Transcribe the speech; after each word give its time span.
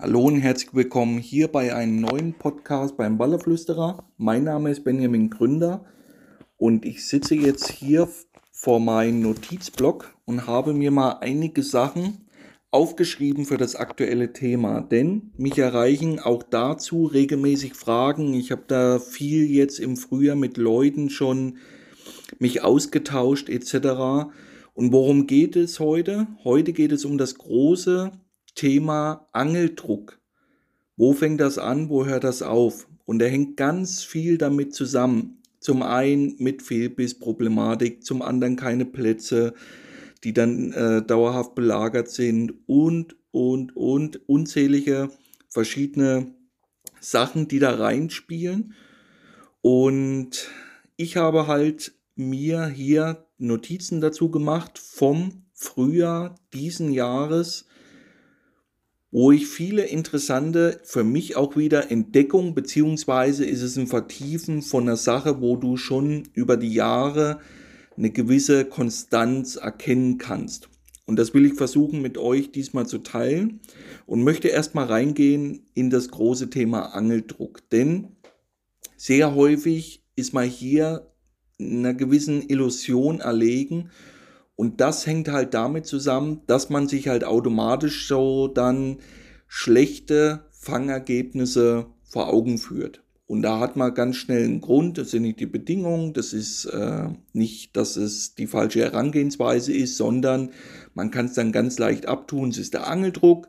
Hallo 0.00 0.26
und 0.26 0.36
herzlich 0.36 0.72
willkommen 0.74 1.18
hier 1.18 1.48
bei 1.48 1.74
einem 1.74 2.00
neuen 2.00 2.32
Podcast 2.32 2.96
beim 2.96 3.18
Ballerflüsterer. 3.18 4.04
Mein 4.16 4.44
Name 4.44 4.70
ist 4.70 4.84
Benjamin 4.84 5.28
Gründer 5.28 5.86
und 6.56 6.84
ich 6.84 7.04
sitze 7.04 7.34
jetzt 7.34 7.68
hier 7.68 8.08
vor 8.52 8.78
meinem 8.78 9.22
Notizblock 9.22 10.14
und 10.24 10.46
habe 10.46 10.72
mir 10.72 10.92
mal 10.92 11.18
einige 11.20 11.64
Sachen 11.64 12.28
aufgeschrieben 12.70 13.44
für 13.44 13.56
das 13.56 13.74
aktuelle 13.74 14.32
Thema, 14.32 14.82
denn 14.82 15.32
mich 15.36 15.58
erreichen 15.58 16.20
auch 16.20 16.44
dazu 16.44 17.06
regelmäßig 17.06 17.74
Fragen. 17.74 18.34
Ich 18.34 18.52
habe 18.52 18.62
da 18.68 19.00
viel 19.00 19.50
jetzt 19.50 19.80
im 19.80 19.96
Frühjahr 19.96 20.36
mit 20.36 20.58
Leuten 20.58 21.10
schon 21.10 21.56
mich 22.38 22.62
ausgetauscht 22.62 23.48
etc. 23.48 24.30
Und 24.74 24.92
worum 24.92 25.26
geht 25.26 25.56
es 25.56 25.80
heute? 25.80 26.28
Heute 26.44 26.72
geht 26.72 26.92
es 26.92 27.04
um 27.04 27.18
das 27.18 27.34
große 27.34 28.12
Thema 28.58 29.28
Angeldruck. 29.30 30.18
Wo 30.96 31.12
fängt 31.12 31.40
das 31.40 31.58
an, 31.58 31.90
wo 31.90 32.06
hört 32.06 32.24
das 32.24 32.42
auf? 32.42 32.88
Und 33.04 33.22
er 33.22 33.28
hängt 33.28 33.56
ganz 33.56 34.02
viel 34.02 34.36
damit 34.36 34.74
zusammen. 34.74 35.40
Zum 35.60 35.82
einen 35.82 36.34
mit 36.38 36.62
Fehlbissproblematik, 36.62 38.04
zum 38.04 38.20
anderen 38.20 38.56
keine 38.56 38.84
Plätze, 38.84 39.54
die 40.24 40.32
dann 40.32 40.72
äh, 40.72 41.02
dauerhaft 41.02 41.54
belagert 41.54 42.10
sind 42.10 42.52
und, 42.66 43.14
und, 43.30 43.76
und 43.76 44.28
unzählige 44.28 45.10
verschiedene 45.48 46.34
Sachen, 46.98 47.46
die 47.46 47.60
da 47.60 47.76
reinspielen. 47.76 48.74
Und 49.60 50.48
ich 50.96 51.16
habe 51.16 51.46
halt 51.46 51.92
mir 52.16 52.66
hier 52.66 53.24
Notizen 53.38 54.00
dazu 54.00 54.32
gemacht 54.32 54.80
vom 54.80 55.44
Frühjahr 55.54 56.34
diesen 56.52 56.90
Jahres, 56.90 57.67
wo 59.18 59.32
ich 59.32 59.48
viele 59.48 59.82
interessante, 59.82 60.80
für 60.84 61.02
mich 61.02 61.34
auch 61.34 61.56
wieder 61.56 61.90
Entdeckungen, 61.90 62.54
beziehungsweise 62.54 63.44
ist 63.44 63.62
es 63.62 63.76
ein 63.76 63.88
Vertiefen 63.88 64.62
von 64.62 64.84
einer 64.84 64.96
Sache, 64.96 65.40
wo 65.40 65.56
du 65.56 65.76
schon 65.76 66.28
über 66.34 66.56
die 66.56 66.72
Jahre 66.72 67.40
eine 67.96 68.10
gewisse 68.10 68.64
Konstanz 68.64 69.56
erkennen 69.56 70.18
kannst. 70.18 70.68
Und 71.04 71.18
das 71.18 71.34
will 71.34 71.46
ich 71.46 71.54
versuchen 71.54 72.00
mit 72.00 72.16
euch 72.16 72.52
diesmal 72.52 72.86
zu 72.86 72.98
teilen 72.98 73.58
und 74.06 74.22
möchte 74.22 74.46
erstmal 74.46 74.86
reingehen 74.86 75.66
in 75.74 75.90
das 75.90 76.10
große 76.10 76.48
Thema 76.48 76.94
Angeldruck. 76.94 77.68
Denn 77.70 78.12
sehr 78.96 79.34
häufig 79.34 80.04
ist 80.14 80.32
man 80.32 80.48
hier 80.48 81.10
einer 81.60 81.94
gewissen 81.94 82.48
Illusion 82.48 83.18
erlegen 83.18 83.90
und 84.58 84.80
das 84.80 85.06
hängt 85.06 85.28
halt 85.28 85.54
damit 85.54 85.86
zusammen, 85.86 86.40
dass 86.48 86.68
man 86.68 86.88
sich 86.88 87.06
halt 87.06 87.22
automatisch 87.22 88.08
so 88.08 88.48
dann 88.48 88.96
schlechte 89.46 90.40
Fangergebnisse 90.50 91.86
vor 92.02 92.28
Augen 92.28 92.58
führt. 92.58 93.04
Und 93.28 93.42
da 93.42 93.60
hat 93.60 93.76
man 93.76 93.94
ganz 93.94 94.16
schnell 94.16 94.42
einen 94.42 94.60
Grund, 94.60 94.98
das 94.98 95.12
sind 95.12 95.22
nicht 95.22 95.38
die 95.38 95.46
Bedingungen, 95.46 96.12
das 96.12 96.32
ist 96.32 96.64
äh, 96.64 97.08
nicht, 97.32 97.76
dass 97.76 97.96
es 97.96 98.34
die 98.34 98.48
falsche 98.48 98.80
Herangehensweise 98.80 99.72
ist, 99.72 99.96
sondern 99.96 100.50
man 100.92 101.12
kann 101.12 101.26
es 101.26 101.34
dann 101.34 101.52
ganz 101.52 101.78
leicht 101.78 102.06
abtun, 102.06 102.48
es 102.48 102.58
ist 102.58 102.74
der 102.74 102.88
Angeldruck. 102.88 103.48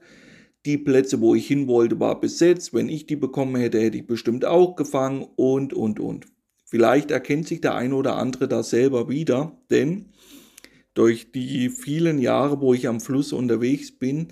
Die 0.67 0.77
Plätze, 0.77 1.21
wo 1.21 1.33
ich 1.33 1.47
hin 1.47 1.67
wollte, 1.67 1.99
war 1.99 2.19
besetzt. 2.19 2.71
Wenn 2.75 2.87
ich 2.87 3.07
die 3.07 3.15
bekommen 3.15 3.55
hätte, 3.55 3.79
hätte 3.79 3.97
ich 3.97 4.05
bestimmt 4.05 4.45
auch 4.45 4.75
gefangen 4.75 5.25
und, 5.37 5.73
und, 5.73 5.99
und. 5.99 6.27
Vielleicht 6.65 7.09
erkennt 7.09 7.47
sich 7.47 7.61
der 7.61 7.73
eine 7.73 7.95
oder 7.95 8.17
andere 8.17 8.47
da 8.47 8.61
selber 8.61 9.09
wieder, 9.09 9.57
denn 9.71 10.11
durch 10.93 11.31
die 11.31 11.69
vielen 11.69 12.19
Jahre, 12.19 12.61
wo 12.61 12.73
ich 12.73 12.87
am 12.87 12.99
Fluss 12.99 13.33
unterwegs 13.33 13.91
bin, 13.91 14.29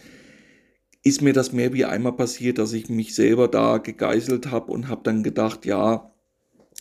ist 1.03 1.21
mir 1.21 1.33
das 1.33 1.53
mehr 1.53 1.73
wie 1.73 1.85
einmal 1.85 2.13
passiert, 2.13 2.57
dass 2.57 2.73
ich 2.73 2.89
mich 2.89 3.15
selber 3.15 3.47
da 3.47 3.77
gegeißelt 3.77 4.51
habe 4.51 4.71
und 4.71 4.89
habe 4.89 5.01
dann 5.03 5.23
gedacht, 5.23 5.65
ja, 5.65 6.11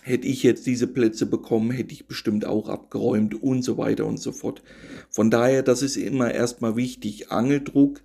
hätte 0.03 0.27
ich 0.27 0.43
jetzt 0.43 0.67
diese 0.67 0.87
Plätze 0.87 1.27
bekommen, 1.27 1.71
hätte 1.71 1.93
ich 1.93 2.07
bestimmt 2.07 2.45
auch 2.45 2.69
abgeräumt 2.69 3.41
und 3.43 3.63
so 3.63 3.77
weiter 3.77 4.07
und 4.07 4.19
so 4.19 4.33
fort. 4.33 4.63
Von 5.11 5.31
daher, 5.31 5.63
das 5.63 5.83
ist 5.83 5.97
immer 5.97 6.33
erstmal 6.33 6.77
wichtig. 6.77 7.31
Angeldruck 7.31 8.03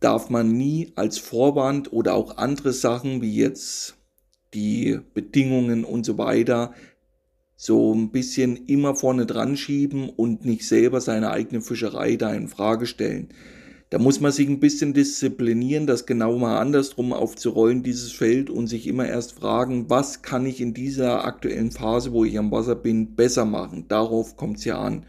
darf 0.00 0.30
man 0.30 0.52
nie 0.52 0.92
als 0.94 1.18
Vorwand 1.18 1.92
oder 1.92 2.14
auch 2.14 2.36
andere 2.36 2.72
Sachen 2.72 3.20
wie 3.20 3.34
jetzt 3.34 3.96
die 4.54 5.00
Bedingungen 5.14 5.84
und 5.84 6.04
so 6.04 6.16
weiter 6.16 6.72
so 7.60 7.92
ein 7.92 8.10
bisschen 8.12 8.66
immer 8.68 8.94
vorne 8.94 9.26
dran 9.26 9.56
schieben 9.56 10.08
und 10.10 10.44
nicht 10.44 10.64
selber 10.64 11.00
seine 11.00 11.32
eigene 11.32 11.60
Fischerei 11.60 12.14
da 12.14 12.32
in 12.32 12.46
Frage 12.46 12.86
stellen. 12.86 13.30
Da 13.90 13.98
muss 13.98 14.20
man 14.20 14.30
sich 14.30 14.48
ein 14.48 14.60
bisschen 14.60 14.94
disziplinieren, 14.94 15.88
das 15.88 16.06
genau 16.06 16.38
mal 16.38 16.60
andersrum 16.60 17.12
aufzurollen, 17.12 17.82
dieses 17.82 18.12
Feld, 18.12 18.48
und 18.48 18.68
sich 18.68 18.86
immer 18.86 19.08
erst 19.08 19.32
fragen, 19.32 19.90
was 19.90 20.22
kann 20.22 20.46
ich 20.46 20.60
in 20.60 20.72
dieser 20.72 21.24
aktuellen 21.24 21.72
Phase, 21.72 22.12
wo 22.12 22.24
ich 22.24 22.38
am 22.38 22.52
Wasser 22.52 22.76
bin, 22.76 23.16
besser 23.16 23.44
machen. 23.44 23.86
Darauf 23.88 24.36
kommt 24.36 24.58
es 24.58 24.64
ja 24.64 24.78
an 24.78 25.04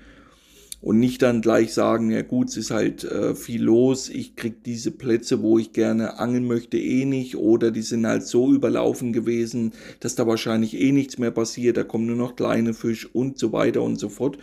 und 0.81 0.99
nicht 0.99 1.21
dann 1.21 1.41
gleich 1.41 1.73
sagen, 1.73 2.09
ja 2.09 2.21
gut, 2.21 2.49
es 2.49 2.57
ist 2.57 2.71
halt 2.71 3.03
äh, 3.03 3.35
viel 3.35 3.63
los, 3.63 4.09
ich 4.09 4.35
krieg 4.35 4.63
diese 4.63 4.91
Plätze, 4.91 5.41
wo 5.41 5.59
ich 5.59 5.73
gerne 5.73 6.19
angeln 6.19 6.47
möchte, 6.47 6.77
eh 6.77 7.05
nicht 7.05 7.35
oder 7.35 7.71
die 7.71 7.81
sind 7.81 8.07
halt 8.07 8.23
so 8.23 8.53
überlaufen 8.53 9.11
gewesen, 9.11 9.73
dass 9.99 10.15
da 10.15 10.25
wahrscheinlich 10.25 10.79
eh 10.79 10.91
nichts 10.91 11.17
mehr 11.17 11.31
passiert, 11.31 11.75
da 11.77 11.83
kommen 11.83 12.05
nur 12.05 12.15
noch 12.15 12.35
kleine 12.35 12.73
Fische 12.73 13.09
und 13.11 13.37
so 13.37 13.51
weiter 13.51 13.81
und 13.81 13.99
so 13.99 14.09
fort. 14.09 14.37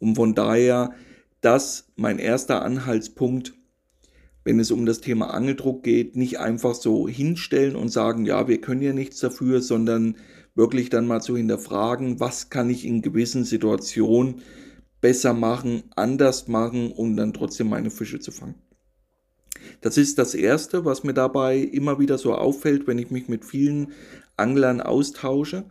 Und 0.00 0.16
von 0.16 0.34
daher, 0.34 0.92
das 1.40 1.88
mein 1.96 2.18
erster 2.18 2.62
Anhaltspunkt, 2.62 3.54
wenn 4.42 4.58
es 4.58 4.70
um 4.70 4.86
das 4.86 5.00
Thema 5.00 5.32
Angeldruck 5.32 5.82
geht, 5.82 6.16
nicht 6.16 6.40
einfach 6.40 6.74
so 6.74 7.06
hinstellen 7.06 7.76
und 7.76 7.90
sagen, 7.90 8.24
ja, 8.24 8.48
wir 8.48 8.60
können 8.60 8.82
ja 8.82 8.92
nichts 8.92 9.20
dafür, 9.20 9.60
sondern 9.60 10.16
wirklich 10.54 10.88
dann 10.88 11.06
mal 11.06 11.20
zu 11.20 11.36
hinterfragen, 11.36 12.18
was 12.18 12.50
kann 12.50 12.70
ich 12.70 12.84
in 12.84 13.02
gewissen 13.02 13.44
Situationen 13.44 14.42
besser 15.00 15.32
machen, 15.32 15.84
anders 15.96 16.48
machen, 16.48 16.92
um 16.92 17.16
dann 17.16 17.32
trotzdem 17.32 17.68
meine 17.68 17.90
Fische 17.90 18.20
zu 18.20 18.30
fangen. 18.32 18.54
Das 19.80 19.96
ist 19.96 20.18
das 20.18 20.34
Erste, 20.34 20.84
was 20.84 21.04
mir 21.04 21.14
dabei 21.14 21.58
immer 21.58 21.98
wieder 21.98 22.18
so 22.18 22.34
auffällt, 22.34 22.86
wenn 22.86 22.98
ich 22.98 23.10
mich 23.10 23.28
mit 23.28 23.44
vielen 23.44 23.92
Anglern 24.36 24.80
austausche. 24.80 25.64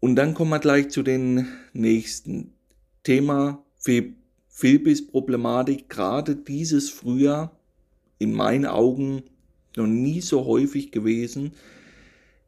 Und 0.00 0.16
dann 0.16 0.34
kommen 0.34 0.50
wir 0.50 0.58
gleich 0.58 0.88
zu 0.90 1.02
den 1.02 1.46
nächsten 1.72 2.52
Thema 3.04 3.64
Filbis-Problematik. 4.48 5.88
Gerade 5.88 6.36
dieses 6.36 6.90
Frühjahr 6.90 7.56
in 8.18 8.32
meinen 8.32 8.66
Augen 8.66 9.22
noch 9.76 9.86
nie 9.86 10.20
so 10.20 10.44
häufig 10.46 10.90
gewesen. 10.90 11.52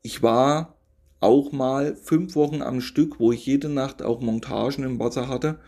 Ich 0.02 0.22
war 0.22 0.76
auch 1.20 1.52
mal 1.52 1.94
fünf 1.94 2.34
Wochen 2.34 2.62
am 2.62 2.80
Stück, 2.80 3.20
wo 3.20 3.30
ich 3.30 3.46
jede 3.46 3.68
Nacht 3.68 4.02
auch 4.02 4.20
Montagen 4.20 4.82
im 4.84 4.98
Wasser 4.98 5.28
hatte 5.28 5.60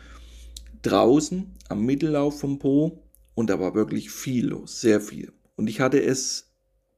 draußen 0.85 1.55
am 1.69 1.85
Mittellauf 1.85 2.39
vom 2.39 2.59
Po 2.59 3.03
und 3.35 3.51
da 3.51 3.59
war 3.59 3.75
wirklich 3.75 4.11
viel 4.11 4.49
los, 4.49 4.81
sehr 4.81 5.01
viel. 5.01 5.33
Und 5.57 5.69
ich 5.69 5.81
hatte 5.81 6.03
es 6.03 6.53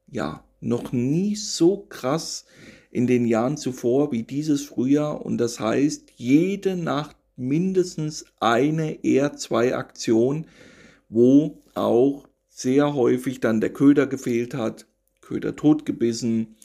ja 0.07 0.45
noch 0.61 0.93
nie 0.93 1.37
so 1.37 1.87
krass 1.89 2.47
in 2.91 3.07
den 3.07 3.27
Jahren 3.27 3.57
zuvor 3.57 4.13
wie 4.13 4.23
dieses 4.23 4.63
Frühjahr 4.63 5.25
und 5.25 5.39
das 5.39 5.61
heißt 5.61 6.13
jede 6.17 6.77
Nacht 6.77 7.17
mindestens 7.37 8.25
eine, 8.41 9.05
eher 9.05 9.37
zwei 9.37 9.75
Aktionen, 9.77 10.47
wo 11.09 11.63
auch 11.75 12.29
sehr 12.49 12.95
häufig 12.95 13.41
dann 13.41 13.61
der 13.61 13.73
Köder 13.73 14.07
gefehlt 14.07 14.55
hat, 14.55 14.87
Köder 15.21 15.57
totgebissen, 15.57 16.57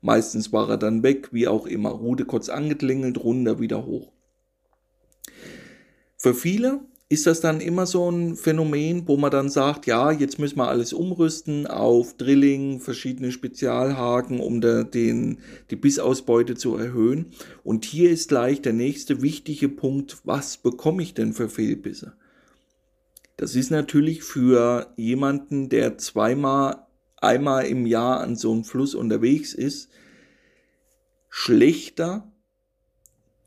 meistens 0.00 0.52
war 0.52 0.70
er 0.70 0.78
dann 0.78 1.02
weg, 1.02 1.32
wie 1.32 1.48
auch 1.48 1.66
immer, 1.66 1.90
Rute 1.90 2.24
kurz 2.24 2.48
angeklingelt, 2.48 3.18
runter, 3.22 3.58
wieder 3.58 3.84
hoch. 3.84 4.12
Für 6.20 6.34
viele 6.34 6.80
ist 7.08 7.26
das 7.26 7.40
dann 7.40 7.62
immer 7.62 7.86
so 7.86 8.10
ein 8.10 8.36
Phänomen, 8.36 9.08
wo 9.08 9.16
man 9.16 9.30
dann 9.30 9.48
sagt, 9.48 9.86
ja, 9.86 10.12
jetzt 10.12 10.38
müssen 10.38 10.58
wir 10.58 10.68
alles 10.68 10.92
umrüsten 10.92 11.66
auf 11.66 12.14
Drilling, 12.18 12.78
verschiedene 12.78 13.32
Spezialhaken, 13.32 14.38
um 14.38 14.60
da 14.60 14.82
den, 14.84 15.38
die 15.70 15.76
Bissausbeute 15.76 16.56
zu 16.56 16.76
erhöhen. 16.76 17.32
Und 17.64 17.86
hier 17.86 18.10
ist 18.10 18.28
gleich 18.28 18.60
der 18.60 18.74
nächste 18.74 19.22
wichtige 19.22 19.70
Punkt, 19.70 20.18
was 20.24 20.58
bekomme 20.58 21.02
ich 21.02 21.14
denn 21.14 21.32
für 21.32 21.48
Fehlbisse? 21.48 22.12
Das 23.38 23.56
ist 23.56 23.70
natürlich 23.70 24.22
für 24.22 24.92
jemanden, 24.98 25.70
der 25.70 25.96
zweimal, 25.96 26.86
einmal 27.16 27.64
im 27.64 27.86
Jahr 27.86 28.20
an 28.20 28.36
so 28.36 28.52
einem 28.52 28.64
Fluss 28.64 28.94
unterwegs 28.94 29.54
ist, 29.54 29.88
schlechter 31.30 32.30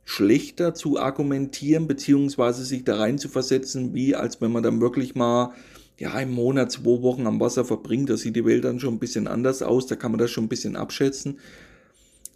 schlechter 0.05 0.73
zu 0.73 0.99
argumentieren, 0.99 1.87
beziehungsweise 1.87 2.65
sich 2.65 2.83
da 2.83 2.97
rein 2.97 3.17
zu 3.17 3.29
versetzen, 3.29 3.93
wie 3.93 4.15
als 4.15 4.41
wenn 4.41 4.51
man 4.51 4.63
dann 4.63 4.81
wirklich 4.81 5.15
mal 5.15 5.53
ja, 5.97 6.19
im 6.19 6.33
Monat 6.33 6.71
zwei 6.71 7.01
Wochen 7.01 7.27
am 7.27 7.39
Wasser 7.39 7.65
verbringt. 7.65 8.09
Da 8.09 8.17
sieht 8.17 8.35
die 8.35 8.45
Welt 8.45 8.65
dann 8.65 8.79
schon 8.79 8.95
ein 8.95 8.99
bisschen 8.99 9.27
anders 9.27 9.61
aus, 9.61 9.87
da 9.87 9.95
kann 9.95 10.11
man 10.11 10.19
das 10.19 10.31
schon 10.31 10.45
ein 10.45 10.49
bisschen 10.49 10.75
abschätzen. 10.75 11.39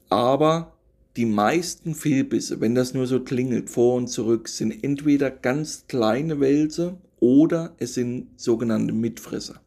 Aber 0.09 0.73
die 1.17 1.25
meisten 1.25 1.95
Fehlbisse, 1.95 2.61
wenn 2.61 2.75
das 2.75 2.93
nur 2.93 3.07
so 3.07 3.19
klingelt, 3.19 3.69
vor 3.69 3.95
und 3.95 4.07
zurück, 4.07 4.47
sind 4.47 4.83
entweder 4.83 5.31
ganz 5.31 5.85
kleine 5.87 6.39
Wälse 6.39 6.97
oder 7.19 7.75
es 7.79 7.95
sind 7.95 8.27
sogenannte 8.39 8.93
Mitfresser. 8.93 9.59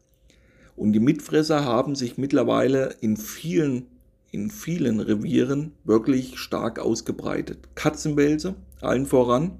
Und 0.75 0.93
die 0.93 0.99
Mitfresser 0.99 1.65
haben 1.65 1.95
sich 1.95 2.17
mittlerweile 2.17 2.95
in 3.01 3.17
vielen, 3.17 3.87
in 4.31 4.49
vielen 4.49 4.99
Revieren 4.99 5.73
wirklich 5.83 6.39
stark 6.39 6.79
ausgebreitet. 6.79 7.75
Katzenwälse, 7.75 8.55
allen 8.79 9.05
voran. 9.05 9.59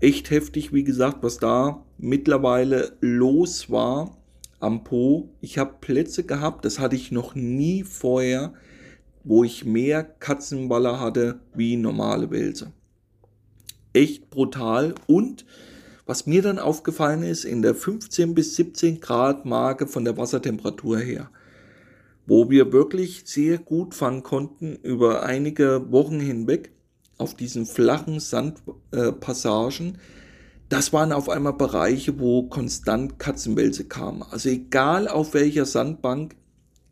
Echt 0.00 0.30
heftig, 0.30 0.72
wie 0.72 0.84
gesagt, 0.84 1.18
was 1.22 1.38
da 1.38 1.84
mittlerweile 1.98 2.96
los 3.00 3.70
war 3.70 4.16
am 4.60 4.84
Po. 4.84 5.30
Ich 5.40 5.58
habe 5.58 5.76
Plätze 5.80 6.24
gehabt, 6.24 6.64
das 6.64 6.78
hatte 6.78 6.96
ich 6.96 7.10
noch 7.12 7.34
nie 7.34 7.82
vorher, 7.82 8.54
wo 9.24 9.42
ich 9.42 9.64
mehr 9.64 10.04
Katzenwaller 10.04 11.00
hatte 11.00 11.40
wie 11.54 11.76
normale 11.76 12.30
Wälse. 12.30 12.72
Echt 13.92 14.30
brutal 14.30 14.94
und 15.06 15.44
was 16.04 16.26
mir 16.26 16.42
dann 16.42 16.60
aufgefallen 16.60 17.24
ist, 17.24 17.44
in 17.44 17.62
der 17.62 17.74
15 17.74 18.34
bis 18.34 18.54
17 18.54 19.00
Grad 19.00 19.44
Marke 19.44 19.88
von 19.88 20.04
der 20.04 20.16
Wassertemperatur 20.16 20.98
her, 20.98 21.30
wo 22.26 22.50
wir 22.50 22.72
wirklich 22.72 23.22
sehr 23.24 23.58
gut 23.58 23.94
fangen 23.94 24.22
konnten 24.22 24.76
über 24.82 25.22
einige 25.22 25.90
Wochen 25.90 26.20
hinweg 26.20 26.72
auf 27.18 27.34
diesen 27.34 27.66
flachen 27.66 28.20
Sandpassagen, 28.20 29.98
das 30.68 30.92
waren 30.92 31.12
auf 31.12 31.28
einmal 31.28 31.52
Bereiche, 31.52 32.18
wo 32.18 32.42
konstant 32.44 33.18
Katzenwälze 33.18 33.84
kamen. 33.84 34.24
Also 34.30 34.48
egal 34.48 35.06
auf 35.06 35.32
welcher 35.32 35.64
Sandbank, 35.64 36.34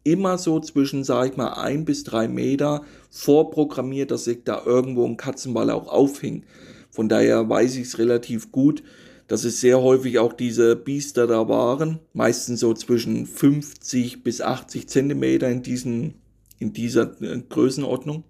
immer 0.05 0.39
so 0.39 0.61
zwischen, 0.61 1.03
sag 1.03 1.31
ich 1.31 1.37
mal, 1.37 1.55
ein 1.55 1.85
bis 1.85 2.05
drei 2.05 2.29
Meter 2.29 2.83
vorprogrammiert, 3.11 4.11
dass 4.11 4.25
sich 4.25 4.45
da 4.45 4.63
irgendwo 4.65 5.05
ein 5.07 5.17
Katzenwall 5.17 5.71
auch 5.71 5.89
aufhing. 5.89 6.45
Von 6.91 7.09
daher 7.09 7.49
weiß 7.49 7.77
ich 7.77 7.89
es 7.89 7.99
relativ 7.99 8.53
gut, 8.53 8.85
dass 9.27 9.45
es 9.45 9.61
sehr 9.61 9.81
häufig 9.81 10.19
auch 10.19 10.33
diese 10.33 10.77
Biester 10.77 11.27
da 11.27 11.49
waren, 11.49 12.01
meistens 12.13 12.61
so 12.61 12.75
zwischen 12.75 13.27
50 13.27 14.23
bis 14.23 14.41
80 14.41 14.89
Zentimeter 14.89 15.49
in, 15.49 15.63
diesen, 15.63 16.15
in 16.59 16.73
dieser 16.73 17.21
äh, 17.23 17.43
Größenordnung. 17.49 18.25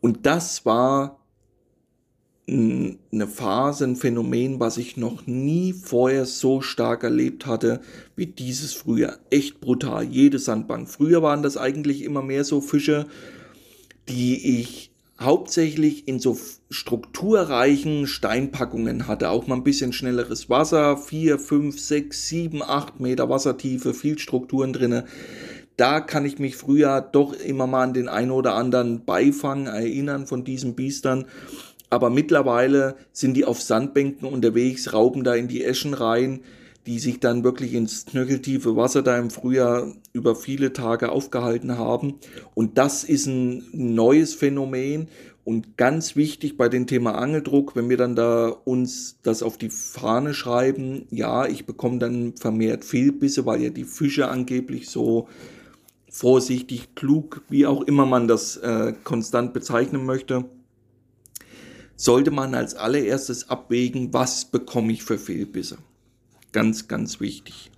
Und 0.00 0.26
das 0.26 0.64
war 0.66 1.20
eine 2.48 3.28
Phase, 3.28 3.84
ein 3.84 3.96
Phänomen, 3.96 4.58
was 4.58 4.76
ich 4.76 4.96
noch 4.96 5.26
nie 5.26 5.72
vorher 5.72 6.26
so 6.26 6.60
stark 6.60 7.04
erlebt 7.04 7.46
hatte 7.46 7.80
wie 8.16 8.26
dieses 8.26 8.72
Frühjahr. 8.72 9.18
Echt 9.30 9.60
brutal, 9.60 10.04
jede 10.04 10.40
Sandbank. 10.40 10.88
Früher 10.88 11.22
waren 11.22 11.44
das 11.44 11.56
eigentlich 11.56 12.02
immer 12.02 12.22
mehr 12.22 12.42
so 12.42 12.60
Fische, 12.60 13.06
die 14.08 14.60
ich 14.60 14.89
hauptsächlich 15.20 16.08
in 16.08 16.18
so 16.18 16.38
strukturreichen 16.70 18.06
Steinpackungen 18.06 19.06
hatte. 19.06 19.30
Auch 19.30 19.46
mal 19.46 19.56
ein 19.56 19.64
bisschen 19.64 19.92
schnelleres 19.92 20.48
Wasser, 20.48 20.96
4, 20.96 21.38
5, 21.38 21.78
6, 21.78 22.28
7, 22.28 22.62
8 22.62 23.00
Meter 23.00 23.28
Wassertiefe, 23.28 23.92
viel 23.92 24.18
Strukturen 24.18 24.72
drinne. 24.72 25.04
Da 25.76 26.00
kann 26.00 26.24
ich 26.24 26.38
mich 26.38 26.56
früher 26.56 27.00
doch 27.00 27.32
immer 27.32 27.66
mal 27.66 27.84
an 27.84 27.94
den 27.94 28.08
einen 28.08 28.30
oder 28.30 28.54
anderen 28.54 29.04
Beifang 29.04 29.66
erinnern 29.66 30.26
von 30.26 30.44
diesen 30.44 30.74
Biestern. 30.74 31.26
Aber 31.90 32.08
mittlerweile 32.08 32.96
sind 33.12 33.34
die 33.34 33.44
auf 33.44 33.60
Sandbänken 33.60 34.28
unterwegs, 34.28 34.92
rauben 34.92 35.24
da 35.24 35.34
in 35.34 35.48
die 35.48 35.64
Eschen 35.64 35.94
rein, 35.94 36.40
die 36.86 36.98
sich 36.98 37.20
dann 37.20 37.44
wirklich 37.44 37.74
ins 37.74 38.06
knöcheltiefe 38.06 38.76
Wasser 38.76 39.02
da 39.02 39.18
im 39.18 39.30
Frühjahr 39.30 39.92
über 40.12 40.34
viele 40.34 40.72
Tage 40.72 41.12
aufgehalten 41.12 41.76
haben. 41.76 42.14
Und 42.54 42.78
das 42.78 43.04
ist 43.04 43.26
ein 43.26 43.64
neues 43.72 44.34
Phänomen 44.34 45.08
und 45.44 45.76
ganz 45.76 46.16
wichtig 46.16 46.56
bei 46.56 46.68
dem 46.68 46.86
Thema 46.86 47.16
Angeldruck, 47.16 47.74
wenn 47.74 47.88
wir 47.88 47.96
dann 47.96 48.14
da 48.14 48.48
uns 48.48 49.18
das 49.22 49.42
auf 49.42 49.56
die 49.56 49.70
Fahne 49.70 50.34
schreiben, 50.34 51.06
ja, 51.10 51.46
ich 51.46 51.66
bekomme 51.66 51.98
dann 51.98 52.36
vermehrt 52.36 52.84
Fehlbisse, 52.84 53.46
weil 53.46 53.62
ja 53.62 53.70
die 53.70 53.84
Fische 53.84 54.28
angeblich 54.28 54.88
so 54.88 55.28
vorsichtig, 56.10 56.94
klug, 56.94 57.42
wie 57.48 57.66
auch 57.66 57.82
immer 57.82 58.04
man 58.04 58.28
das 58.28 58.56
äh, 58.58 58.92
konstant 59.04 59.52
bezeichnen 59.52 60.04
möchte, 60.04 60.44
sollte 61.96 62.30
man 62.30 62.54
als 62.54 62.74
allererstes 62.74 63.48
abwägen, 63.48 64.12
was 64.12 64.44
bekomme 64.44 64.92
ich 64.92 65.02
für 65.02 65.18
Fehlbisse. 65.18 65.78
Ganz, 66.52 66.88
ganz 66.88 67.20
wichtig. 67.20 67.70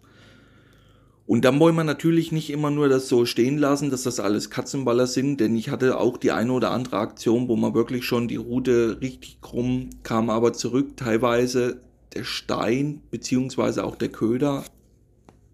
Und 1.27 1.45
dann 1.45 1.61
wollen 1.61 1.77
wir 1.77 1.85
natürlich 1.85 2.33
nicht 2.33 2.51
immer 2.51 2.71
nur 2.71 2.89
das 2.89 3.09
so 3.09 3.25
stehen 3.27 3.57
lassen, 3.57 3.91
dass 3.91 4.03
das 4.03 4.19
alles 4.21 4.51
Katzenballer 4.51 5.07
sind, 5.07 5.41
denn 5.41 5.55
ich 5.57 5.71
hatte 5.71 5.99
auch 5.99 6.17
die 6.17 6.33
eine 6.33 6.53
oder 6.53 6.73
andere 6.73 6.99
Aktion, 6.99 7.49
wo 7.49 7.57
man 7.57 7.75
wirklich 7.75 8.05
schon 8.05 8.29
die 8.29 8.37
Route 8.37 8.99
richtig 9.01 9.41
krumm 9.41 9.91
kam, 10.03 10.31
aber 10.31 10.53
zurück 10.53 10.97
teilweise 10.97 11.81
der 12.15 12.25
Stein 12.25 13.01
beziehungsweise 13.11 13.85
auch 13.85 13.97
der 13.97 14.11
Köder 14.11 14.65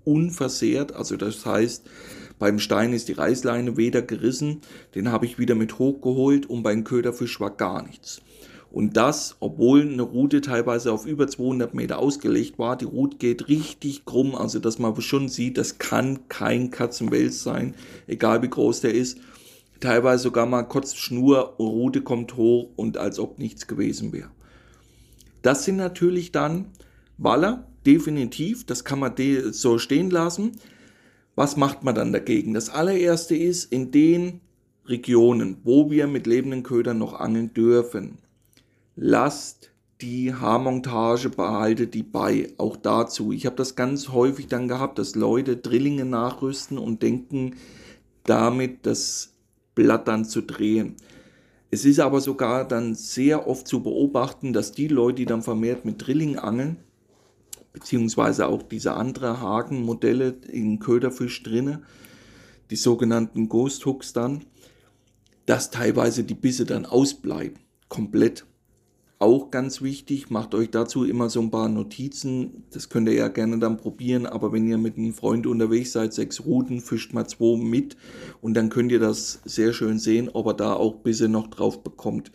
unversehrt. 0.04 0.94
Also 0.94 1.16
das 1.16 1.44
heißt, 1.44 1.88
beim 2.38 2.58
Stein 2.58 2.92
ist 2.92 3.08
die 3.08 3.12
Reißleine 3.12 3.76
weder 3.76 4.00
gerissen, 4.00 4.62
den 4.94 5.12
habe 5.12 5.26
ich 5.26 5.38
wieder 5.38 5.54
mit 5.54 5.78
hochgeholt 5.78 6.46
und 6.46 6.62
beim 6.62 6.84
Köderfisch 6.84 7.40
war 7.40 7.50
gar 7.50 7.82
nichts. 7.82 8.22
Und 8.70 8.96
das, 8.96 9.36
obwohl 9.40 9.82
eine 9.82 10.02
Route 10.02 10.40
teilweise 10.40 10.92
auf 10.92 11.06
über 11.06 11.26
200 11.26 11.72
Meter 11.74 11.98
ausgelegt 11.98 12.58
war. 12.58 12.76
Die 12.76 12.84
Route 12.84 13.16
geht 13.16 13.48
richtig 13.48 14.04
krumm, 14.04 14.34
also 14.34 14.58
dass 14.58 14.78
man 14.78 15.00
schon 15.00 15.28
sieht, 15.28 15.56
das 15.56 15.78
kann 15.78 16.28
kein 16.28 16.70
Katzenwels 16.70 17.42
sein, 17.42 17.74
egal 18.06 18.42
wie 18.42 18.50
groß 18.50 18.82
der 18.82 18.94
ist. 18.94 19.18
Teilweise 19.80 20.24
sogar 20.24 20.44
mal 20.44 20.64
kurz 20.64 20.94
Schnur, 20.96 21.54
Route 21.58 22.02
kommt 22.02 22.36
hoch 22.36 22.70
und 22.76 22.98
als 22.98 23.18
ob 23.18 23.38
nichts 23.38 23.66
gewesen 23.66 24.12
wäre. 24.12 24.30
Das 25.42 25.64
sind 25.64 25.76
natürlich 25.76 26.32
dann 26.32 26.66
Waller, 27.16 27.66
definitiv, 27.86 28.66
das 28.66 28.84
kann 28.84 28.98
man 28.98 29.14
so 29.50 29.78
stehen 29.78 30.10
lassen. 30.10 30.52
Was 31.36 31.56
macht 31.56 31.84
man 31.84 31.94
dann 31.94 32.12
dagegen? 32.12 32.54
Das 32.54 32.68
allererste 32.68 33.36
ist, 33.36 33.72
in 33.72 33.92
den 33.92 34.40
Regionen, 34.86 35.58
wo 35.62 35.90
wir 35.90 36.06
mit 36.06 36.26
lebenden 36.26 36.64
Ködern 36.64 36.98
noch 36.98 37.14
angeln 37.14 37.54
dürfen, 37.54 38.18
lasst 39.00 39.70
die 40.00 40.34
Haarmontage, 40.34 41.30
behaltet 41.30 41.94
die 41.94 42.02
bei. 42.02 42.52
Auch 42.58 42.76
dazu. 42.76 43.32
Ich 43.32 43.46
habe 43.46 43.56
das 43.56 43.76
ganz 43.76 44.08
häufig 44.08 44.48
dann 44.48 44.68
gehabt, 44.68 44.98
dass 44.98 45.14
Leute 45.14 45.56
Drillinge 45.56 46.04
nachrüsten 46.04 46.78
und 46.78 47.02
denken, 47.02 47.56
damit 48.24 48.86
das 48.86 49.34
Blatt 49.74 50.08
dann 50.08 50.24
zu 50.24 50.42
drehen. 50.42 50.96
Es 51.70 51.84
ist 51.84 52.00
aber 52.00 52.20
sogar 52.20 52.66
dann 52.66 52.94
sehr 52.94 53.46
oft 53.46 53.68
zu 53.68 53.82
beobachten, 53.82 54.52
dass 54.52 54.72
die 54.72 54.88
Leute, 54.88 55.16
die 55.16 55.26
dann 55.26 55.42
vermehrt 55.42 55.84
mit 55.84 56.04
Drilling 56.04 56.38
angeln, 56.38 56.78
beziehungsweise 57.72 58.48
auch 58.48 58.62
diese 58.62 58.94
andere 58.94 59.40
Hakenmodelle 59.40 60.34
in 60.50 60.78
Köderfisch 60.78 61.42
drinne, 61.42 61.82
die 62.70 62.76
sogenannten 62.76 63.48
Ghost 63.48 63.84
Hooks 63.86 64.12
dann, 64.12 64.44
dass 65.46 65.70
teilweise 65.70 66.24
die 66.24 66.34
Bisse 66.34 66.64
dann 66.64 66.86
ausbleiben, 66.86 67.58
komplett. 67.88 68.47
Auch 69.20 69.50
ganz 69.50 69.82
wichtig, 69.82 70.30
macht 70.30 70.54
euch 70.54 70.70
dazu 70.70 71.04
immer 71.04 71.28
so 71.28 71.40
ein 71.40 71.50
paar 71.50 71.68
Notizen. 71.68 72.62
Das 72.70 72.88
könnt 72.88 73.08
ihr 73.08 73.14
ja 73.14 73.26
gerne 73.26 73.58
dann 73.58 73.76
probieren, 73.76 74.26
aber 74.26 74.52
wenn 74.52 74.68
ihr 74.68 74.78
mit 74.78 74.96
einem 74.96 75.12
Freund 75.12 75.48
unterwegs 75.48 75.90
seid, 75.90 76.14
sechs 76.14 76.44
Routen, 76.44 76.80
fischt 76.80 77.12
mal 77.12 77.26
zwei 77.26 77.56
mit 77.56 77.96
und 78.40 78.54
dann 78.54 78.68
könnt 78.68 78.92
ihr 78.92 79.00
das 79.00 79.40
sehr 79.44 79.72
schön 79.72 79.98
sehen, 79.98 80.30
ob 80.32 80.46
er 80.46 80.54
da 80.54 80.72
auch 80.74 80.96
Bisse 80.96 81.28
noch 81.28 81.48
drauf 81.48 81.82
bekommt. 81.82 82.30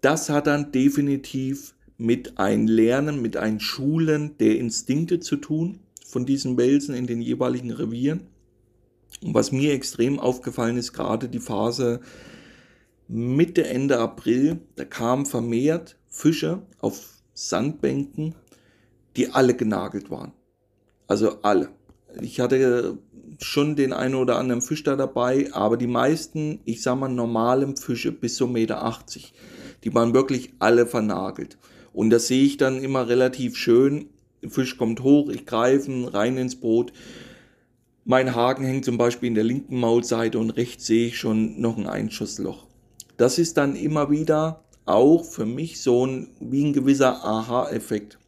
Das 0.00 0.30
hat 0.30 0.46
dann 0.46 0.72
definitiv 0.72 1.74
mit 1.98 2.38
ein 2.38 2.66
Lernen, 2.66 3.20
mit 3.20 3.36
ein 3.36 3.60
Schulen 3.60 4.38
der 4.38 4.58
Instinkte 4.58 5.20
zu 5.20 5.36
tun 5.36 5.80
von 6.06 6.24
diesen 6.24 6.56
Welsen 6.56 6.94
in 6.94 7.06
den 7.06 7.20
jeweiligen 7.20 7.70
Revieren. 7.70 8.22
Und 9.22 9.34
was 9.34 9.52
mir 9.52 9.74
extrem 9.74 10.18
aufgefallen 10.18 10.78
ist, 10.78 10.94
gerade 10.94 11.28
die 11.28 11.38
Phase 11.38 12.00
Mitte, 13.14 13.66
Ende 13.66 13.98
April, 13.98 14.60
da 14.76 14.86
kamen 14.86 15.26
vermehrt 15.26 15.98
Fische 16.08 16.62
auf 16.78 17.18
Sandbänken, 17.34 18.34
die 19.18 19.28
alle 19.28 19.54
genagelt 19.54 20.10
waren. 20.10 20.32
Also 21.08 21.42
alle. 21.42 21.68
Ich 22.22 22.40
hatte 22.40 22.96
schon 23.38 23.76
den 23.76 23.92
einen 23.92 24.14
oder 24.14 24.38
anderen 24.38 24.62
Fisch 24.62 24.82
da 24.82 24.96
dabei, 24.96 25.50
aber 25.52 25.76
die 25.76 25.88
meisten, 25.88 26.60
ich 26.64 26.80
sag 26.80 26.98
mal, 27.00 27.08
normalen 27.10 27.76
Fische 27.76 28.12
bis 28.12 28.40
1,80 28.40 28.46
Meter, 28.46 28.96
die 29.84 29.94
waren 29.94 30.14
wirklich 30.14 30.54
alle 30.58 30.86
vernagelt. 30.86 31.58
Und 31.92 32.08
das 32.08 32.28
sehe 32.28 32.44
ich 32.44 32.56
dann 32.56 32.82
immer 32.82 33.08
relativ 33.08 33.58
schön. 33.58 34.08
Fisch 34.48 34.78
kommt 34.78 35.02
hoch, 35.02 35.28
ich 35.28 35.44
greife 35.44 36.14
rein 36.14 36.38
ins 36.38 36.56
Boot. 36.56 36.94
Mein 38.06 38.34
Haken 38.34 38.64
hängt 38.64 38.86
zum 38.86 38.96
Beispiel 38.96 39.26
in 39.26 39.34
der 39.34 39.44
linken 39.44 39.78
Maulseite 39.78 40.38
und 40.38 40.48
rechts 40.48 40.86
sehe 40.86 41.08
ich 41.08 41.18
schon 41.18 41.60
noch 41.60 41.76
ein 41.76 41.86
Einschussloch 41.86 42.71
das 43.16 43.38
ist 43.38 43.56
dann 43.56 43.76
immer 43.76 44.10
wieder 44.10 44.62
auch 44.84 45.24
für 45.24 45.46
mich 45.46 45.80
so 45.80 46.06
ein, 46.06 46.28
wie 46.40 46.64
ein 46.64 46.72
gewisser 46.72 47.24
Aha-Effekt. 47.24 48.18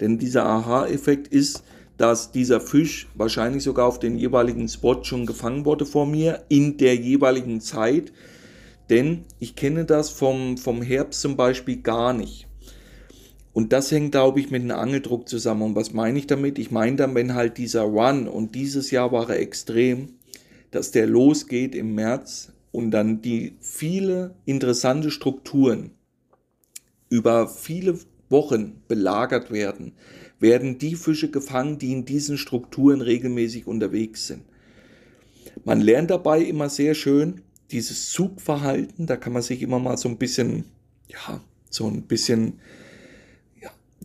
Denn 0.00 0.18
dieser 0.18 0.44
Aha-Effekt 0.44 1.28
ist, 1.28 1.62
dass 1.96 2.32
dieser 2.32 2.60
Fisch 2.60 3.08
wahrscheinlich 3.14 3.62
sogar 3.62 3.86
auf 3.86 3.98
den 3.98 4.16
jeweiligen 4.16 4.68
Spot 4.68 5.04
schon 5.04 5.26
gefangen 5.26 5.64
wurde 5.64 5.86
vor 5.86 6.06
mir 6.06 6.42
in 6.48 6.76
der 6.76 6.96
jeweiligen 6.96 7.60
Zeit. 7.60 8.12
Denn 8.90 9.24
ich 9.38 9.54
kenne 9.54 9.84
das 9.84 10.10
vom, 10.10 10.58
vom 10.58 10.82
Herbst 10.82 11.20
zum 11.20 11.36
Beispiel 11.36 11.76
gar 11.76 12.12
nicht. 12.12 12.48
Und 13.52 13.72
das 13.72 13.90
hängt, 13.90 14.12
glaube 14.12 14.40
ich, 14.40 14.50
mit 14.50 14.62
dem 14.62 14.70
Angeldruck 14.70 15.28
zusammen. 15.28 15.62
Und 15.62 15.76
was 15.76 15.92
meine 15.92 16.18
ich 16.18 16.26
damit? 16.26 16.58
Ich 16.58 16.70
meine 16.70 16.96
dann, 16.96 17.14
wenn 17.14 17.34
halt 17.34 17.58
dieser 17.58 17.82
Run, 17.82 18.26
und 18.26 18.54
dieses 18.54 18.90
Jahr 18.90 19.12
war 19.12 19.28
er 19.28 19.38
extrem, 19.38 20.14
dass 20.70 20.90
der 20.90 21.06
losgeht 21.06 21.74
im 21.74 21.94
März 21.94 22.50
und 22.72 22.90
dann 22.90 23.20
die 23.20 23.56
viele 23.60 24.34
interessante 24.44 25.10
Strukturen 25.10 25.92
über 27.08 27.46
viele 27.46 27.98
Wochen 28.30 28.82
belagert 28.88 29.50
werden, 29.50 29.92
werden 30.40 30.78
die 30.78 30.96
Fische 30.96 31.30
gefangen, 31.30 31.78
die 31.78 31.92
in 31.92 32.04
diesen 32.04 32.38
Strukturen 32.38 33.02
regelmäßig 33.02 33.66
unterwegs 33.66 34.26
sind. 34.26 34.42
Man 35.64 35.80
lernt 35.80 36.10
dabei 36.10 36.40
immer 36.42 36.70
sehr 36.70 36.94
schön 36.94 37.42
dieses 37.70 38.10
Zugverhalten, 38.10 39.06
da 39.06 39.16
kann 39.16 39.32
man 39.32 39.42
sich 39.42 39.62
immer 39.62 39.78
mal 39.78 39.96
so 39.96 40.08
ein 40.08 40.18
bisschen, 40.18 40.64
ja, 41.08 41.40
so 41.70 41.86
ein 41.86 42.02
bisschen 42.02 42.58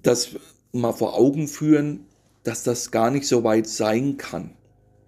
das 0.03 0.29
mal 0.71 0.93
vor 0.93 1.15
Augen 1.15 1.47
führen, 1.47 2.05
dass 2.43 2.63
das 2.63 2.91
gar 2.91 3.11
nicht 3.11 3.27
so 3.27 3.43
weit 3.43 3.67
sein 3.67 4.17
kann. 4.17 4.51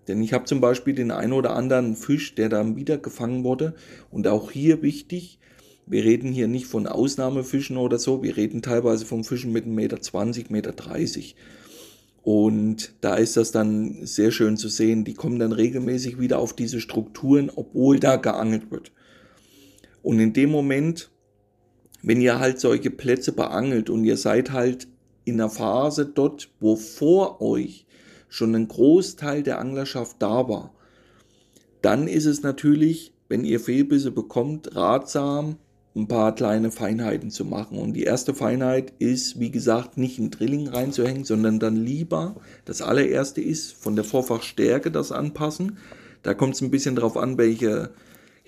Denn 0.10 0.22
ich 0.22 0.34
habe 0.34 0.44
zum 0.44 0.60
Beispiel 0.60 0.94
den 0.94 1.12
einen 1.12 1.32
oder 1.32 1.56
anderen 1.56 1.96
Fisch, 1.96 2.36
der 2.36 2.50
dann 2.50 2.76
wieder 2.76 2.98
gefangen 2.98 3.46
wurde. 3.46 3.76
Und 4.12 4.28
auch 4.28 4.52
hier 4.52 4.82
wichtig, 4.82 5.40
wir 5.86 6.04
reden 6.04 6.34
hier 6.34 6.50
nicht 6.50 6.66
von 6.66 6.86
Ausnahmefischen 6.86 7.78
oder 7.78 7.98
so, 7.98 8.22
wir 8.22 8.36
reden 8.36 8.62
teilweise 8.62 9.06
von 9.06 9.24
Fischen 9.24 9.54
mit 9.54 9.66
1,20 9.66 10.48
Meter, 10.50 10.72
Meter. 10.72 11.36
Und 12.22 12.94
da 13.00 13.16
ist 13.16 13.38
das 13.38 13.52
dann 13.52 14.06
sehr 14.06 14.32
schön 14.32 14.58
zu 14.58 14.68
sehen. 14.68 15.06
Die 15.06 15.14
kommen 15.14 15.40
dann 15.40 15.54
regelmäßig 15.54 16.20
wieder 16.20 16.40
auf 16.40 16.54
diese 16.54 16.82
Strukturen, 16.82 17.50
obwohl 17.56 18.02
da 18.02 18.18
geangelt 18.18 18.70
wird. 18.70 18.92
Und 20.04 20.20
in 20.20 20.34
dem 20.34 20.52
Moment 20.52 21.10
wenn 22.02 22.22
ihr 22.22 22.40
halt 22.40 22.60
solche 22.60 22.92
Plätze 22.92 23.32
beangelt 23.32 23.90
und 23.90 24.06
ihr 24.06 24.18
seid 24.18 24.52
halt 24.52 24.88
in 25.26 25.38
der 25.38 25.50
Phase 25.50 26.06
dort, 26.06 26.50
wo 26.60 26.76
vor 26.76 27.42
euch 27.42 27.86
schon 28.30 28.56
ein 28.56 28.68
Großteil 28.68 29.44
der 29.44 29.60
Anglerschaft 29.60 30.18
da 30.20 30.48
war, 30.48 30.74
dann 31.82 32.08
ist 32.08 32.26
es 32.26 32.44
natürlich, 32.44 33.14
wenn 33.28 33.44
ihr 33.44 33.60
Fehlbisse 33.60 34.12
bekommt, 34.12 34.76
ratsam, 34.76 35.58
ein 35.96 36.08
paar 36.08 36.34
kleine 36.36 36.72
Feinheiten 36.72 37.32
zu 37.32 37.46
machen. 37.46 37.78
Und 37.78 37.94
die 37.94 38.04
erste 38.04 38.34
Feinheit 38.34 38.94
ist, 39.00 39.40
wie 39.40 39.52
gesagt, 39.52 39.98
nicht 39.98 40.20
ein 40.20 40.32
Drilling 40.32 40.68
reinzuhängen, 40.68 41.26
sondern 41.26 41.60
dann 41.60 41.76
lieber, 41.76 42.36
das 42.66 42.82
allererste 42.82 43.42
ist, 43.42 43.74
von 43.74 43.96
der 43.96 44.06
Vorfachstärke 44.06 44.92
das 44.92 45.12
anpassen. 45.12 45.78
Da 46.22 46.34
kommt 46.34 46.56
es 46.56 46.62
ein 46.62 46.72
bisschen 46.72 46.96
drauf 46.96 47.18
an, 47.18 47.38
welche 47.38 47.92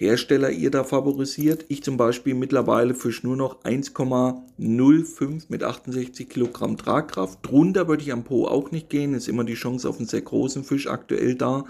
Hersteller 0.02 0.50
ihr 0.50 0.72
da 0.72 0.84
favorisiert. 0.84 1.66
Ich 1.68 1.84
zum 1.84 1.96
Beispiel 1.96 2.34
mittlerweile 2.34 2.96
fische 2.96 3.28
nur 3.28 3.36
noch 3.36 3.64
1,05 3.64 5.44
mit 5.48 5.64
68 5.64 6.28
Kilogramm 6.28 6.76
Tragkraft. 6.76 7.38
Drunter 7.44 7.88
würde 7.88 8.02
ich 8.02 8.12
am 8.12 8.24
Po 8.24 8.48
auch 8.48 8.72
nicht 8.72 8.90
gehen. 8.90 9.14
Ist 9.14 9.30
immer 9.30 9.44
die 9.44 9.54
Chance 9.54 9.88
auf 9.88 10.00
einen 10.00 10.08
sehr 10.08 10.22
großen 10.22 10.64
Fisch 10.64 10.88
aktuell 10.88 11.36
da. 11.36 11.66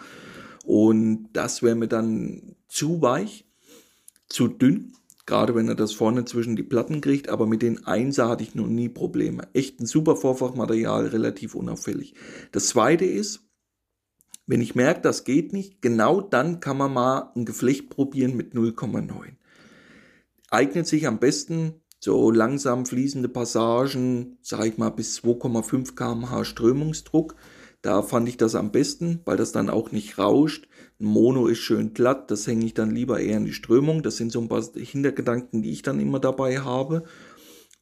Und 0.64 1.28
das 1.34 1.62
wäre 1.62 1.76
mir 1.76 1.90
dann 1.90 2.56
zu 2.70 3.02
weich, 3.02 3.44
zu 4.30 4.48
dünn. 4.48 4.94
Gerade 5.26 5.54
wenn 5.54 5.68
er 5.68 5.76
das 5.76 5.92
vorne 5.92 6.24
zwischen 6.24 6.56
die 6.56 6.64
Platten 6.64 7.02
kriegt, 7.02 7.28
aber 7.28 7.46
mit 7.46 7.62
den 7.62 7.86
Einser 7.86 8.30
hatte 8.30 8.44
ich 8.44 8.56
noch 8.56 8.68
nie 8.68 8.88
Probleme. 8.88 9.50
Echt 9.52 9.82
ein 9.82 9.86
super 9.86 10.16
Vorfachmaterial, 10.16 11.08
relativ 11.08 11.54
unauffällig. 11.54 12.14
Das 12.54 12.68
zweite 12.68 13.04
ist, 13.04 13.42
wenn 14.48 14.62
ich 14.62 14.76
merke, 14.76 15.02
das 15.02 15.24
geht 15.24 15.54
nicht, 15.54 15.82
genau 15.82 16.22
dann 16.22 16.60
kann 16.60 16.78
man 16.78 16.94
mal 16.94 17.32
ein 17.36 17.46
Geflecht 17.46 17.90
probieren 17.90 18.36
mit 18.36 18.54
0,9. 18.54 19.36
Eignet 20.50 20.88
sich 20.88 21.08
am 21.08 21.20
besten 21.20 21.82
so 22.00 22.32
langsam 22.32 22.86
fließende 22.86 23.30
Passagen, 23.30 24.38
sage 24.42 24.70
ich 24.70 24.78
mal 24.78 24.90
bis 24.90 25.20
2,5 25.20 25.96
kmh 25.96 26.44
Strömungsdruck. 26.44 27.36
Da 27.84 28.02
fand 28.02 28.28
ich 28.28 28.38
das 28.38 28.56
am 28.56 28.72
besten, 28.72 29.22
weil 29.26 29.38
das 29.38 29.52
dann 29.52 29.70
auch 29.70 29.92
nicht 29.92 30.18
rauscht. 30.18 30.68
Ein 31.00 31.06
Mono 31.06 31.48
ist 31.48 31.60
schön 31.60 31.94
glatt, 31.94 32.30
das 32.30 32.46
hänge 32.46 32.66
ich 32.66 32.74
dann 32.74 32.92
lieber 32.92 33.20
eher 33.20 33.38
in 33.38 33.46
die 33.46 33.54
Strömung. 33.54 34.04
Das 34.04 34.18
sind 34.18 34.32
so 34.32 34.42
ein 34.42 34.50
paar 34.50 34.64
Hintergedanken, 34.76 35.62
die 35.62 35.72
ich 35.72 35.82
dann 35.84 36.00
immer 36.00 36.20
dabei 36.20 36.60
habe. 36.60 37.04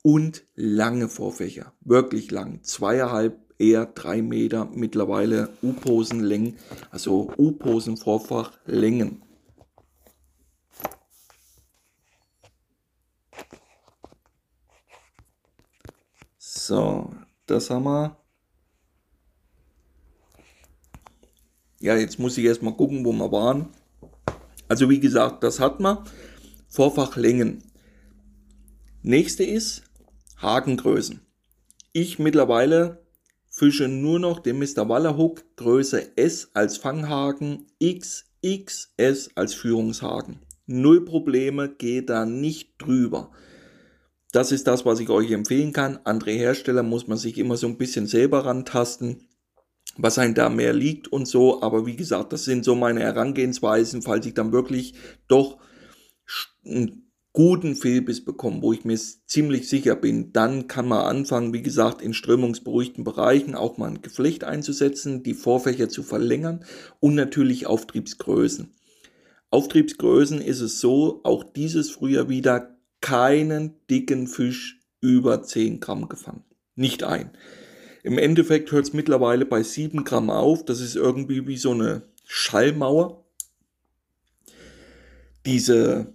Und 0.01 0.45
lange 0.55 1.09
Vorfächer, 1.09 1.73
wirklich 1.81 2.31
lang, 2.31 2.63
zweieinhalb 2.63 3.48
eher 3.59 3.85
drei 3.85 4.21
Meter 4.21 4.65
mittlerweile 4.73 5.49
U-Posenlängen, 5.61 6.57
also 6.89 7.31
U-Posen-Vorfachlängen. 7.37 9.21
So, 16.37 17.13
das 17.45 17.69
haben 17.69 17.83
wir. 17.83 18.17
Ja, 21.79 21.95
jetzt 21.95 22.19
muss 22.19 22.37
ich 22.37 22.45
erstmal 22.45 22.75
gucken, 22.75 23.05
wo 23.05 23.11
wir 23.11 23.31
waren. 23.31 23.69
Also 24.67 24.89
wie 24.89 24.99
gesagt, 24.99 25.43
das 25.43 25.59
hat 25.59 25.79
man. 25.79 26.05
Vorfachlängen. 26.67 27.63
Nächste 29.01 29.43
ist 29.43 29.83
Hakengrößen. 30.41 31.21
Ich 31.91 32.19
mittlerweile 32.19 33.08
fische 33.59 33.89
nur 33.89 34.19
noch 34.19 34.39
den 34.39 34.57
Mr. 34.57 34.87
Wallerhook 34.87 35.43
Größe 35.57 36.17
S 36.17 36.49
als 36.53 36.77
Fanghaken, 36.77 37.67
XXS 37.83 39.31
als 39.35 39.53
Führungshaken. 39.53 40.39
Null 40.65 41.03
Probleme, 41.03 41.67
geht 41.67 42.09
da 42.09 42.25
nicht 42.25 42.75
drüber. 42.77 43.31
Das 44.31 44.53
ist 44.53 44.65
das, 44.67 44.85
was 44.85 45.01
ich 45.01 45.09
euch 45.09 45.29
empfehlen 45.31 45.73
kann. 45.73 45.99
Andere 46.05 46.31
Hersteller 46.31 46.83
muss 46.83 47.07
man 47.07 47.17
sich 47.17 47.37
immer 47.37 47.57
so 47.57 47.67
ein 47.67 47.77
bisschen 47.77 48.07
selber 48.07 48.45
rantasten, 48.45 49.27
was 49.97 50.17
einem 50.17 50.35
da 50.35 50.47
mehr 50.47 50.71
liegt 50.71 51.09
und 51.09 51.27
so. 51.27 51.61
Aber 51.61 51.85
wie 51.85 51.97
gesagt, 51.97 52.31
das 52.31 52.45
sind 52.45 52.63
so 52.63 52.75
meine 52.75 53.01
Herangehensweisen, 53.01 54.01
falls 54.01 54.25
ich 54.25 54.35
dann 54.35 54.53
wirklich 54.53 54.93
doch 55.27 55.57
guten 57.33 57.75
Fehlbiss 57.75 58.25
bekommen, 58.25 58.61
wo 58.61 58.73
ich 58.73 58.85
mir 58.85 58.97
ziemlich 58.97 59.69
sicher 59.69 59.95
bin, 59.95 60.33
dann 60.33 60.67
kann 60.67 60.87
man 60.87 61.05
anfangen, 61.05 61.53
wie 61.53 61.61
gesagt, 61.61 62.01
in 62.01 62.13
strömungsberuhigten 62.13 63.03
Bereichen 63.03 63.55
auch 63.55 63.77
mal 63.77 63.89
ein 63.89 64.01
Geflecht 64.01 64.43
einzusetzen, 64.43 65.23
die 65.23 65.35
Vorfächer 65.35 65.89
zu 65.89 66.03
verlängern 66.03 66.65
und 66.99 67.15
natürlich 67.15 67.67
Auftriebsgrößen. 67.67 68.73
Auftriebsgrößen 69.51 70.41
ist 70.41 70.61
es 70.61 70.79
so, 70.79 71.21
auch 71.23 71.43
dieses 71.43 71.91
Frühjahr 71.91 72.29
wieder 72.29 72.77
keinen 73.01 73.75
dicken 73.89 74.27
Fisch 74.27 74.81
über 75.01 75.43
10 75.43 75.79
Gramm 75.79 76.09
gefangen. 76.09 76.43
Nicht 76.75 77.03
ein. 77.03 77.31
Im 78.03 78.17
Endeffekt 78.17 78.71
hört 78.71 78.85
es 78.85 78.93
mittlerweile 78.93 79.45
bei 79.45 79.63
7 79.63 80.03
Gramm 80.03 80.29
auf. 80.29 80.65
Das 80.65 80.81
ist 80.81 80.95
irgendwie 80.95 81.47
wie 81.47 81.57
so 81.57 81.71
eine 81.71 82.03
Schallmauer. 82.25 83.25
Diese 85.45 86.13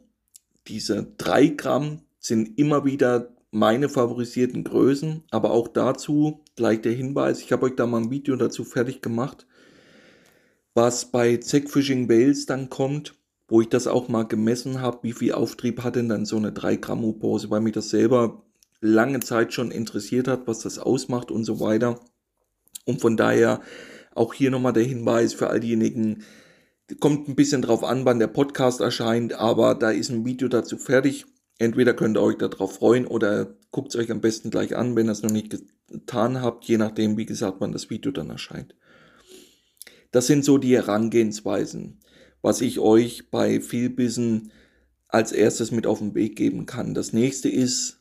diese 0.67 1.15
drei 1.19 1.49
Gramm 1.49 2.01
sind 2.19 2.59
immer 2.59 2.85
wieder 2.85 3.35
meine 3.51 3.89
favorisierten 3.89 4.65
Größen, 4.65 5.23
aber 5.31 5.53
auch 5.53 5.69
dazu 5.69 6.41
gleich 6.57 6.81
der 6.81 6.93
Hinweis, 6.93 7.41
ich 7.41 7.53
habe 7.53 7.67
euch 7.67 7.77
da 7.77 7.87
mal 7.87 8.03
ein 8.03 8.11
Video 8.11 8.35
dazu 8.37 8.65
fertig 8.65 9.01
gemacht, 9.01 9.47
was 10.75 11.11
bei 11.13 11.37
Zack 11.37 11.71
Fishing 11.71 12.09
Wales 12.09 12.47
dann 12.47 12.69
kommt, 12.69 13.15
wo 13.47 13.61
ich 13.61 13.69
das 13.69 13.87
auch 13.87 14.09
mal 14.09 14.25
gemessen 14.25 14.81
habe, 14.81 15.01
wie 15.03 15.13
viel 15.13 15.33
Auftrieb 15.33 15.85
hat 15.85 15.97
denn 15.97 16.09
dann 16.09 16.25
so 16.25 16.37
eine 16.37 16.51
3 16.51 16.77
Gramm 16.77 17.05
U-Pose, 17.05 17.51
weil 17.51 17.61
mich 17.61 17.75
das 17.75 17.91
selber 17.91 18.43
lange 18.81 19.21
Zeit 19.21 19.53
schon 19.53 19.71
interessiert 19.71 20.27
hat, 20.29 20.47
was 20.47 20.61
das 20.61 20.79
ausmacht 20.79 21.31
und 21.31 21.45
so 21.45 21.61
weiter. 21.61 22.01
Und 22.87 23.01
von 23.01 23.17
daher 23.17 23.61
auch 24.15 24.35
hier 24.35 24.51
nochmal 24.51 24.73
der 24.73 24.85
Hinweis 24.85 25.33
für 25.33 25.49
all 25.49 25.61
diejenigen, 25.61 26.25
Kommt 27.01 27.29
ein 27.29 27.35
bisschen 27.35 27.63
drauf 27.63 27.83
an, 27.83 28.05
wann 28.05 28.19
der 28.19 28.27
Podcast 28.27 28.81
erscheint, 28.81 29.33
aber 29.33 29.75
da 29.75 29.91
ist 29.91 30.11
ein 30.11 30.27
Video 30.27 30.49
dazu 30.49 30.77
fertig. 30.77 31.25
Entweder 31.59 31.95
könnt 31.95 32.19
ihr 32.19 32.23
euch 32.23 32.37
darauf 32.37 32.75
freuen 32.75 33.07
oder 33.07 33.57
guckt 33.71 33.95
es 33.95 34.01
euch 34.01 34.11
am 34.11 34.21
besten 34.21 34.51
gleich 34.51 34.77
an, 34.77 34.95
wenn 34.95 35.09
ihr 35.09 35.13
es 35.13 35.23
noch 35.23 35.31
nicht 35.31 35.57
getan 35.89 36.43
habt, 36.43 36.67
je 36.67 36.77
nachdem, 36.77 37.17
wie 37.17 37.27
gesagt, 37.27 37.57
wann 37.61 37.73
das 37.73 37.89
Video 37.89 38.13
dann 38.13 38.29
erscheint. 38.29 38.75
Das 40.11 40.27
sind 40.27 40.45
so 40.45 40.59
die 40.59 40.77
Herangehensweisen, 40.77 42.01
was 42.43 42.61
ich 42.61 42.81
euch 42.81 43.31
bei 43.31 43.61
Vielbissen 43.61 44.53
als 45.09 45.33
erstes 45.33 45.71
mit 45.71 45.87
auf 45.87 46.01
den 46.01 46.15
Weg 46.15 46.37
geben 46.37 46.67
kann. 46.67 46.93
Das 46.93 47.13
nächste 47.13 47.49
ist 47.49 48.01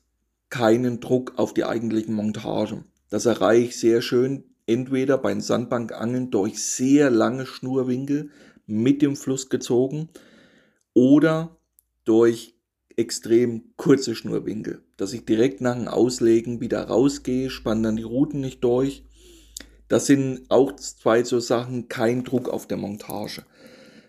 keinen 0.49 0.99
Druck 0.99 1.33
auf 1.37 1.53
die 1.53 1.63
eigentlichen 1.63 2.15
Montage. 2.15 2.83
Das 3.09 3.25
erreiche 3.25 3.67
ich 3.67 3.79
sehr 3.79 4.01
schön 4.01 4.43
entweder 4.65 5.17
beim 5.17 5.41
Sandbankangeln 5.41 6.31
durch 6.31 6.63
sehr 6.63 7.09
lange 7.09 7.45
Schnurwinkel, 7.45 8.29
mit 8.65 9.01
dem 9.01 9.15
Fluss 9.15 9.49
gezogen 9.49 10.09
oder 10.93 11.57
durch 12.05 12.55
extrem 12.95 13.63
kurze 13.75 14.15
Schnurwinkel, 14.15 14.81
dass 14.97 15.13
ich 15.13 15.25
direkt 15.25 15.61
nach 15.61 15.75
dem 15.75 15.87
Auslegen 15.87 16.61
wieder 16.61 16.83
rausgehe, 16.83 17.49
spanne 17.49 17.83
dann 17.83 17.95
die 17.95 18.03
Routen 18.03 18.41
nicht 18.41 18.63
durch. 18.63 19.03
Das 19.87 20.05
sind 20.05 20.49
auch 20.49 20.75
zwei 20.75 21.23
so 21.23 21.39
Sachen, 21.39 21.87
kein 21.87 22.23
Druck 22.23 22.49
auf 22.49 22.67
der 22.67 22.77
Montage. 22.77 23.43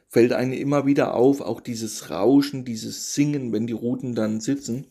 Fällt 0.08 0.32
einem 0.32 0.52
immer 0.52 0.86
wieder 0.86 1.14
auf, 1.14 1.40
auch 1.40 1.60
dieses 1.60 2.10
Rauschen, 2.10 2.64
dieses 2.64 3.14
Singen, 3.14 3.52
wenn 3.52 3.66
die 3.66 3.72
Routen 3.72 4.14
dann 4.14 4.40
sitzen. 4.40 4.86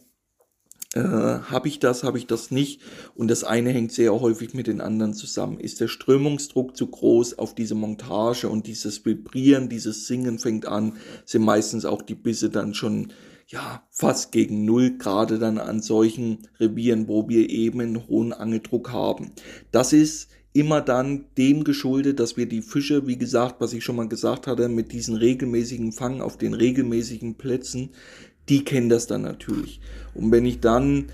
Äh, 0.94 1.00
habe 1.00 1.68
ich 1.68 1.80
das, 1.80 2.04
habe 2.04 2.18
ich 2.18 2.28
das 2.28 2.52
nicht. 2.52 2.82
Und 3.16 3.30
das 3.30 3.44
eine 3.44 3.72
hängt 3.72 3.92
sehr 3.92 4.14
häufig 4.20 4.54
mit 4.54 4.68
den 4.68 4.82
anderen 4.82 5.14
zusammen. 5.14 5.60
Ist 5.60 5.82
der 5.82 5.88
Strömungsdruck 5.88 6.78
zu 6.78 6.88
groß 6.88 7.40
auf 7.40 7.56
diese 7.56 7.76
Montage 7.76 8.48
und 8.48 8.68
dieses 8.68 9.06
Vibrieren, 9.06 9.70
dieses 9.70 10.08
Singen 10.08 10.40
fängt 10.40 10.66
an, 10.66 10.98
sind 11.26 11.44
meistens 11.44 11.86
auch 11.86 12.02
die 12.02 12.16
Bisse 12.16 12.50
dann 12.50 12.74
schon 12.74 13.12
ja, 13.48 13.84
fast 13.90 14.32
gegen 14.32 14.66
Null, 14.66 14.98
gerade 14.98 15.38
dann 15.38 15.58
an 15.58 15.82
solchen 15.82 16.48
Revieren, 16.60 17.08
wo 17.08 17.28
wir 17.28 17.50
eben 17.50 17.82
einen 17.82 18.08
hohen 18.08 18.34
Angeldruck 18.34 18.92
haben. 18.92 19.32
Das 19.72 19.94
ist 19.94 20.30
immer 20.54 20.82
dann 20.82 21.26
dem 21.38 21.64
geschuldet, 21.64 22.20
dass 22.20 22.38
wir 22.38 22.48
die 22.48 22.62
Fische, 22.62 23.08
wie 23.08 23.18
gesagt, 23.18 23.56
was 23.60 23.74
ich 23.74 23.84
schon 23.84 23.96
mal 23.96 24.08
gesagt 24.08 24.48
hatte, 24.48 24.70
mit 24.70 24.92
diesen 24.92 25.16
regelmäßigen 25.16 25.92
Fang 25.92 26.22
auf 26.22 26.38
den 26.38 26.54
regelmäßigen 26.54 27.36
Plätzen, 27.36 27.90
die 28.50 28.64
kennen 28.64 28.90
das 28.90 29.08
dann 29.08 29.22
natürlich. 29.22 29.80
Und 30.14 30.32
wenn 30.32 30.46
ich 30.46 30.60
dann 30.60 31.06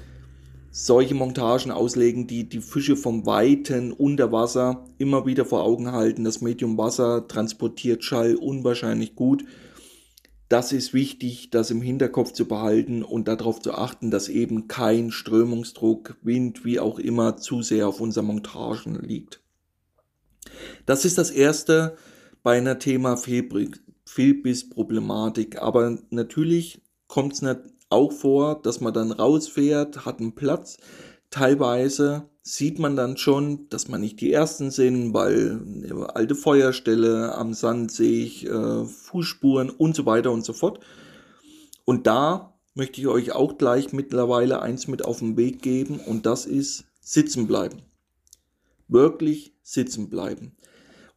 solche 0.72 1.16
Montagen 1.16 1.72
auslegen, 1.72 2.28
die 2.28 2.48
die 2.48 2.62
Fische 2.62 2.96
vom 2.96 3.26
Weiten 3.26 3.92
unter 3.92 4.32
Wasser 4.32 4.86
immer 4.98 5.26
wieder 5.26 5.46
vor 5.46 5.64
Augen 5.64 5.92
halten, 5.92 6.24
das 6.24 6.42
Medium 6.42 6.78
Wasser 6.78 7.28
transportiert 7.28 8.04
Schall 8.04 8.36
unwahrscheinlich 8.36 9.16
gut. 9.16 9.46
Das 10.48 10.72
ist 10.72 10.94
wichtig, 10.94 11.50
das 11.52 11.70
im 11.70 11.82
Hinterkopf 11.82 12.32
zu 12.34 12.48
behalten 12.48 13.04
und 13.04 13.28
darauf 13.28 13.62
zu 13.62 13.74
achten, 13.74 14.10
dass 14.10 14.30
eben 14.30 14.68
kein 14.68 15.12
Strömungsdruck, 15.12 16.18
Wind, 16.24 16.66
wie 16.66 16.80
auch 16.80 16.98
immer, 16.98 17.38
zu 17.38 17.62
sehr 17.62 17.88
auf 17.88 18.02
unseren 18.02 18.26
Montagen 18.26 18.96
liegt. 18.96 19.42
Das 20.88 21.06
ist 21.06 21.20
das 21.20 21.30
erste 21.30 21.96
bei 22.42 22.58
einer 22.58 22.80
Thema 22.80 23.16
Fehlbiss-Problematik. 23.18 25.62
Aber 25.62 26.00
natürlich 26.10 26.82
kommt 27.10 27.34
es 27.34 27.44
auch 27.90 28.14
vor, 28.14 28.62
dass 28.62 28.80
man 28.80 28.94
dann 28.94 29.12
rausfährt, 29.12 30.06
hat 30.06 30.20
einen 30.20 30.36
Platz. 30.36 30.78
Teilweise 31.32 32.30
sieht 32.42 32.80
man 32.80 32.96
dann 32.96 33.18
schon, 33.18 33.68
dass 33.70 33.90
man 33.90 34.00
nicht 34.00 34.22
die 34.22 34.32
Ersten 34.32 34.72
sind, 34.72 35.14
weil 35.14 35.60
alte 36.14 36.36
Feuerstelle 36.36 37.36
am 37.36 37.54
Sand 37.54 37.92
sehe 37.92 38.24
ich, 38.24 38.46
äh, 38.48 38.86
Fußspuren 38.86 39.70
und 39.70 39.96
so 39.96 40.06
weiter 40.06 40.32
und 40.32 40.46
so 40.46 40.54
fort. 40.54 40.80
Und 41.84 42.08
da 42.08 42.54
möchte 42.76 43.02
ich 43.02 43.08
euch 43.08 43.34
auch 43.34 43.58
gleich 43.58 43.92
mittlerweile 43.92 44.62
eins 44.62 44.88
mit 44.88 45.04
auf 45.04 45.20
den 45.20 45.36
Weg 45.36 45.62
geben 45.62 46.00
und 46.00 46.26
das 46.26 46.46
ist 46.46 46.86
sitzen 47.02 47.48
bleiben. 47.48 47.82
Wirklich 48.88 49.54
sitzen 49.64 50.10
bleiben. 50.10 50.56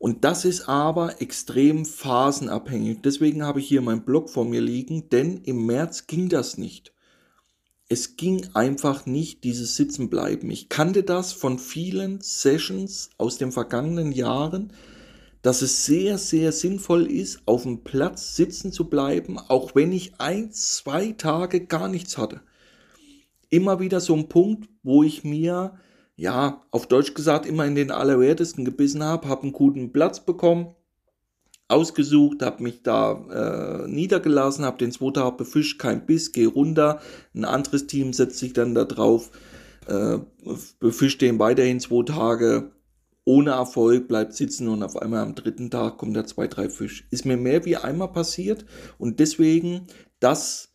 Und 0.03 0.25
das 0.25 0.45
ist 0.45 0.69
aber 0.69 1.23
extrem 1.23 1.85
phasenabhängig. 1.87 3.03
Deswegen 3.05 3.45
habe 3.45 3.61
ich 3.61 3.69
hier 3.69 3.83
meinen 3.83 4.05
Blog 4.05 4.31
vor 4.31 4.45
mir 4.45 4.61
liegen, 4.61 5.09
denn 5.11 5.43
im 5.45 5.65
März 5.65 6.09
ging 6.09 6.29
das 6.29 6.59
nicht. 6.59 6.93
Es 7.89 8.17
ging 8.17 8.49
einfach 8.53 9.07
nicht 9.07 9.45
dieses 9.45 9.77
Sitzenbleiben. 9.77 10.51
Ich 10.51 10.69
kannte 10.69 11.05
das 11.05 11.33
von 11.33 11.57
vielen 11.61 12.21
Sessions 12.21 13.11
aus 13.17 13.39
den 13.39 13.53
vergangenen 13.53 14.11
Jahren, 14.11 14.73
dass 15.41 15.63
es 15.63 15.87
sehr, 15.87 16.19
sehr 16.19 16.51
sinnvoll 16.51 17.07
ist, 17.07 17.43
auf 17.47 17.63
dem 17.63 17.85
Platz 17.85 18.35
sitzen 18.35 18.73
zu 18.73 18.91
bleiben, 18.91 19.39
auch 19.39 19.77
wenn 19.77 19.93
ich 19.93 20.15
ein, 20.19 20.51
zwei 20.51 21.13
Tage 21.13 21.65
gar 21.67 21.87
nichts 21.87 22.19
hatte. 22.19 22.41
Immer 23.51 23.79
wieder 23.79 24.01
so 24.01 24.17
ein 24.17 24.29
Punkt, 24.29 24.69
wo 24.83 25.05
ich 25.05 25.23
mir 25.23 25.79
ja, 26.23 26.63
auf 26.71 26.87
Deutsch 26.87 27.15
gesagt, 27.15 27.47
immer 27.47 27.67
in 27.67 27.75
den 27.75 27.91
Allerwertesten 27.91 28.65
gebissen 28.65 29.03
habe, 29.03 29.27
habe 29.27 29.43
einen 29.43 29.53
guten 29.53 29.93
Platz 29.93 30.25
bekommen, 30.25 30.77
ausgesucht, 31.67 32.43
habe 32.43 32.63
mich 32.63 32.85
da 32.85 33.83
äh, 33.85 33.89
niedergelassen, 33.91 34.65
habe 34.65 34.79
den 34.79 34.93
zweiten 34.93 35.15
Tag 35.15 35.37
befischt, 35.37 35.81
kein 35.81 36.07
Biss, 36.07 36.31
gehe 36.31 36.47
runter, 36.47 37.01
ein 37.35 37.45
anderes 37.45 37.89
Team 37.89 38.13
setzt 38.13 38.39
sich 38.39 38.53
dann 38.53 38.73
da 38.73 38.85
drauf, 38.85 39.33
äh, 39.89 40.19
befischt 40.79 41.23
den 41.23 41.41
weiterhin 41.41 41.81
zwei 41.81 42.05
Tage, 42.05 42.71
ohne 43.25 43.51
Erfolg, 43.51 44.07
bleibt 44.07 44.35
sitzen 44.35 44.69
und 44.69 44.85
auf 44.85 44.97
einmal 44.97 45.25
am 45.25 45.35
dritten 45.35 45.73
Tag 45.73 45.99
kommt 45.99 46.17
da 46.17 46.25
zwei, 46.25 46.47
drei 46.47 46.69
Fisch. 46.69 47.05
Ist 47.11 47.27
mir 47.27 47.37
mehr 47.37 47.65
wie 47.65 47.77
einmal 47.79 48.13
passiert 48.13 48.65
und 48.97 49.19
deswegen, 49.19 49.89
das 50.21 50.73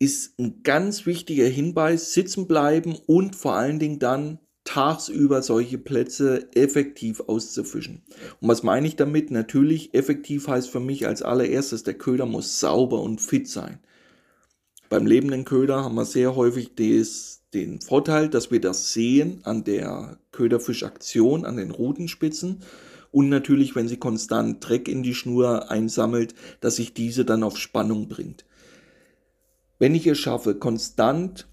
ist 0.00 0.36
ein 0.40 0.64
ganz 0.64 1.06
wichtiger 1.06 1.46
Hinweis, 1.46 2.12
sitzen 2.12 2.48
bleiben 2.48 2.98
und 3.06 3.36
vor 3.36 3.54
allen 3.54 3.78
Dingen 3.78 4.00
dann 4.00 4.40
tagsüber 4.64 5.42
solche 5.42 5.78
Plätze 5.78 6.48
effektiv 6.54 7.20
auszufischen. 7.26 8.02
Und 8.40 8.48
was 8.48 8.62
meine 8.62 8.86
ich 8.86 8.96
damit? 8.96 9.30
Natürlich, 9.30 9.94
effektiv 9.94 10.48
heißt 10.48 10.70
für 10.70 10.80
mich 10.80 11.06
als 11.06 11.22
allererstes, 11.22 11.82
der 11.82 11.94
Köder 11.94 12.26
muss 12.26 12.60
sauber 12.60 13.00
und 13.00 13.20
fit 13.20 13.48
sein. 13.48 13.80
Beim 14.88 15.06
lebenden 15.06 15.44
Köder 15.44 15.84
haben 15.84 15.94
wir 15.94 16.04
sehr 16.04 16.34
häufig 16.34 16.74
des, 16.74 17.42
den 17.54 17.80
Vorteil, 17.80 18.28
dass 18.28 18.50
wir 18.50 18.60
das 18.60 18.92
sehen 18.92 19.40
an 19.44 19.64
der 19.64 20.18
Köderfischaktion, 20.32 21.44
an 21.44 21.56
den 21.56 21.70
Rutenspitzen. 21.70 22.62
Und 23.12 23.28
natürlich, 23.28 23.74
wenn 23.74 23.88
sie 23.88 23.96
konstant 23.96 24.68
Dreck 24.68 24.88
in 24.88 25.02
die 25.02 25.14
Schnur 25.14 25.70
einsammelt, 25.70 26.34
dass 26.60 26.76
sich 26.76 26.92
diese 26.92 27.24
dann 27.24 27.42
auf 27.42 27.56
Spannung 27.56 28.08
bringt. 28.08 28.44
Wenn 29.78 29.94
ich 29.94 30.06
es 30.06 30.18
schaffe, 30.18 30.56
konstant 30.56 31.48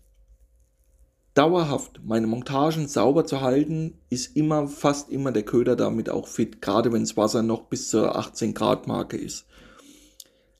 dauerhaft 1.38 2.02
meine 2.04 2.26
Montagen 2.26 2.88
sauber 2.88 3.26
zu 3.26 3.42
halten, 3.42 4.00
ist 4.10 4.36
immer, 4.36 4.68
fast 4.68 5.12
immer 5.12 5.32
der 5.32 5.44
Köder 5.44 5.76
damit 5.76 6.10
auch 6.10 6.28
fit, 6.28 6.62
gerade 6.62 6.92
wenn 6.92 7.02
das 7.04 7.16
Wasser 7.16 7.44
noch 7.44 7.66
bis 7.66 7.90
zur 7.90 8.16
18 8.16 8.56
Grad 8.56 8.88
Marke 8.88 9.18
ist. 9.18 9.46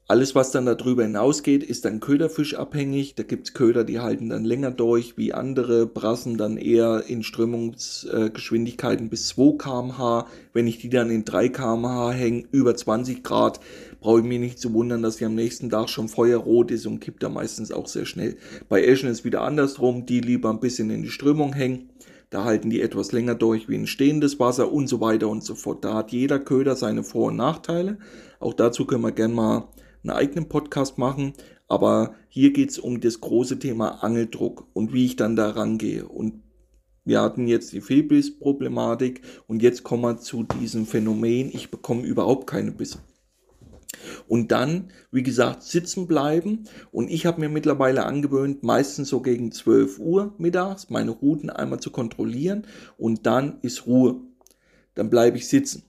Alles, 0.10 0.36
was 0.36 0.52
dann 0.52 0.66
darüber 0.66 1.04
hinausgeht, 1.04 1.66
ist 1.66 1.84
dann 1.84 2.00
köderfischabhängig. 2.00 3.16
Da 3.16 3.24
gibt's 3.24 3.54
Köder, 3.54 3.84
die 3.84 4.00
halten 4.00 4.30
dann 4.30 4.46
länger 4.46 4.72
durch 4.72 5.18
wie 5.18 5.34
andere, 5.34 5.86
brassen 5.86 6.38
dann 6.38 6.56
eher 6.56 7.04
in 7.08 7.24
Strömungsgeschwindigkeiten 7.24 9.10
bis 9.10 9.28
2 9.28 9.58
kmh. 9.58 10.28
Wenn 10.54 10.66
ich 10.66 10.78
die 10.78 10.88
dann 10.88 11.10
in 11.10 11.26
3 11.26 11.50
kmh 11.50 12.12
hänge, 12.12 12.46
über 12.52 12.74
20 12.74 13.22
Grad, 13.22 13.60
brauche 14.00 14.20
ich 14.22 14.26
mich 14.26 14.40
nicht 14.40 14.60
zu 14.60 14.74
wundern, 14.74 15.02
dass 15.02 15.18
sie 15.18 15.26
am 15.26 15.36
nächsten 15.36 15.70
Tag 15.70 15.90
schon 15.90 16.08
feuerrot 16.08 16.72
ist 16.72 16.86
und 16.86 17.02
kippt 17.02 17.22
da 17.22 17.28
meistens 17.28 17.74
auch 17.74 17.90
sehr 17.90 18.06
schnell. 18.06 18.38
Bei 18.70 18.82
Eschen 18.86 19.10
ist 19.10 19.26
wieder 19.26 19.42
andersrum, 19.42 20.06
die 20.06 20.22
lieber 20.22 20.50
ein 20.52 20.62
bisschen 20.62 20.90
in 20.90 21.04
die 21.04 21.10
Strömung 21.10 21.52
hängen. 21.52 21.90
Da 22.30 22.46
halten 22.46 22.70
die 22.70 22.80
etwas 22.80 23.12
länger 23.12 23.36
durch 23.36 23.68
wie 23.68 23.76
ein 23.76 23.88
stehendes 23.88 24.40
Wasser 24.40 24.72
und 24.72 24.88
so 24.88 25.02
weiter 25.02 25.28
und 25.28 25.44
so 25.44 25.56
fort. 25.56 25.84
Da 25.84 25.96
hat 25.96 26.14
jeder 26.14 26.40
Köder 26.40 26.78
seine 26.78 27.04
Vor- 27.04 27.28
und 27.28 27.36
Nachteile. 27.36 27.98
Auch 28.40 28.54
dazu 28.54 28.86
können 28.86 29.04
wir 29.04 29.12
gerne 29.12 29.34
mal 29.34 29.68
einen 30.10 30.18
eigenen 30.18 30.50
Podcast 30.50 30.98
machen. 30.98 31.34
Aber 31.68 32.16
hier 32.30 32.54
geht 32.54 32.70
es 32.70 32.80
um 32.80 33.02
das 33.02 33.20
große 33.20 33.60
Thema 33.60 34.04
Angeldruck 34.04 34.68
und 34.74 34.94
wie 34.94 35.06
ich 35.06 35.16
dann 35.16 35.36
da 35.36 35.50
rangehe. 35.50 36.08
Und 36.08 36.42
wir 37.04 37.22
hatten 37.22 37.48
jetzt 37.48 37.72
die 37.74 37.82
Fehlbiss-Problematik 37.82 39.22
und 39.48 39.62
jetzt 39.62 39.84
kommen 39.84 40.04
wir 40.04 40.18
zu 40.18 40.44
diesem 40.44 40.86
Phänomen, 40.86 41.50
ich 41.54 41.72
bekomme 41.72 42.04
überhaupt 42.04 42.48
keine 42.48 42.72
Bisse. 42.72 43.00
Und 44.28 44.52
dann, 44.52 44.92
wie 45.12 45.24
gesagt, 45.24 45.64
sitzen 45.64 46.08
bleiben. 46.08 46.66
Und 46.92 47.10
ich 47.10 47.26
habe 47.26 47.40
mir 47.40 47.50
mittlerweile 47.50 48.06
angewöhnt, 48.06 48.64
meistens 48.64 49.10
so 49.10 49.22
gegen 49.22 49.52
12 49.52 50.00
Uhr 50.00 50.36
mittags 50.38 50.90
meine 50.90 51.12
Routen 51.12 51.50
einmal 51.50 51.80
zu 51.80 51.92
kontrollieren 51.92 52.68
und 52.98 53.26
dann 53.26 53.60
ist 53.62 53.88
Ruhe. 53.88 54.22
Dann 54.94 55.10
bleibe 55.10 55.38
ich 55.38 55.48
sitzen. 55.48 55.87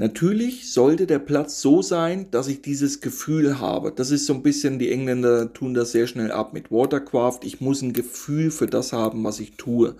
Natürlich 0.00 0.72
sollte 0.72 1.08
der 1.08 1.18
Platz 1.18 1.60
so 1.60 1.82
sein, 1.82 2.30
dass 2.30 2.46
ich 2.46 2.62
dieses 2.62 3.00
Gefühl 3.00 3.58
habe. 3.58 3.90
Das 3.90 4.12
ist 4.12 4.26
so 4.26 4.32
ein 4.32 4.44
bisschen, 4.44 4.78
die 4.78 4.92
Engländer 4.92 5.52
tun 5.52 5.74
das 5.74 5.90
sehr 5.90 6.06
schnell 6.06 6.30
ab 6.30 6.52
mit 6.52 6.70
Watercraft. 6.70 7.40
Ich 7.42 7.60
muss 7.60 7.82
ein 7.82 7.92
Gefühl 7.92 8.52
für 8.52 8.68
das 8.68 8.92
haben, 8.92 9.24
was 9.24 9.40
ich 9.40 9.56
tue. 9.56 9.96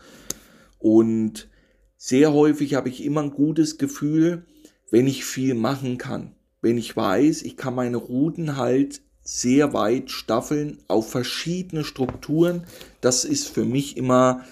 Und 0.78 1.48
sehr 1.96 2.32
häufig 2.32 2.74
habe 2.74 2.88
ich 2.88 3.04
immer 3.04 3.24
ein 3.24 3.32
gutes 3.32 3.76
Gefühl, 3.76 4.46
wenn 4.88 5.08
ich 5.08 5.24
viel 5.24 5.54
machen 5.54 5.98
kann. 5.98 6.36
Wenn 6.62 6.78
ich 6.78 6.96
weiß, 6.96 7.42
ich 7.42 7.56
kann 7.56 7.74
meine 7.74 7.96
Routen 7.96 8.56
halt 8.56 9.02
sehr 9.20 9.72
weit 9.72 10.12
staffeln 10.12 10.78
auf 10.86 11.10
verschiedene 11.10 11.82
Strukturen. 11.82 12.68
Das 13.00 13.24
ist 13.24 13.48
für 13.48 13.64
mich 13.64 13.96
immer 13.96 14.44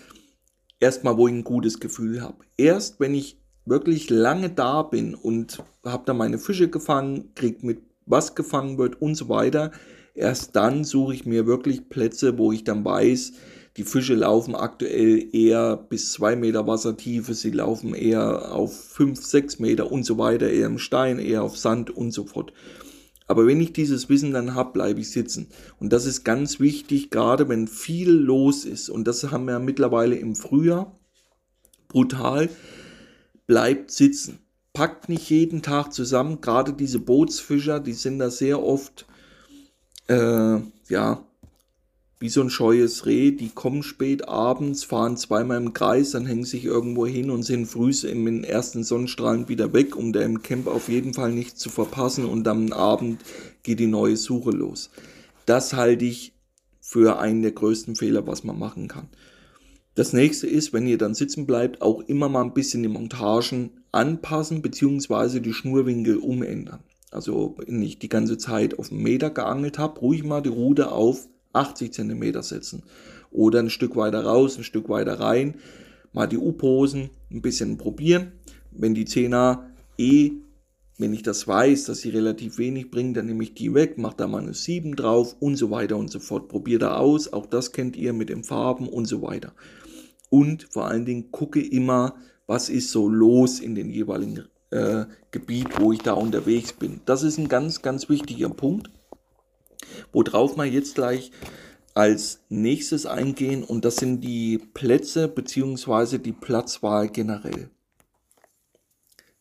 erstmal, 0.80 1.16
wo 1.16 1.28
ich 1.28 1.34
ein 1.34 1.44
gutes 1.44 1.78
Gefühl 1.78 2.20
habe. 2.20 2.44
Erst 2.56 2.98
wenn 2.98 3.14
ich 3.14 3.38
wirklich 3.66 4.08
lange 4.08 4.48
da 4.48 4.82
bin 4.82 5.14
und 5.14 5.62
habe 5.84 6.04
da 6.06 6.14
meine 6.14 6.38
Fische 6.38 6.68
gefangen, 6.68 7.32
krieg 7.34 7.62
mit 7.62 7.80
was 8.06 8.34
gefangen 8.34 8.78
wird 8.78 9.02
und 9.02 9.16
so 9.16 9.28
weiter, 9.28 9.72
erst 10.14 10.56
dann 10.56 10.84
suche 10.84 11.14
ich 11.14 11.26
mir 11.26 11.46
wirklich 11.46 11.88
Plätze, 11.88 12.38
wo 12.38 12.52
ich 12.52 12.64
dann 12.64 12.84
weiß, 12.84 13.32
die 13.76 13.84
Fische 13.84 14.14
laufen 14.14 14.54
aktuell 14.54 15.28
eher 15.34 15.76
bis 15.76 16.12
zwei 16.12 16.34
Meter 16.34 16.66
Wassertiefe, 16.66 17.34
sie 17.34 17.50
laufen 17.50 17.94
eher 17.94 18.52
auf 18.52 18.74
fünf, 18.74 19.22
sechs 19.22 19.58
Meter 19.58 19.92
und 19.92 20.04
so 20.04 20.16
weiter, 20.16 20.48
eher 20.48 20.66
im 20.66 20.78
Stein, 20.78 21.18
eher 21.18 21.42
auf 21.42 21.58
Sand 21.58 21.90
und 21.90 22.12
so 22.12 22.24
fort. 22.24 22.52
Aber 23.26 23.46
wenn 23.46 23.60
ich 23.60 23.72
dieses 23.72 24.08
Wissen 24.08 24.32
dann 24.32 24.54
habe, 24.54 24.72
bleibe 24.72 25.00
ich 25.00 25.10
sitzen. 25.10 25.48
Und 25.80 25.92
das 25.92 26.06
ist 26.06 26.24
ganz 26.24 26.60
wichtig, 26.60 27.10
gerade 27.10 27.48
wenn 27.48 27.66
viel 27.66 28.10
los 28.10 28.64
ist. 28.64 28.88
Und 28.88 29.06
das 29.08 29.30
haben 29.30 29.46
wir 29.46 29.58
mittlerweile 29.58 30.14
im 30.14 30.36
Frühjahr 30.36 30.96
brutal 31.88 32.48
bleibt 33.46 33.90
sitzen. 33.90 34.38
Packt 34.72 35.08
nicht 35.08 35.30
jeden 35.30 35.62
Tag 35.62 35.92
zusammen. 35.92 36.40
Gerade 36.40 36.72
diese 36.72 36.98
Bootsfischer, 36.98 37.80
die 37.80 37.94
sind 37.94 38.18
da 38.18 38.30
sehr 38.30 38.62
oft, 38.62 39.06
äh, 40.08 40.58
ja, 40.88 41.24
wie 42.18 42.28
so 42.30 42.40
ein 42.40 42.50
scheues 42.50 43.04
Reh, 43.04 43.30
die 43.30 43.50
kommen 43.50 43.82
spät 43.82 44.26
abends, 44.26 44.84
fahren 44.84 45.18
zweimal 45.18 45.58
im 45.58 45.74
Kreis, 45.74 46.12
dann 46.12 46.24
hängen 46.24 46.44
sich 46.44 46.64
irgendwo 46.64 47.06
hin 47.06 47.30
und 47.30 47.42
sind 47.42 47.66
früh 47.66 47.92
in 48.04 48.24
den 48.24 48.42
ersten 48.42 48.84
Sonnenstrahlen 48.84 49.48
wieder 49.50 49.74
weg, 49.74 49.96
um 49.96 50.14
da 50.14 50.20
im 50.22 50.42
Camp 50.42 50.66
auf 50.66 50.88
jeden 50.88 51.12
Fall 51.12 51.32
nichts 51.32 51.60
zu 51.60 51.68
verpassen 51.68 52.24
und 52.24 52.48
am 52.48 52.72
Abend 52.72 53.22
geht 53.62 53.80
die 53.80 53.86
neue 53.86 54.16
Suche 54.16 54.50
los. 54.50 54.90
Das 55.44 55.74
halte 55.74 56.06
ich 56.06 56.32
für 56.80 57.18
einen 57.18 57.42
der 57.42 57.52
größten 57.52 57.96
Fehler, 57.96 58.26
was 58.26 58.44
man 58.44 58.58
machen 58.58 58.88
kann. 58.88 59.08
Das 59.96 60.12
nächste 60.12 60.46
ist, 60.46 60.74
wenn 60.74 60.86
ihr 60.86 60.98
dann 60.98 61.14
sitzen 61.14 61.46
bleibt, 61.46 61.80
auch 61.80 62.02
immer 62.02 62.28
mal 62.28 62.42
ein 62.42 62.52
bisschen 62.52 62.82
die 62.82 62.88
Montagen 62.90 63.70
anpassen 63.92 64.60
bzw. 64.60 65.40
die 65.40 65.54
Schnurwinkel 65.54 66.18
umändern. 66.18 66.80
Also 67.10 67.56
wenn 67.56 67.80
ich 67.80 67.98
die 67.98 68.10
ganze 68.10 68.36
Zeit 68.36 68.78
auf 68.78 68.92
einen 68.92 69.02
Meter 69.02 69.30
geangelt 69.30 69.78
habe, 69.78 69.98
ruhig 70.00 70.22
mal 70.22 70.42
die 70.42 70.50
Rute 70.50 70.92
auf 70.92 71.26
80 71.54 71.94
cm 71.94 72.42
setzen. 72.42 72.82
Oder 73.30 73.60
ein 73.60 73.70
Stück 73.70 73.96
weiter 73.96 74.22
raus, 74.22 74.58
ein 74.58 74.64
Stück 74.64 74.90
weiter 74.90 75.18
rein. 75.18 75.54
Mal 76.12 76.26
die 76.26 76.36
U-Posen 76.36 77.08
ein 77.30 77.40
bisschen 77.40 77.78
probieren. 77.78 78.32
Wenn 78.72 78.92
die 78.92 79.06
Zehner 79.06 79.70
eh, 79.96 80.32
wenn 80.98 81.14
ich 81.14 81.22
das 81.22 81.48
weiß, 81.48 81.84
dass 81.84 82.00
sie 82.00 82.10
relativ 82.10 82.58
wenig 82.58 82.90
bringen, 82.90 83.14
dann 83.14 83.26
nehme 83.26 83.44
ich 83.44 83.54
die 83.54 83.72
weg, 83.72 83.96
mache 83.96 84.16
da 84.18 84.26
mal 84.26 84.42
eine 84.42 84.52
7 84.52 84.94
drauf 84.94 85.36
und 85.40 85.56
so 85.56 85.70
weiter 85.70 85.96
und 85.96 86.10
so 86.10 86.20
fort. 86.20 86.48
Probiert 86.48 86.82
da 86.82 86.96
aus. 86.96 87.32
Auch 87.32 87.46
das 87.46 87.72
kennt 87.72 87.96
ihr 87.96 88.12
mit 88.12 88.28
den 88.28 88.44
Farben 88.44 88.88
und 88.90 89.06
so 89.06 89.22
weiter. 89.22 89.54
Und 90.30 90.66
vor 90.70 90.86
allen 90.86 91.04
Dingen 91.04 91.30
gucke 91.30 91.60
immer, 91.60 92.16
was 92.46 92.68
ist 92.68 92.90
so 92.90 93.08
los 93.08 93.60
in 93.60 93.74
den 93.74 93.90
jeweiligen 93.90 94.44
äh, 94.70 95.06
Gebiet, 95.30 95.80
wo 95.80 95.92
ich 95.92 96.00
da 96.00 96.12
unterwegs 96.12 96.72
bin. 96.72 97.00
Das 97.06 97.22
ist 97.22 97.38
ein 97.38 97.48
ganz, 97.48 97.82
ganz 97.82 98.08
wichtiger 98.08 98.50
Punkt 98.50 98.90
worauf 100.12 100.56
wir 100.56 100.64
jetzt 100.64 100.94
gleich 100.94 101.30
als 101.94 102.44
nächstes 102.48 103.06
eingehen 103.06 103.64
und 103.64 103.84
das 103.84 103.96
sind 103.96 104.20
die 104.20 104.58
Plätze 104.58 105.28
bzw. 105.28 106.18
die 106.18 106.32
Platzwahl 106.32 107.08
generell. 107.08 107.70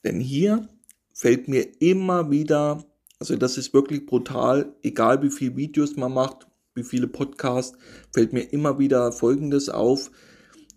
Denn 0.03 0.19
hier 0.19 0.69
fällt 1.13 1.47
mir 1.47 1.81
immer 1.81 2.31
wieder, 2.31 2.85
also 3.19 3.35
das 3.35 3.57
ist 3.57 3.73
wirklich 3.73 4.05
brutal, 4.05 4.73
egal 4.83 5.21
wie 5.21 5.31
viele 5.31 5.57
Videos 5.57 5.95
man 5.95 6.13
macht, 6.13 6.47
wie 6.75 6.83
viele 6.83 7.07
Podcasts, 7.07 7.77
fällt 8.13 8.31
mir 8.31 8.53
immer 8.53 8.79
wieder 8.79 9.11
Folgendes 9.11 9.69
auf. 9.69 10.11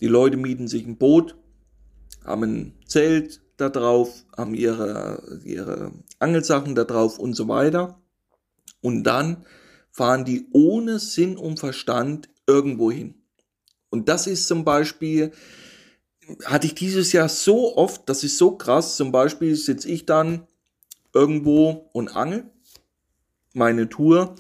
Die 0.00 0.06
Leute 0.06 0.36
mieten 0.36 0.68
sich 0.68 0.86
ein 0.86 0.96
Boot, 0.96 1.36
haben 2.24 2.42
ein 2.42 2.72
Zelt 2.86 3.40
da 3.56 3.68
drauf, 3.68 4.24
haben 4.36 4.54
ihre, 4.54 5.40
ihre 5.44 5.92
Angelsachen 6.18 6.74
da 6.74 6.84
drauf 6.84 7.18
und 7.18 7.34
so 7.34 7.48
weiter. 7.48 8.00
Und 8.80 9.04
dann 9.04 9.44
fahren 9.90 10.24
die 10.24 10.46
ohne 10.52 10.98
Sinn 11.00 11.36
und 11.36 11.58
Verstand 11.58 12.28
irgendwo 12.46 12.90
hin. 12.90 13.14
Und 13.90 14.08
das 14.08 14.26
ist 14.26 14.46
zum 14.46 14.64
Beispiel, 14.64 15.32
hatte 16.44 16.66
ich 16.66 16.74
dieses 16.74 17.12
Jahr 17.12 17.28
so 17.28 17.76
oft, 17.76 18.08
das 18.08 18.22
ist 18.22 18.38
so 18.38 18.52
krass. 18.52 18.96
Zum 18.96 19.10
Beispiel 19.10 19.56
sitze 19.56 19.88
ich 19.88 20.06
dann 20.06 20.46
irgendwo 21.12 21.90
und 21.92 22.14
angel. 22.14 22.50
Meine 23.54 23.88
Tour 23.88 24.36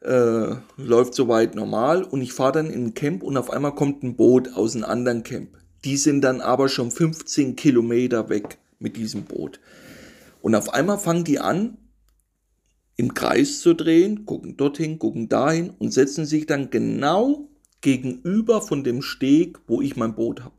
äh, 0.00 0.56
läuft 0.76 1.14
soweit 1.14 1.54
normal 1.54 2.04
und 2.04 2.20
ich 2.20 2.32
fahre 2.32 2.52
dann 2.52 2.70
in 2.70 2.86
ein 2.86 2.94
Camp 2.94 3.22
und 3.22 3.36
auf 3.36 3.50
einmal 3.50 3.74
kommt 3.74 4.02
ein 4.02 4.16
Boot 4.16 4.52
aus 4.54 4.74
einem 4.74 4.84
anderen 4.84 5.22
Camp. 5.22 5.48
Die 5.84 5.96
sind 5.96 6.22
dann 6.22 6.40
aber 6.40 6.68
schon 6.68 6.90
15 6.90 7.56
Kilometer 7.56 8.28
weg 8.28 8.58
mit 8.78 8.96
diesem 8.96 9.24
Boot. 9.24 9.60
Und 10.42 10.54
auf 10.54 10.72
einmal 10.74 10.98
fangen 10.98 11.24
die 11.24 11.38
an, 11.38 11.78
im 12.96 13.14
Kreis 13.14 13.60
zu 13.60 13.74
drehen, 13.74 14.24
gucken 14.24 14.56
dorthin, 14.56 14.98
gucken 14.98 15.28
dahin 15.28 15.70
und 15.78 15.92
setzen 15.92 16.24
sich 16.24 16.46
dann 16.46 16.70
genau 16.70 17.48
gegenüber 17.80 18.62
von 18.62 18.84
dem 18.84 19.02
Steg, 19.02 19.58
wo 19.66 19.82
ich 19.82 19.96
mein 19.96 20.14
Boot 20.14 20.42
habe. 20.42 20.54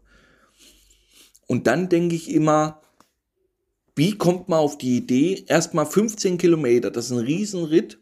Und 1.48 1.68
dann 1.68 1.90
denke 1.90 2.16
ich 2.16 2.32
immer, 2.32 2.82
wie 3.96 4.18
kommt 4.18 4.50
man 4.50 4.60
auf 4.60 4.78
die 4.78 4.98
Idee, 4.98 5.46
erstmal 5.48 5.86
15 5.86 6.38
Kilometer, 6.38 6.92
das 6.92 7.06
ist 7.06 7.12
ein 7.12 7.26
Riesenritt. 7.26 8.00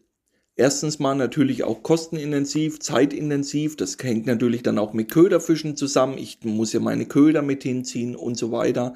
Erstens 0.57 0.99
mal 0.99 1.15
natürlich 1.15 1.65
auch 1.65 1.83
kostenintensiv, 1.83 2.79
zeitintensiv, 2.79 3.75
das 3.75 3.97
hängt 4.01 4.25
natürlich 4.25 4.63
dann 4.63 4.79
auch 4.79 4.93
mit 4.93 5.11
Köderfischen 5.11 5.75
zusammen. 5.75 6.17
Ich 6.17 6.39
muss 6.43 6.71
ja 6.71 6.79
meine 6.79 7.05
Köder 7.05 7.41
mit 7.41 7.63
hinziehen 7.63 8.15
und 8.15 8.37
so 8.37 8.53
weiter. 8.53 8.93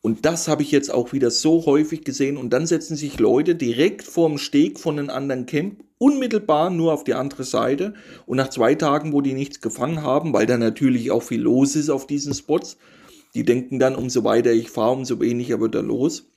Und 0.00 0.24
das 0.24 0.46
habe 0.46 0.62
ich 0.62 0.70
jetzt 0.70 0.94
auch 0.94 1.12
wieder 1.12 1.32
so 1.32 1.66
häufig 1.66 2.04
gesehen. 2.04 2.36
Und 2.36 2.50
dann 2.50 2.68
setzen 2.68 2.94
sich 2.96 3.18
Leute 3.18 3.56
direkt 3.56 4.04
vorm 4.04 4.38
Steg 4.38 4.78
von 4.78 4.96
einem 4.96 5.10
anderen 5.10 5.46
Camp 5.46 5.82
unmittelbar 5.98 6.70
nur 6.70 6.92
auf 6.92 7.02
die 7.02 7.14
andere 7.14 7.42
Seite. 7.42 7.94
Und 8.24 8.36
nach 8.36 8.50
zwei 8.50 8.76
Tagen, 8.76 9.12
wo 9.12 9.20
die 9.20 9.32
nichts 9.32 9.60
gefangen 9.60 10.02
haben, 10.02 10.32
weil 10.32 10.46
da 10.46 10.56
natürlich 10.56 11.10
auch 11.10 11.24
viel 11.24 11.40
los 11.40 11.74
ist 11.74 11.90
auf 11.90 12.06
diesen 12.06 12.34
Spots, 12.34 12.76
die 13.34 13.42
denken 13.42 13.80
dann, 13.80 13.96
umso 13.96 14.22
weiter 14.22 14.52
ich 14.52 14.70
fahre, 14.70 14.92
umso 14.92 15.18
weniger 15.18 15.60
wird 15.60 15.74
er 15.74 15.82
los. 15.82 16.30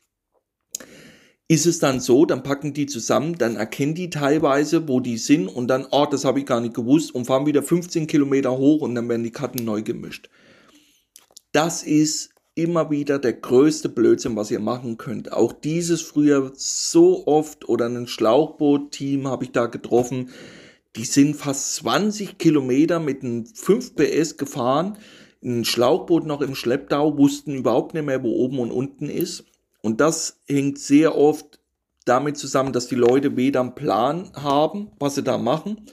Ist 1.52 1.66
es 1.66 1.80
dann 1.80 2.00
so, 2.00 2.26
dann 2.26 2.44
packen 2.44 2.76
die 2.76 2.86
zusammen, 2.86 3.36
dann 3.36 3.56
erkennen 3.56 3.96
die 3.96 4.12
teilweise, 4.12 4.88
wo 4.88 5.00
die 5.00 5.18
sind 5.18 5.48
und 5.48 5.68
dann, 5.68 5.88
oh, 5.90 6.06
das 6.06 6.24
habe 6.24 6.40
ich 6.40 6.46
gar 6.46 6.62
nicht 6.62 6.76
gewusst 6.76 7.16
und 7.16 7.26
fahren 7.26 7.48
wieder 7.48 7.64
15 7.64 8.06
Kilometer 8.06 8.56
hoch 8.56 8.82
und 8.82 8.94
dann 8.94 9.10
werden 9.10 9.24
die 9.24 9.32
Karten 9.32 9.66
neu 9.66 9.82
gemischt. 9.82 10.30
Das 11.52 11.82
ist 11.82 12.30
immer 12.54 12.92
wieder 12.92 13.18
der 13.18 13.34
größte 13.34 13.90
Blödsinn, 13.90 14.36
was 14.36 14.52
ihr 14.52 14.60
machen 14.60 14.98
könnt. 14.98 15.34
Auch 15.34 15.52
dieses 15.52 16.04
früher 16.04 16.52
so 16.54 17.26
oft 17.26 17.68
oder 17.68 17.88
ein 17.88 18.06
Schlauchboot-Team 18.06 19.28
habe 19.28 19.46
ich 19.46 19.52
da 19.52 19.66
getroffen. 19.66 20.30
Die 20.96 21.06
sind 21.06 21.36
fast 21.36 21.74
20 21.78 22.38
Kilometer 22.38 23.00
mit 23.00 23.24
einem 23.24 23.48
5 23.48 23.96
PS 23.96 24.38
gefahren, 24.38 25.00
ein 25.44 25.66
Schlauchboot 25.66 26.28
noch 26.28 26.42
im 26.42 26.54
Schlepptau, 26.54 27.18
wussten 27.18 27.56
überhaupt 27.56 27.96
nicht 27.96 28.06
mehr, 28.06 28.22
wo 28.22 28.34
oben 28.34 28.60
und 28.60 28.70
unten 28.70 29.10
ist. 29.10 29.46
Und 29.82 30.02
das 30.02 30.42
hängt 30.48 30.80
sehr 30.80 31.18
oft 31.18 31.60
damit 32.06 32.38
zusammen, 32.38 32.74
dass 32.74 32.88
die 32.88 32.96
Leute 32.96 33.38
weder 33.38 33.62
einen 33.62 33.76
Plan 33.76 34.32
haben, 34.34 34.92
was 35.00 35.16
sie 35.16 35.24
da 35.24 35.38
machen, 35.38 35.86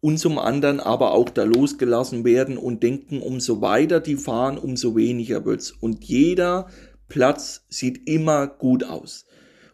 und 0.00 0.18
zum 0.18 0.38
anderen 0.38 0.80
aber 0.80 1.12
auch 1.12 1.30
da 1.30 1.44
losgelassen 1.44 2.24
werden 2.24 2.58
und 2.58 2.82
denken, 2.82 3.22
umso 3.22 3.62
weiter 3.62 4.00
die 4.00 4.16
fahren, 4.16 4.58
umso 4.58 4.94
weniger 4.96 5.46
wird's. 5.46 5.70
Und 5.70 6.04
jeder 6.04 6.68
Platz 7.08 7.64
sieht 7.70 8.06
immer 8.06 8.46
gut 8.46 8.84
aus. 8.84 9.24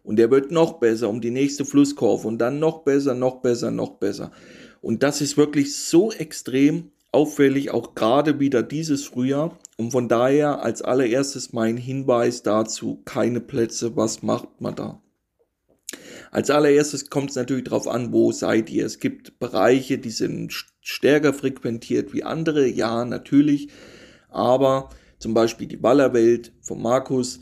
Und 0.04 0.16
der 0.16 0.30
wird 0.30 0.52
noch 0.52 0.74
besser 0.74 1.08
um 1.08 1.20
die 1.20 1.32
nächste 1.32 1.64
Flusskurve 1.64 2.28
und 2.28 2.38
dann 2.38 2.60
noch 2.60 2.84
besser, 2.84 3.14
noch 3.14 3.42
besser, 3.42 3.70
noch 3.70 3.98
besser. 3.98 4.30
Und 4.80 5.02
das 5.02 5.20
ist 5.20 5.36
wirklich 5.36 5.76
so 5.76 6.12
extrem 6.12 6.92
auffällig, 7.12 7.70
auch 7.70 7.94
gerade 7.94 8.40
wieder 8.40 8.62
dieses 8.62 9.04
Frühjahr. 9.04 9.58
Und 9.80 9.92
von 9.92 10.08
daher 10.08 10.62
als 10.62 10.82
allererstes 10.82 11.54
mein 11.54 11.78
Hinweis 11.78 12.42
dazu, 12.42 13.00
keine 13.06 13.40
Plätze, 13.40 13.96
was 13.96 14.22
macht 14.22 14.60
man 14.60 14.74
da? 14.74 15.00
Als 16.30 16.50
allererstes 16.50 17.08
kommt 17.08 17.30
es 17.30 17.36
natürlich 17.36 17.64
darauf 17.64 17.88
an, 17.88 18.12
wo 18.12 18.30
seid 18.30 18.68
ihr. 18.68 18.84
Es 18.84 18.98
gibt 18.98 19.38
Bereiche, 19.38 19.96
die 19.96 20.10
sind 20.10 20.52
stärker 20.82 21.32
frequentiert 21.32 22.12
wie 22.12 22.24
andere, 22.24 22.66
ja, 22.66 23.06
natürlich. 23.06 23.68
Aber 24.28 24.90
zum 25.18 25.32
Beispiel 25.32 25.66
die 25.66 25.78
Ballerwelt 25.78 26.52
von 26.60 26.82
Markus, 26.82 27.40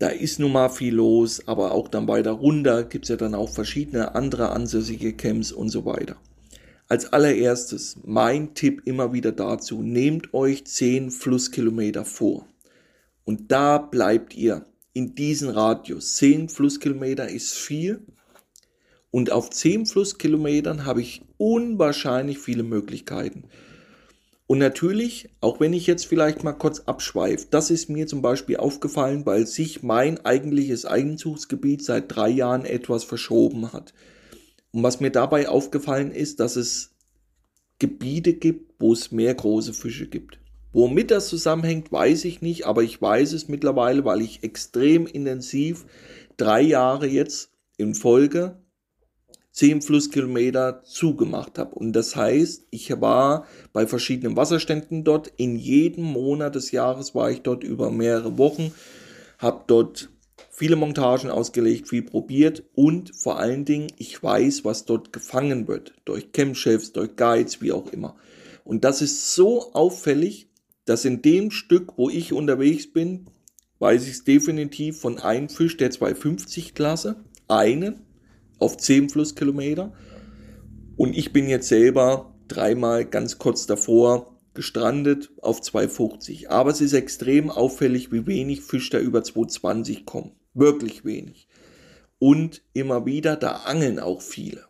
da 0.00 0.08
ist 0.08 0.40
nun 0.40 0.50
mal 0.50 0.70
viel 0.70 0.96
los, 0.96 1.46
aber 1.46 1.70
auch 1.70 1.86
dann 1.86 2.08
weiter 2.08 2.32
runter 2.32 2.82
gibt 2.82 3.04
es 3.04 3.10
ja 3.10 3.16
dann 3.16 3.36
auch 3.36 3.50
verschiedene 3.50 4.16
andere 4.16 4.50
ansässige 4.50 5.12
Camps 5.12 5.52
und 5.52 5.68
so 5.68 5.84
weiter. 5.84 6.16
Als 6.88 7.12
allererstes 7.12 7.96
mein 8.04 8.54
Tipp 8.54 8.82
immer 8.84 9.12
wieder 9.12 9.32
dazu, 9.32 9.82
nehmt 9.82 10.32
euch 10.34 10.64
10 10.64 11.10
Flusskilometer 11.10 12.04
vor. 12.04 12.46
Und 13.24 13.50
da 13.50 13.78
bleibt 13.78 14.34
ihr 14.34 14.64
in 14.92 15.14
diesem 15.14 15.48
Radius. 15.48 16.14
10 16.16 16.48
Flusskilometer 16.48 17.28
ist 17.28 17.54
viel, 17.54 18.00
und 19.16 19.32
auf 19.32 19.48
10 19.48 19.86
Flusskilometern 19.86 20.84
habe 20.84 21.00
ich 21.00 21.22
unwahrscheinlich 21.38 22.38
viele 22.38 22.62
Möglichkeiten. 22.62 23.44
Und 24.46 24.58
natürlich, 24.58 25.30
auch 25.40 25.58
wenn 25.58 25.72
ich 25.72 25.86
jetzt 25.86 26.04
vielleicht 26.04 26.44
mal 26.44 26.52
kurz 26.52 26.80
abschweife, 26.80 27.46
das 27.50 27.70
ist 27.70 27.88
mir 27.88 28.06
zum 28.06 28.20
Beispiel 28.20 28.58
aufgefallen, 28.58 29.24
weil 29.24 29.46
sich 29.46 29.82
mein 29.82 30.22
eigentliches 30.26 30.84
Einzugsgebiet 30.84 31.82
seit 31.82 32.14
drei 32.14 32.28
Jahren 32.28 32.66
etwas 32.66 33.04
verschoben 33.04 33.72
hat. 33.72 33.94
Und 34.76 34.82
was 34.82 35.00
mir 35.00 35.10
dabei 35.10 35.48
aufgefallen 35.48 36.10
ist, 36.10 36.38
dass 36.38 36.54
es 36.54 36.94
Gebiete 37.78 38.34
gibt, 38.34 38.74
wo 38.78 38.92
es 38.92 39.10
mehr 39.10 39.34
große 39.34 39.72
Fische 39.72 40.06
gibt. 40.06 40.38
Womit 40.74 41.10
das 41.10 41.28
zusammenhängt, 41.28 41.90
weiß 41.90 42.26
ich 42.26 42.42
nicht, 42.42 42.66
aber 42.66 42.82
ich 42.82 43.00
weiß 43.00 43.32
es 43.32 43.48
mittlerweile, 43.48 44.04
weil 44.04 44.20
ich 44.20 44.44
extrem 44.44 45.06
intensiv 45.06 45.86
drei 46.36 46.60
Jahre 46.60 47.06
jetzt 47.06 47.52
in 47.78 47.94
Folge 47.94 48.58
10 49.52 49.80
Flusskilometer 49.80 50.82
zugemacht 50.84 51.58
habe. 51.58 51.74
Und 51.74 51.94
das 51.94 52.14
heißt, 52.14 52.66
ich 52.70 53.00
war 53.00 53.46
bei 53.72 53.86
verschiedenen 53.86 54.36
Wasserständen 54.36 55.04
dort. 55.04 55.32
In 55.38 55.56
jedem 55.56 56.04
Monat 56.04 56.54
des 56.54 56.70
Jahres 56.70 57.14
war 57.14 57.30
ich 57.30 57.40
dort 57.40 57.64
über 57.64 57.90
mehrere 57.90 58.36
Wochen, 58.36 58.74
habe 59.38 59.64
dort 59.68 60.10
viele 60.56 60.76
Montagen 60.76 61.30
ausgelegt, 61.30 61.88
viel 61.88 62.02
probiert 62.02 62.62
und 62.74 63.14
vor 63.14 63.38
allen 63.38 63.66
Dingen, 63.66 63.88
ich 63.98 64.22
weiß, 64.22 64.64
was 64.64 64.86
dort 64.86 65.12
gefangen 65.12 65.68
wird. 65.68 65.92
Durch 66.06 66.32
Campchefs, 66.32 66.92
durch 66.92 67.14
Guides, 67.14 67.60
wie 67.60 67.72
auch 67.72 67.92
immer. 67.92 68.16
Und 68.64 68.82
das 68.84 69.02
ist 69.02 69.34
so 69.34 69.74
auffällig, 69.74 70.48
dass 70.86 71.04
in 71.04 71.20
dem 71.20 71.50
Stück, 71.50 71.98
wo 71.98 72.08
ich 72.08 72.32
unterwegs 72.32 72.90
bin, 72.90 73.26
weiß 73.80 74.04
ich 74.04 74.12
es 74.12 74.24
definitiv 74.24 74.98
von 74.98 75.18
einem 75.18 75.50
Fisch 75.50 75.76
der 75.76 75.90
250 75.90 76.74
Klasse, 76.74 77.16
einen 77.48 78.00
auf 78.58 78.78
10 78.78 79.10
Flusskilometer. 79.10 79.92
Und 80.96 81.14
ich 81.14 81.34
bin 81.34 81.50
jetzt 81.50 81.68
selber 81.68 82.34
dreimal 82.48 83.04
ganz 83.04 83.36
kurz 83.36 83.66
davor 83.66 84.38
gestrandet 84.54 85.30
auf 85.42 85.60
250. 85.60 86.50
Aber 86.50 86.70
es 86.70 86.80
ist 86.80 86.94
extrem 86.94 87.50
auffällig, 87.50 88.10
wie 88.10 88.26
wenig 88.26 88.62
Fisch 88.62 88.88
da 88.88 88.98
über 88.98 89.22
220 89.22 90.06
kommen. 90.06 90.32
Wirklich 90.56 91.04
wenig. 91.04 91.48
Und 92.18 92.62
immer 92.72 93.04
wieder, 93.04 93.36
da 93.36 93.52
angeln 93.66 93.98
auch 93.98 94.22
viele. 94.22 94.64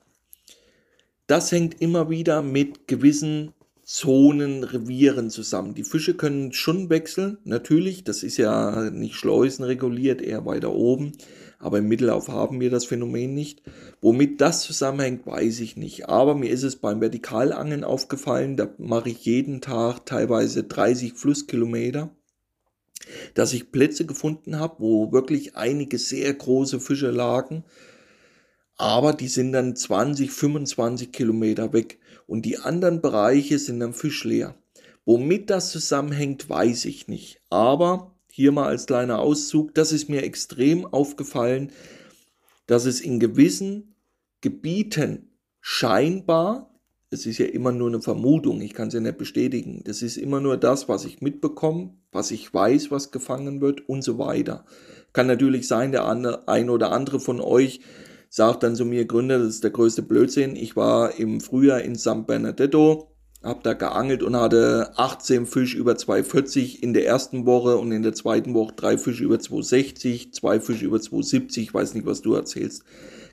Das 1.29 1.53
hängt 1.53 1.81
immer 1.81 2.11
wieder 2.11 2.43
mit 2.43 2.89
gewissen 2.89 3.53
Zonen, 3.85 4.65
Revieren 4.65 5.31
zusammen. 5.31 5.75
Die 5.75 5.85
Fische 5.85 6.15
können 6.15 6.53
schon 6.53 6.91
wechseln, 6.91 7.39
natürlich, 7.45 8.03
das 8.03 8.25
ist 8.25 8.37
ja 8.37 8.91
nicht 8.91 9.15
schleusenreguliert, 9.15 10.21
eher 10.21 10.45
weiter 10.45 10.73
oben, 10.73 11.13
aber 11.61 11.79
im 11.79 11.87
Mittellauf 11.87 12.27
haben 12.27 12.59
wir 12.59 12.71
das 12.71 12.85
Phänomen 12.85 13.33
nicht. 13.35 13.63
Womit 14.01 14.41
das 14.41 14.63
zusammenhängt, 14.63 15.25
weiß 15.25 15.61
ich 15.61 15.77
nicht. 15.77 16.09
Aber 16.09 16.35
mir 16.35 16.51
ist 16.51 16.65
es 16.65 16.75
beim 16.75 16.99
Vertikalangeln 16.99 17.85
aufgefallen, 17.85 18.57
da 18.57 18.69
mache 18.77 19.11
ich 19.11 19.25
jeden 19.25 19.61
Tag 19.61 20.05
teilweise 20.05 20.65
30 20.65 21.13
Flusskilometer, 21.13 22.11
dass 23.35 23.53
ich 23.53 23.73
Plätze 23.73 24.07
gefunden 24.07 24.59
habe, 24.59 24.77
wo 24.79 25.13
wirklich 25.13 25.57
einige 25.57 25.99
sehr 25.99 26.33
große 26.33 26.81
Fische 26.81 27.11
lagen, 27.11 27.65
aber 28.77 29.13
die 29.13 29.29
sind 29.29 29.53
dann 29.53 29.75
20, 29.75 30.31
25 30.31 31.13
Kilometer 31.13 31.73
weg 31.73 31.99
und 32.27 32.43
die 32.43 32.59
anderen 32.59 33.01
Bereiche 33.01 33.59
sind 33.59 33.81
dann 33.81 33.95
fischleer. 33.95 34.55
Womit 35.05 35.51
das 35.51 35.71
zusammenhängt, 35.71 36.51
weiß 36.51 36.85
ich 36.87 37.09
nicht. 37.09 37.41
Aber 37.49 38.17
hier 38.31 38.53
mal 38.53 38.67
als 38.67 38.87
kleiner 38.87 39.21
Auszug, 39.21 39.75
das 39.75 39.93
ist 39.93 40.11
mir 40.11 40.25
extrem 40.25 40.85
aufgefallen, 40.85 41.73
dass 42.67 42.85
es 42.85 43.01
in 43.01 43.21
gewissen 43.21 43.95
Gebieten 44.41 45.31
scheinbar, 45.61 46.71
es 47.11 47.25
ist 47.25 47.39
ja 47.39 47.47
immer 47.47 47.73
nur 47.73 47.89
eine 47.89 48.03
Vermutung, 48.03 48.61
ich 48.61 48.75
kann 48.75 48.89
es 48.89 48.95
ja 48.95 49.01
nicht 49.01 49.17
bestätigen, 49.17 49.83
das 49.85 50.03
ist 50.03 50.17
immer 50.17 50.41
nur 50.41 50.57
das, 50.57 50.89
was 50.89 51.05
ich 51.05 51.23
mitbekomme, 51.23 51.95
was 52.17 52.33
ich 52.33 52.53
weiß, 52.53 52.91
was 52.91 53.13
gefangen 53.13 53.61
wird 53.61 53.89
und 53.89 54.03
so 54.03 54.19
weiter. 54.19 54.65
Kann 55.13 55.29
natürlich 55.29 55.69
sein, 55.69 55.93
der 55.93 56.09
eine, 56.09 56.49
ein 56.49 56.69
oder 56.69 56.91
andere 56.91 57.21
von 57.21 57.41
euch 57.41 57.81
sagt 58.29 58.63
dann 58.63 58.75
zu 58.75 58.85
mir, 58.85 59.07
Gründer, 59.07 59.39
das 59.39 59.49
ist 59.49 59.65
der 59.65 59.71
größte 59.71 60.03
Blödsinn. 60.03 60.57
Ich 60.57 60.77
war 60.77 61.19
im 61.19 61.41
Frühjahr 61.41 61.81
in 61.81 61.95
San 61.95 62.27
Bernardino, 62.27 63.13
habe 63.43 63.61
da 63.63 63.75
geangelt 63.75 64.23
und 64.23 64.37
hatte 64.37 64.93
18 64.97 65.47
Fisch 65.47 65.75
über 65.75 65.97
240 65.97 66.83
in 66.83 66.93
der 66.93 67.07
ersten 67.07 67.47
Woche 67.47 67.77
und 67.77 67.93
in 67.93 68.03
der 68.03 68.15
zweiten 68.15 68.55
Woche 68.55 68.75
drei 68.75 68.99
Fische 68.99 69.25
über 69.25 69.39
260, 69.39 70.35
zwei 70.35 70.61
Fische 70.61 70.85
über 70.85 71.01
270, 71.01 71.63
ich 71.63 71.75
weiß 71.75 71.95
nicht, 71.95 72.07
was 72.07 72.23
du 72.23 72.35
erzählst. 72.35 72.83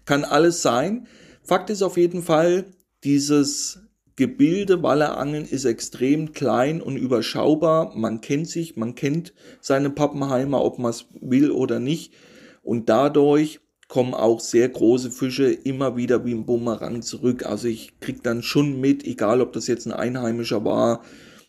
Kann 0.06 0.24
alles 0.24 0.62
sein. 0.62 1.08
Fakt 1.43 1.69
ist 1.69 1.82
auf 1.82 1.98
jeden 1.98 2.22
Fall, 2.22 2.65
dieses 3.04 3.80
Gebilde 4.15 4.84
Wallerangeln 4.84 5.45
ist 5.45 5.65
extrem 5.65 6.34
klein 6.34 6.82
und 6.82 6.97
überschaubar. 6.97 7.95
Man 7.95 8.21
kennt 8.21 8.47
sich, 8.47 8.76
man 8.76 8.93
kennt 8.95 9.34
seine 9.60 9.89
Pappenheimer, 9.89 10.63
ob 10.63 10.78
man 10.78 10.91
es 10.91 11.08
will 11.19 11.49
oder 11.49 11.80
nicht. 11.80 12.13
Und 12.62 12.89
dadurch 12.89 13.60
kommen 13.88 14.13
auch 14.13 14.39
sehr 14.39 14.69
große 14.69 15.12
Fische 15.12 15.52
immer 15.52 15.97
wieder 15.97 16.26
wie 16.26 16.34
ein 16.34 16.45
Bumerang 16.45 17.02
zurück. 17.02 17.45
Also 17.45 17.67
ich 17.67 17.99
krieg 17.99 18.23
dann 18.23 18.43
schon 18.43 18.80
mit, 18.80 19.04
egal 19.04 19.41
ob 19.41 19.54
das 19.54 19.67
jetzt 19.67 19.86
ein 19.86 19.93
Einheimischer 19.93 20.63
war, 20.63 21.02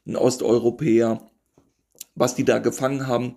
ein 0.07 0.17
Osteuropäer, 0.17 1.31
was 2.15 2.35
die 2.35 2.45
da 2.45 2.59
gefangen 2.59 3.07
haben. 3.07 3.35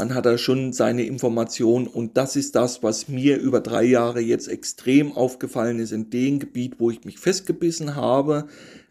Man 0.00 0.14
hat 0.14 0.24
da 0.24 0.38
schon 0.38 0.72
seine 0.72 1.04
Informationen 1.04 1.86
und 1.86 2.16
das 2.16 2.34
ist 2.34 2.56
das, 2.56 2.82
was 2.82 3.08
mir 3.08 3.38
über 3.38 3.60
drei 3.60 3.84
Jahre 3.84 4.20
jetzt 4.20 4.48
extrem 4.48 5.12
aufgefallen 5.12 5.78
ist 5.78 5.92
in 5.92 6.08
dem 6.08 6.38
Gebiet, 6.38 6.76
wo 6.78 6.90
ich 6.90 7.04
mich 7.04 7.18
festgebissen 7.18 7.96
habe, 7.96 8.46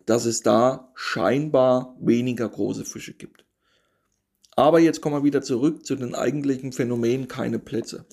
dass 0.06 0.26
es 0.26 0.44
da 0.44 0.92
scheinbar 0.94 1.96
weniger 2.00 2.48
große 2.48 2.86
Fische 2.86 3.16
gibt. 3.16 3.44
Aber 4.56 4.80
jetzt 4.80 5.02
kommen 5.02 5.16
wir 5.16 5.24
wieder 5.24 5.42
zurück 5.42 5.84
zu 5.84 5.96
den 5.96 6.14
eigentlichen 6.14 6.74
Phänomenen, 6.74 7.28
keine 7.28 7.58
Plätze. 7.58 8.06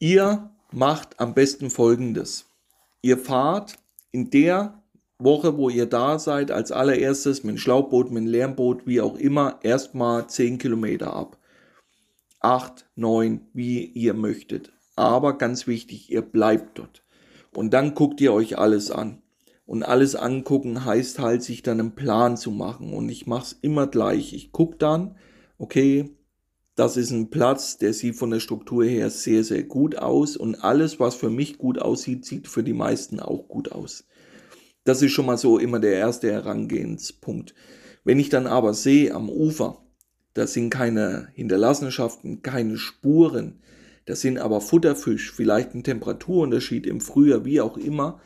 Ihr 0.00 0.50
macht 0.72 1.20
am 1.20 1.34
besten 1.34 1.70
Folgendes. 1.70 2.46
Ihr 3.00 3.16
fahrt 3.16 3.76
in 4.10 4.28
der 4.30 4.82
Woche, 5.20 5.56
wo 5.56 5.70
ihr 5.70 5.86
da 5.86 6.18
seid, 6.18 6.50
als 6.50 6.72
allererstes 6.72 7.44
mit 7.44 7.54
dem 7.54 7.58
Schlauchboot, 7.58 8.10
mit 8.10 8.24
dem 8.24 8.26
Lärmboot, 8.26 8.88
wie 8.88 9.00
auch 9.00 9.14
immer, 9.14 9.60
erstmal 9.62 10.26
10 10.26 10.58
Kilometer 10.58 11.14
ab. 11.14 11.38
8, 12.44 12.86
9, 12.94 13.40
wie 13.54 13.84
ihr 13.84 14.14
möchtet. 14.14 14.72
Aber 14.96 15.38
ganz 15.38 15.66
wichtig, 15.66 16.10
ihr 16.10 16.22
bleibt 16.22 16.78
dort. 16.78 17.02
Und 17.54 17.72
dann 17.72 17.94
guckt 17.94 18.20
ihr 18.20 18.32
euch 18.32 18.58
alles 18.58 18.90
an. 18.90 19.22
Und 19.66 19.82
alles 19.82 20.14
angucken 20.14 20.84
heißt 20.84 21.18
halt, 21.20 21.42
sich 21.42 21.62
dann 21.62 21.80
einen 21.80 21.94
Plan 21.94 22.36
zu 22.36 22.50
machen. 22.50 22.92
Und 22.92 23.08
ich 23.08 23.26
mache 23.26 23.44
es 23.44 23.52
immer 23.62 23.86
gleich. 23.86 24.34
Ich 24.34 24.52
gucke 24.52 24.76
dann, 24.76 25.16
okay, 25.56 26.14
das 26.74 26.96
ist 26.96 27.12
ein 27.12 27.30
Platz, 27.30 27.78
der 27.78 27.94
sieht 27.94 28.16
von 28.16 28.30
der 28.30 28.40
Struktur 28.40 28.84
her 28.84 29.08
sehr, 29.08 29.44
sehr 29.44 29.62
gut 29.62 29.96
aus 29.96 30.36
und 30.36 30.64
alles, 30.64 30.98
was 30.98 31.14
für 31.14 31.30
mich 31.30 31.56
gut 31.56 31.78
aussieht, 31.78 32.24
sieht 32.24 32.48
für 32.48 32.64
die 32.64 32.72
meisten 32.72 33.20
auch 33.20 33.46
gut 33.46 33.70
aus. 33.70 34.04
Das 34.82 35.00
ist 35.00 35.12
schon 35.12 35.26
mal 35.26 35.38
so 35.38 35.58
immer 35.58 35.78
der 35.78 35.94
erste 35.94 36.32
Herangehenspunkt. 36.32 37.54
Wenn 38.02 38.18
ich 38.18 38.28
dann 38.28 38.48
aber 38.48 38.74
sehe 38.74 39.14
am 39.14 39.30
Ufer, 39.30 39.83
da 40.34 40.46
sind 40.46 40.70
keine 40.70 41.28
Hinterlassenschaften, 41.34 42.42
keine 42.42 42.76
Spuren, 42.76 43.60
das 44.06 44.20
sind 44.20 44.38
aber 44.38 44.60
Futterfisch, 44.60 45.32
vielleicht 45.32 45.74
ein 45.74 45.82
Temperaturunterschied 45.82 46.86
im 46.86 47.00
Frühjahr, 47.00 47.44
wie 47.44 47.60
auch 47.60 47.76
immer, 47.76 48.20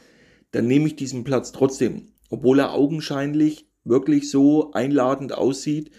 dann 0.51 0.67
nehme 0.67 0.87
ich 0.87 0.97
diesen 0.97 1.25
Platz 1.25 1.53
trotzdem, 1.53 2.09
obwohl 2.31 2.59
er 2.59 2.73
augenscheinlich 2.73 3.69
wirklich 3.85 4.31
so 4.31 4.73
einladend 4.73 5.33
aussieht. 5.33 5.91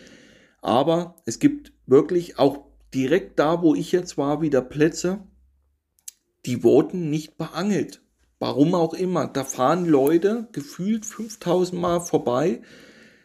Aber 0.61 1.15
es 1.25 1.39
gibt 1.39 1.71
wirklich 1.85 2.37
auch 2.37 2.65
direkt 2.93 3.39
da, 3.39 3.61
wo 3.61 3.75
ich 3.75 3.91
jetzt 3.91 4.17
war, 4.17 4.41
wieder 4.41 4.61
Plätze, 4.61 5.19
die 6.45 6.63
wurden 6.63 7.09
nicht 7.09 7.37
beangelt. 7.37 8.01
Warum 8.39 8.73
auch 8.73 8.93
immer. 8.93 9.27
Da 9.27 9.43
fahren 9.43 9.85
Leute 9.85 10.47
gefühlt 10.51 11.05
5000 11.05 11.79
Mal 11.79 11.99
vorbei, 11.99 12.61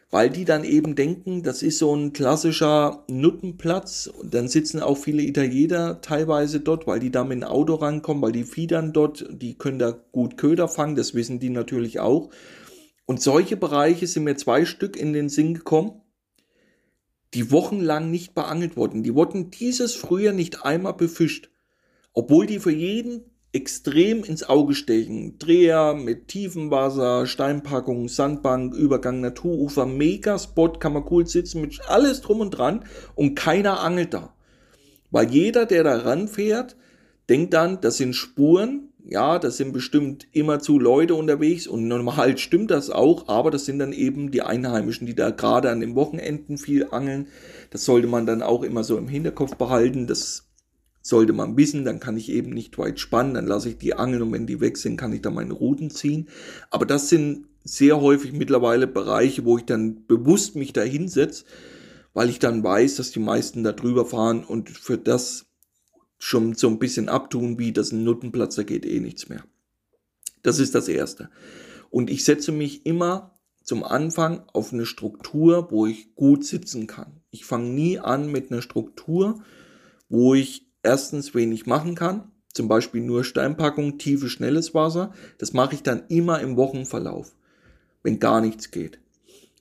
weil 0.09 0.29
die 0.29 0.45
dann 0.45 0.63
eben 0.63 0.95
denken, 0.95 1.43
das 1.43 1.63
ist 1.63 1.79
so 1.79 1.95
ein 1.95 2.13
klassischer 2.13 3.03
Nuttenplatz. 3.09 4.07
Und 4.07 4.33
dann 4.33 4.47
sitzen 4.47 4.79
auch 4.79 4.97
viele 4.97 5.23
Italiener 5.23 6.01
teilweise 6.01 6.59
dort, 6.59 6.87
weil 6.87 6.99
die 6.99 7.11
da 7.11 7.23
mit 7.23 7.41
dem 7.41 7.43
Auto 7.43 7.75
rankommen, 7.75 8.21
weil 8.21 8.31
die 8.31 8.43
Fiedern 8.43 8.93
dort, 8.93 9.25
die 9.29 9.57
können 9.57 9.79
da 9.79 9.91
gut 9.91 10.37
Köder 10.37 10.67
fangen, 10.67 10.95
das 10.95 11.13
wissen 11.13 11.39
die 11.39 11.49
natürlich 11.49 11.99
auch. 11.99 12.29
Und 13.05 13.21
solche 13.21 13.57
Bereiche 13.57 14.07
sind 14.07 14.23
mir 14.23 14.35
zwei 14.35 14.65
Stück 14.65 14.95
in 14.95 15.13
den 15.13 15.29
Sinn 15.29 15.53
gekommen 15.53 16.01
die 17.35 17.51
wochenlang 17.51 18.09
nicht 18.09 18.33
beangelt 18.33 18.77
wurden. 18.77 19.03
Die 19.03 19.13
wurden 19.13 19.51
dieses 19.51 19.93
Frühjahr 19.93 20.33
nicht 20.33 20.63
einmal 20.63 20.93
befischt, 20.93 21.49
obwohl 22.13 22.45
die 22.45 22.59
für 22.59 22.71
jeden 22.71 23.25
extrem 23.55 24.25
ins 24.25 24.43
Auge 24.43 24.75
stechen. 24.75 25.39
Dreher 25.39 25.93
mit 25.93 26.27
tiefem 26.27 26.71
Wasser, 26.71 27.25
Steinpackung, 27.25 28.09
Sandbank, 28.09 28.75
Übergang, 28.75 29.21
Naturufer, 29.21 29.85
Megaspot, 29.85 30.81
kann 30.81 30.93
man 30.93 31.05
cool 31.09 31.25
sitzen 31.25 31.61
mit 31.61 31.79
alles 31.87 32.19
drum 32.19 32.41
und 32.41 32.51
dran 32.51 32.83
und 33.15 33.35
keiner 33.35 33.79
angelt 33.79 34.13
da. 34.13 34.33
Weil 35.09 35.31
jeder, 35.31 35.65
der 35.65 35.85
da 35.85 35.97
ranfährt, 35.99 36.75
denkt 37.29 37.53
dann, 37.53 37.79
das 37.79 37.95
sind 37.95 38.13
Spuren, 38.13 38.89
ja, 39.07 39.39
das 39.39 39.55
sind 39.55 39.71
bestimmt 39.71 40.27
immer 40.33 40.59
zu 40.59 40.77
Leute 40.77 41.15
unterwegs 41.15 41.65
und 41.65 41.87
normal 41.87 42.37
stimmt 42.37 42.71
das 42.71 42.89
auch, 42.89 43.29
aber 43.29 43.51
das 43.51 43.65
sind 43.65 43.79
dann 43.79 43.93
eben 43.93 44.31
die 44.31 44.41
Einheimischen, 44.41 45.07
die 45.07 45.15
da 45.15 45.29
gerade 45.29 45.69
an 45.69 45.79
den 45.79 45.95
Wochenenden 45.95 46.57
viel 46.57 46.87
angeln. 46.91 47.27
Das 47.69 47.85
sollte 47.85 48.07
man 48.07 48.25
dann 48.25 48.41
auch 48.41 48.63
immer 48.63 48.83
so 48.83 48.97
im 48.97 49.07
Hinterkopf 49.07 49.55
behalten. 49.55 50.07
Das 50.07 50.44
sollte 51.05 51.33
man 51.33 51.55
wissen, 51.55 51.85
dann 51.85 51.99
kann 51.99 52.17
ich 52.17 52.31
eben 52.31 52.49
nicht 52.49 52.79
weit 52.79 52.99
spannen, 52.99 53.35
dann 53.35 53.45
lasse 53.45 53.69
ich 53.69 53.77
die 53.77 53.93
angeln 53.93 54.23
und 54.23 54.31
wenn 54.31 54.47
die 54.47 54.59
weg 54.59 54.75
sind, 54.75 54.97
kann 54.97 55.13
ich 55.13 55.21
da 55.21 55.29
meine 55.29 55.53
Routen 55.53 55.91
ziehen. 55.91 56.29
Aber 56.71 56.87
das 56.87 57.09
sind 57.09 57.45
sehr 57.63 58.01
häufig 58.01 58.33
mittlerweile 58.33 58.87
Bereiche, 58.87 59.45
wo 59.45 59.59
ich 59.59 59.65
dann 59.65 60.07
bewusst 60.07 60.55
mich 60.55 60.73
da 60.73 60.81
hinsetze, 60.81 61.45
weil 62.15 62.29
ich 62.29 62.39
dann 62.39 62.63
weiß, 62.63 62.95
dass 62.95 63.11
die 63.11 63.19
meisten 63.19 63.63
da 63.63 63.71
drüber 63.71 64.07
fahren 64.07 64.43
und 64.43 64.71
für 64.71 64.97
das 64.97 65.45
schon 66.17 66.55
so 66.55 66.69
ein 66.69 66.79
bisschen 66.79 67.07
abtun, 67.07 67.59
wie 67.59 67.71
das 67.71 67.91
ein 67.91 68.03
Nuttenplatz, 68.03 68.55
da 68.55 68.63
geht 68.63 68.83
eh 68.83 68.99
nichts 68.99 69.29
mehr. 69.29 69.43
Das 70.41 70.57
ist 70.57 70.73
das 70.73 70.87
Erste. 70.87 71.29
Und 71.91 72.09
ich 72.09 72.23
setze 72.23 72.51
mich 72.51 72.83
immer 72.83 73.35
zum 73.63 73.83
Anfang 73.83 74.41
auf 74.53 74.73
eine 74.73 74.87
Struktur, 74.87 75.67
wo 75.69 75.85
ich 75.85 76.15
gut 76.15 76.45
sitzen 76.45 76.87
kann. 76.87 77.21
Ich 77.29 77.45
fange 77.45 77.69
nie 77.69 77.99
an 77.99 78.31
mit 78.31 78.51
einer 78.51 78.63
Struktur, 78.63 79.43
wo 80.09 80.33
ich 80.33 80.64
erstens 80.85 81.35
wenig 81.35 81.65
machen 81.65 81.95
kann, 81.95 82.31
zum 82.53 82.69
Beispiel 82.69 83.01
nur 83.01 83.25
Steinpackung, 83.25 83.97
tiefe, 83.97 84.29
schnelles 84.29 84.73
Wasser. 84.73 85.11
Das 85.37 85.51
mache 85.51 85.75
ich 85.75 85.83
dann 85.83 86.03
immer 86.07 86.39
im 86.39 86.55
Wochenverlauf, 86.55 87.35
wenn 88.01 88.19
gar 88.19 88.39
nichts 88.39 88.71
geht. 88.71 88.99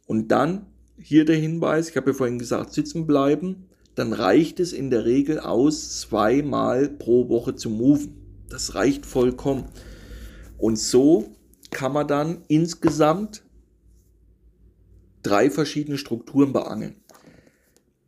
Und 0.06 0.28
dann 0.28 0.66
hier 0.96 1.24
der 1.24 1.36
Hinweis, 1.36 1.88
ich 1.88 1.96
habe 1.96 2.12
ja 2.12 2.16
vorhin 2.16 2.38
gesagt, 2.38 2.72
sitzen 2.72 3.06
bleiben, 3.06 3.66
dann 3.96 4.12
reicht 4.12 4.60
es 4.60 4.72
in 4.72 4.90
der 4.90 5.04
Regel 5.04 5.40
aus, 5.40 6.00
zweimal 6.00 6.88
pro 6.88 7.28
Woche 7.28 7.56
zu 7.56 7.68
moven. 7.68 8.44
Das 8.48 8.74
reicht 8.76 9.06
vollkommen. 9.06 9.64
Und 10.58 10.78
so 10.78 11.34
kann 11.70 11.92
man 11.92 12.06
dann 12.06 12.42
insgesamt 12.46 13.42
drei 15.22 15.50
verschiedene 15.50 15.98
Strukturen 15.98 16.52
beangeln. 16.52 16.96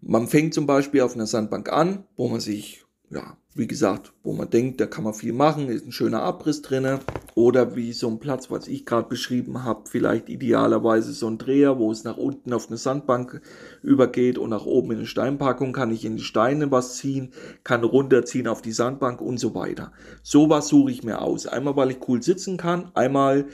Man 0.00 0.28
fängt 0.28 0.54
zum 0.54 0.66
Beispiel 0.66 1.00
auf 1.00 1.14
einer 1.14 1.26
Sandbank 1.26 1.72
an, 1.72 2.04
wo 2.16 2.28
man 2.28 2.38
sich 2.38 2.85
ja, 3.10 3.36
wie 3.54 3.68
gesagt, 3.68 4.12
wo 4.22 4.32
man 4.32 4.50
denkt, 4.50 4.80
da 4.80 4.86
kann 4.86 5.04
man 5.04 5.14
viel 5.14 5.32
machen, 5.32 5.68
ist 5.68 5.86
ein 5.86 5.92
schöner 5.92 6.22
Abriss 6.22 6.60
drinne 6.60 7.00
oder 7.34 7.76
wie 7.76 7.92
so 7.92 8.08
ein 8.08 8.18
Platz, 8.18 8.50
was 8.50 8.66
ich 8.66 8.84
gerade 8.84 9.08
beschrieben 9.08 9.62
habe, 9.62 9.88
vielleicht 9.88 10.28
idealerweise 10.28 11.12
so 11.12 11.28
ein 11.28 11.38
Dreher, 11.38 11.78
wo 11.78 11.92
es 11.92 12.02
nach 12.02 12.16
unten 12.16 12.52
auf 12.52 12.66
eine 12.66 12.76
Sandbank 12.76 13.40
übergeht 13.82 14.38
und 14.38 14.50
nach 14.50 14.66
oben 14.66 14.90
in 14.90 14.98
eine 14.98 15.06
Steinpackung 15.06 15.72
kann 15.72 15.92
ich 15.92 16.04
in 16.04 16.16
die 16.16 16.24
Steine 16.24 16.70
was 16.72 16.96
ziehen, 16.96 17.32
kann 17.62 17.84
runterziehen 17.84 18.48
auf 18.48 18.60
die 18.60 18.72
Sandbank 18.72 19.20
und 19.20 19.38
so 19.38 19.54
weiter. 19.54 19.92
Sowas 20.22 20.68
suche 20.68 20.90
ich 20.90 21.04
mir 21.04 21.22
aus. 21.22 21.46
Einmal, 21.46 21.76
weil 21.76 21.92
ich 21.92 22.08
cool 22.08 22.22
sitzen 22.22 22.56
kann, 22.56 22.90
einmal, 22.94 23.46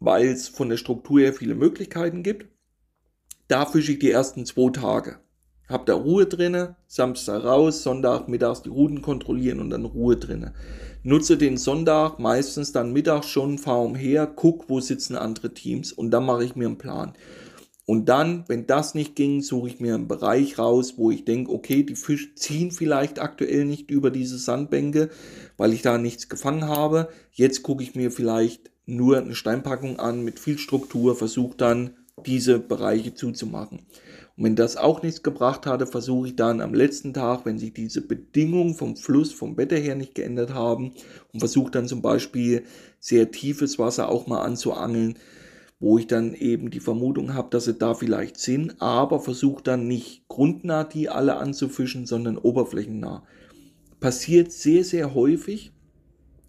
weil 0.00 0.28
es 0.28 0.48
von 0.48 0.70
der 0.70 0.78
Struktur 0.78 1.20
her 1.20 1.34
viele 1.34 1.54
Möglichkeiten 1.54 2.22
gibt. 2.22 2.46
Da 3.48 3.66
fische 3.66 3.92
ich 3.92 3.98
die 3.98 4.10
ersten 4.10 4.46
zwei 4.46 4.70
Tage. 4.70 5.18
Hab 5.68 5.86
da 5.86 5.94
Ruhe 5.94 6.26
drinne, 6.26 6.76
Samstag 6.86 7.44
raus, 7.44 7.82
Sonntag 7.82 8.28
mittags 8.28 8.62
die 8.62 8.68
Routen 8.68 9.00
kontrollieren 9.00 9.60
und 9.60 9.70
dann 9.70 9.86
Ruhe 9.86 10.16
drinne. 10.16 10.52
Nutze 11.02 11.38
den 11.38 11.56
Sonntag 11.56 12.18
meistens 12.18 12.72
dann 12.72 12.92
mittags 12.92 13.28
schon, 13.28 13.58
fahr 13.58 13.82
umher, 13.82 14.26
guck, 14.26 14.68
wo 14.68 14.80
sitzen 14.80 15.16
andere 15.16 15.54
Teams 15.54 15.92
und 15.92 16.10
dann 16.10 16.26
mache 16.26 16.44
ich 16.44 16.54
mir 16.54 16.66
einen 16.66 16.78
Plan. 16.78 17.14
Und 17.86 18.08
dann, 18.08 18.44
wenn 18.48 18.66
das 18.66 18.94
nicht 18.94 19.14
ging, 19.14 19.42
suche 19.42 19.68
ich 19.68 19.80
mir 19.80 19.94
einen 19.94 20.08
Bereich 20.08 20.58
raus, 20.58 20.94
wo 20.96 21.10
ich 21.10 21.24
denke, 21.24 21.52
okay, 21.52 21.82
die 21.82 21.96
Fische 21.96 22.34
ziehen 22.34 22.70
vielleicht 22.70 23.18
aktuell 23.18 23.66
nicht 23.66 23.90
über 23.90 24.10
diese 24.10 24.38
Sandbänke, 24.38 25.10
weil 25.58 25.74
ich 25.74 25.82
da 25.82 25.98
nichts 25.98 26.30
gefangen 26.30 26.66
habe. 26.66 27.08
Jetzt 27.32 27.62
gucke 27.62 27.82
ich 27.82 27.94
mir 27.94 28.10
vielleicht 28.10 28.70
nur 28.86 29.18
eine 29.18 29.34
Steinpackung 29.34 29.98
an 29.98 30.24
mit 30.24 30.38
viel 30.38 30.58
Struktur, 30.58 31.14
versuche 31.14 31.56
dann 31.56 31.90
diese 32.24 32.58
Bereiche 32.58 33.14
zuzumachen. 33.14 33.80
Und 34.36 34.44
wenn 34.44 34.56
das 34.56 34.76
auch 34.76 35.02
nichts 35.02 35.22
gebracht 35.22 35.66
hatte, 35.66 35.86
versuche 35.86 36.28
ich 36.28 36.36
dann 36.36 36.60
am 36.60 36.74
letzten 36.74 37.14
Tag, 37.14 37.46
wenn 37.46 37.58
sich 37.58 37.72
diese 37.72 38.00
Bedingungen 38.00 38.74
vom 38.74 38.96
Fluss, 38.96 39.32
vom 39.32 39.56
Wetter 39.56 39.76
her 39.76 39.94
nicht 39.94 40.14
geändert 40.14 40.52
haben, 40.52 40.92
und 41.32 41.40
versuche 41.40 41.70
dann 41.70 41.86
zum 41.86 42.02
Beispiel 42.02 42.64
sehr 42.98 43.30
tiefes 43.30 43.78
Wasser 43.78 44.08
auch 44.08 44.26
mal 44.26 44.42
anzuangeln, 44.42 45.18
wo 45.78 45.98
ich 45.98 46.06
dann 46.06 46.34
eben 46.34 46.70
die 46.70 46.80
Vermutung 46.80 47.34
habe, 47.34 47.50
dass 47.50 47.66
sie 47.66 47.74
da 47.74 47.94
vielleicht 47.94 48.38
sind, 48.38 48.80
aber 48.80 49.20
versuche 49.20 49.62
dann 49.62 49.86
nicht 49.86 50.26
grundnah 50.28 50.82
die 50.82 51.08
alle 51.08 51.36
anzufischen, 51.36 52.06
sondern 52.06 52.38
oberflächennah. 52.38 53.22
Passiert 54.00 54.50
sehr, 54.50 54.84
sehr 54.84 55.14
häufig. 55.14 55.72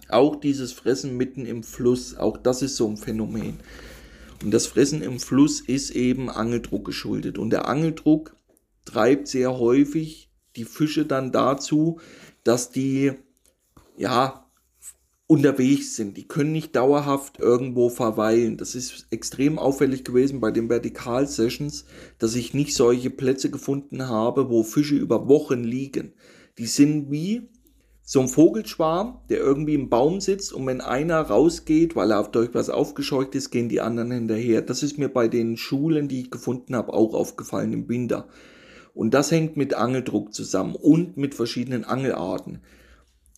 Auch 0.10 0.36
dieses 0.36 0.71
Fressen 0.71 1.17
mitten 1.17 1.45
im 1.45 1.63
Fluss, 1.63 2.15
auch 2.15 2.38
das 2.38 2.62
ist 2.62 2.78
so 2.78 2.88
ein 2.88 2.98
Phänomen. 2.98 3.60
Und 4.45 4.51
das 4.51 4.67
Fressen 4.67 5.01
im 5.01 5.19
Fluss 5.19 5.60
ist 5.60 5.89
eben 5.89 6.29
Angeldruck 6.29 6.86
geschuldet. 6.86 7.39
Und 7.39 7.49
der 7.49 7.67
Angeldruck 7.67 8.38
treibt 8.86 9.27
sehr 9.27 9.58
häufig 9.58 10.29
die 10.55 10.65
Fische 10.65 11.03
dann 11.08 11.31
dazu, 11.31 11.99
dass 12.43 12.69
die, 12.69 13.13
ja, 13.97 14.45
unterwegs 15.25 15.95
sind. 15.95 16.15
Die 16.15 16.27
können 16.27 16.51
nicht 16.51 16.75
dauerhaft 16.75 17.39
irgendwo 17.39 17.89
verweilen. 17.89 18.58
Das 18.58 18.75
ist 18.75 19.08
extrem 19.10 19.58
auffällig 19.58 20.03
gewesen 20.03 20.41
bei 20.41 20.51
den 20.51 20.69
Vertikal-Sessions, 20.69 21.86
dass 22.19 22.36
ich 22.36 22.53
nicht 22.53 22.75
solche 22.75 23.10
Plätze 23.10 23.49
gefunden 23.49 24.08
habe, 24.10 24.51
wo 24.51 24.62
Fische 24.62 24.95
über 24.95 25.27
Wochen 25.27 25.63
liegen. 25.63 26.13
Die 26.60 26.67
sind 26.67 27.10
wie 27.10 27.49
so 28.08 28.22
ein 28.22 28.28
Vogelschwarm, 28.28 29.20
der 29.30 29.39
irgendwie 29.39 29.74
im 29.74 29.89
Baum 29.89 30.22
sitzt 30.22 30.54
und 30.54 30.68
wenn 30.68 30.80
einer 30.80 31.20
rausgeht, 31.22 31.96
weil 31.96 32.12
er 32.12 32.24
durch 32.24 32.54
was 32.54 32.70
aufgescheucht 32.70 33.34
ist, 33.34 33.50
gehen 33.50 33.68
die 33.68 33.82
anderen 33.82 34.12
hinterher. 34.12 34.62
Das 34.62 34.84
ist 34.84 35.00
mir 35.00 35.10
bei 35.10 35.28
den 35.28 35.58
Schulen, 35.58 36.08
die 36.08 36.22
ich 36.22 36.32
gefunden 36.32 36.76
habe, 36.76 36.94
auch 36.94 37.15
aufgefallen 37.15 37.74
im 37.74 37.89
Winter. 37.89 38.28
Und 38.94 39.15
das 39.15 39.32
hängt 39.32 39.58
mit 39.58 39.74
Angeldruck 39.74 40.36
zusammen 40.36 40.76
und 40.76 41.18
mit 41.18 41.34
verschiedenen 41.34 41.84
Angelarten. 41.84 42.62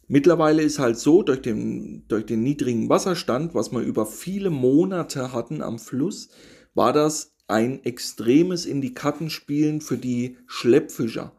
Mittlerweile 0.10 0.62
ist 0.62 0.80
halt 0.80 0.97
so, 0.97 1.23
durch 1.23 1.41
den, 1.41 2.06
durch 2.10 2.25
den 2.25 2.43
niedrigen 2.43 2.89
Wasserstand, 2.89 3.56
was 3.56 3.71
wir 3.71 3.80
über 3.80 4.06
viele 4.06 4.49
Monate 4.49 5.32
hatten 5.32 5.62
am 5.62 5.80
Fluss, 5.80 6.30
war 6.73 6.91
das 6.91 7.36
ein 7.47 7.84
extremes 7.86 8.65
in 8.65 8.82
die 8.82 8.93
Karten 8.93 9.30
spielen 9.30 9.80
für 9.80 9.97
die 9.97 10.38
Schleppfischer. 10.45 11.32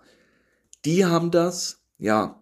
Die 0.86 1.04
haben 1.04 1.30
das, 1.30 1.84
ja, 1.98 2.37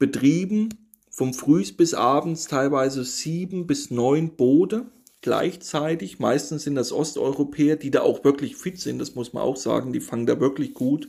betrieben, 0.00 0.70
vom 1.10 1.32
Frühs 1.34 1.76
bis 1.76 1.94
abends 1.94 2.48
teilweise 2.48 3.04
sieben 3.04 3.68
bis 3.68 3.92
neun 3.92 4.34
Boote 4.34 4.86
gleichzeitig. 5.20 6.18
Meistens 6.18 6.64
sind 6.64 6.74
das 6.74 6.90
Osteuropäer, 6.92 7.76
die 7.76 7.92
da 7.92 8.00
auch 8.00 8.24
wirklich 8.24 8.56
fit 8.56 8.80
sind, 8.80 8.98
das 8.98 9.14
muss 9.14 9.32
man 9.32 9.44
auch 9.44 9.56
sagen, 9.56 9.92
die 9.92 10.00
fangen 10.00 10.26
da 10.26 10.40
wirklich 10.40 10.74
gut. 10.74 11.08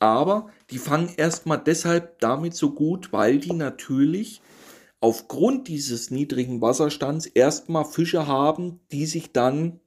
Aber 0.00 0.50
die 0.70 0.78
fangen 0.78 1.10
erstmal 1.16 1.62
deshalb 1.62 2.18
damit 2.18 2.54
so 2.54 2.72
gut, 2.72 3.12
weil 3.12 3.38
die 3.38 3.52
natürlich 3.52 4.42
aufgrund 5.00 5.68
dieses 5.68 6.10
niedrigen 6.10 6.60
Wasserstands 6.60 7.26
erstmal 7.26 7.84
Fische 7.84 8.26
haben, 8.26 8.80
die 8.90 9.06
sich 9.06 9.32
dann 9.32 9.80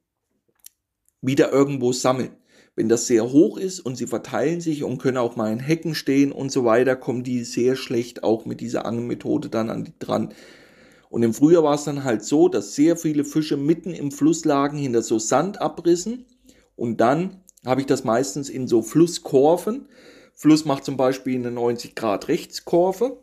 wieder 1.22 1.52
irgendwo 1.52 1.92
sammeln. 1.92 2.32
Wenn 2.78 2.90
das 2.90 3.08
sehr 3.08 3.32
hoch 3.32 3.58
ist 3.58 3.80
und 3.80 3.98
sie 3.98 4.06
verteilen 4.06 4.62
sich 4.62 4.84
und 4.84 5.00
können 5.00 5.18
auch 5.18 5.36
mal 5.36 5.52
in 5.52 5.60
Hecken 5.60 5.96
stehen 5.96 6.32
und 6.32 6.52
so 6.52 6.64
weiter, 6.64 6.96
kommen 6.96 7.24
die 7.24 7.44
sehr 7.44 7.76
schlecht 7.76 8.24
auch 8.24 8.46
mit 8.46 8.62
dieser 8.62 8.86
Angelmethode 8.86 9.50
dann 9.50 9.72
an 9.72 9.84
die 9.84 9.94
dran. 9.98 10.32
Und 11.10 11.24
im 11.24 11.34
Frühjahr 11.34 11.64
war 11.64 11.74
es 11.74 11.86
dann 11.86 12.04
halt 12.04 12.24
so, 12.24 12.50
dass 12.50 12.76
sehr 12.76 12.96
viele 12.96 13.26
Fische 13.26 13.58
mitten 13.58 13.96
im 13.96 14.12
Fluss 14.12 14.46
lagen 14.46 14.78
hinter 14.78 15.02
so 15.02 15.18
Sandabrissen 15.18 16.28
und 16.76 17.02
dann 17.02 17.42
habe 17.66 17.82
ich 17.82 17.88
das 17.88 18.04
meistens 18.04 18.48
in 18.48 18.68
so 18.68 18.84
Flusskurven. 18.84 19.90
Fluss 20.36 20.66
macht 20.66 20.86
zum 20.86 20.98
Beispiel 20.98 21.36
eine 21.36 21.50
90 21.50 21.96
Grad 21.96 22.28
Rechtskurve 22.28 23.18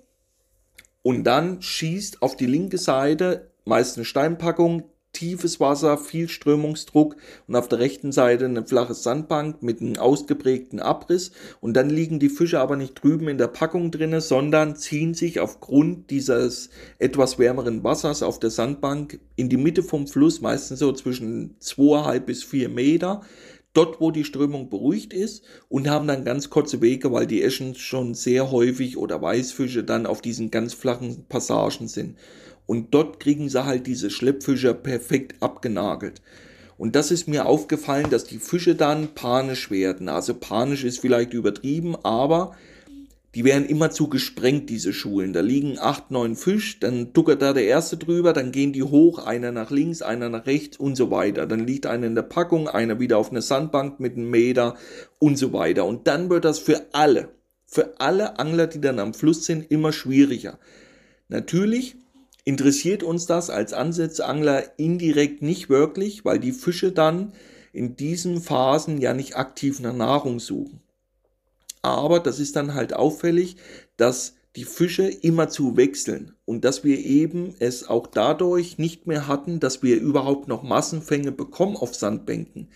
und 1.03 1.23
dann 1.23 1.63
schießt 1.63 2.23
auf 2.23 2.37
die 2.37 2.47
linke 2.47 2.79
Seite 2.79 3.53
meist 3.65 3.99
eine 3.99 4.05
Steinpackung 4.05 4.83
tiefes 5.15 5.59
Wasser, 5.61 5.97
viel 5.97 6.29
Strömungsdruck 6.29 7.17
und 7.49 7.57
auf 7.57 7.69
der 7.69 7.79
rechten 7.79 8.13
Seite 8.13 8.45
eine 8.45 8.67
flache 8.67 8.93
Sandbank 8.93 9.63
mit 9.63 9.81
einem 9.81 9.97
ausgeprägten 9.97 10.81
Abriss 10.81 11.33
und 11.61 11.75
dann 11.75 11.89
liegen 11.89 12.19
die 12.19 12.29
Fische 12.29 12.61
aber 12.61 12.77
nicht 12.77 13.03
drüben 13.03 13.29
in 13.29 13.39
der 13.39 13.49
Packung 13.49 13.91
drinne, 13.91 14.21
sondern 14.21 14.77
ziehen 14.77 15.15
sich 15.15 15.41
aufgrund 15.41 16.11
dieses 16.11 16.69
etwas 16.99 17.39
wärmeren 17.39 17.83
Wassers 17.83 18.23
auf 18.23 18.39
der 18.39 18.51
Sandbank 18.51 19.19
in 19.37 19.49
die 19.49 19.57
Mitte 19.57 19.83
vom 19.83 20.07
Fluss, 20.07 20.43
meistens 20.43 20.81
so 20.81 20.93
zwischen 20.93 21.57
zweieinhalb 21.61 22.27
bis 22.27 22.45
vier 22.45 22.69
Meter, 22.69 23.23
dort, 23.75 24.01
wo 24.01 24.11
die 24.11 24.25
Strömung 24.25 24.71
beruhigt 24.71 25.13
ist 25.13 25.45
und 25.69 25.89
haben 25.89 26.07
dann 26.07 26.25
ganz 26.25 26.49
kurze 26.49 26.81
Wege, 26.81 27.13
weil 27.13 27.27
die 27.27 27.43
Eschen 27.43 27.75
schon 27.75 28.15
sehr 28.15 28.51
häufig 28.51 28.97
oder 28.97 29.21
Weißfische 29.21 29.85
dann 29.85 30.07
auf 30.07 30.23
diesen 30.23 30.51
ganz 30.51 30.73
flachen 30.73 31.27
Passagen 31.29 31.89
sind. 31.89 32.17
Und 32.67 32.95
dort 32.95 33.21
kriegen 33.21 33.49
sie 33.49 33.65
halt 33.65 33.87
diese 33.87 34.11
Schleppfische 34.11 34.75
perfekt 34.75 35.37
abgenagelt. 35.41 36.23
Und 36.77 36.97
das 36.97 37.11
ist 37.11 37.29
mir 37.29 37.47
aufgefallen, 37.47 38.11
dass 38.11 38.25
die 38.25 38.39
Fische 38.39 38.75
dann 38.75 39.15
panisch 39.15 39.71
werden. 39.71 40.09
Also 40.09 40.35
panisch 40.35 40.85
ist 40.85 41.01
vielleicht 41.01 41.33
übertrieben, 41.33 41.97
aber 42.03 42.57
die 43.35 43.45
werden 43.45 43.67
immer 43.67 43.91
zu 43.91 44.09
gesprengt, 44.09 44.71
diese 44.71 44.93
Schulen. 44.93 45.33
Da 45.33 45.41
liegen 45.41 45.79
acht, 45.79 46.11
neun 46.11 46.37
Fisch, 46.37 46.79
dann 46.79 47.13
duckert 47.13 47.43
da 47.43 47.53
der 47.53 47.67
erste 47.67 47.97
drüber, 47.97 48.33
dann 48.33 48.53
gehen 48.53 48.73
die 48.73 48.85
hoch, 48.85 49.19
einer 49.19 49.51
nach 49.51 49.71
links, 49.71 50.03
einer 50.03 50.29
nach 50.29 50.47
rechts 50.47 50.77
und 50.77 50.95
so 50.97 51.11
weiter. 51.11 51.47
Dann 51.47 51.67
liegt 51.67 51.87
einer 51.87 52.07
in 52.07 52.15
der 52.15 52.23
Packung, 52.23 52.69
einer 52.69 53.01
wieder 53.01 53.19
auf 53.19 53.31
einer 53.31 53.43
Sandbank 53.43 53.99
mit 53.99 54.17
einem 54.17 54.31
Meter 54.31 54.77
und 55.19 55.37
so 55.37 55.53
weiter. 55.53 55.85
Und 55.85 56.07
dann 56.07 56.31
wird 56.31 56.45
das 56.45 56.61
für 56.61 56.87
alle, 56.93 57.29
für 57.67 58.01
alle 58.01 58.39
Angler, 58.39 58.69
die 58.69 58.81
dann 58.81 59.01
am 59.01 59.15
Fluss 59.15 59.45
sind, 59.45 59.69
immer 59.69 59.93
schwieriger. 59.93 60.59
Natürlich 61.29 61.97
interessiert 62.45 63.03
uns 63.03 63.27
das 63.27 63.51
als 63.51 63.73
Ansatzangler 63.73 64.79
indirekt 64.79 65.43
nicht 65.43 65.69
wirklich, 65.69 66.25
weil 66.25 66.39
die 66.39 66.53
Fische 66.53 66.93
dann 66.93 67.33
in 67.73 67.97
diesen 67.97 68.41
Phasen 68.41 69.01
ja 69.01 69.15
nicht 69.15 69.37
aktiv 69.37 69.81
nach 69.81 69.95
Nahrung 69.95 70.39
suchen. 70.41 70.81
Aber 71.83 72.21
das 72.21 72.39
ist 72.39 72.57
dann 72.57 72.75
halt 72.75 72.95
auffällig, 72.95 73.57
dass 73.97 74.37
die 74.57 74.65
Fische 74.65 75.09
immer 75.09 75.49
zu 75.49 75.77
wechseln 75.77 76.35
und 76.45 76.65
dass 76.65 76.85
wir 76.85 76.99
eben 76.99 77.55
es 77.59 77.89
auch 77.89 78.07
dadurch 78.07 78.79
nicht 78.79 79.07
mehr 79.07 79.27
hatten, 79.27 79.59
dass 79.59 79.83
wir 79.83 80.01
überhaupt 80.01 80.47
noch 80.47 80.63
Massenfänge 80.63 81.33
bekommen 81.33 81.77
auf 81.77 81.95
Sandbänken. 81.95 82.69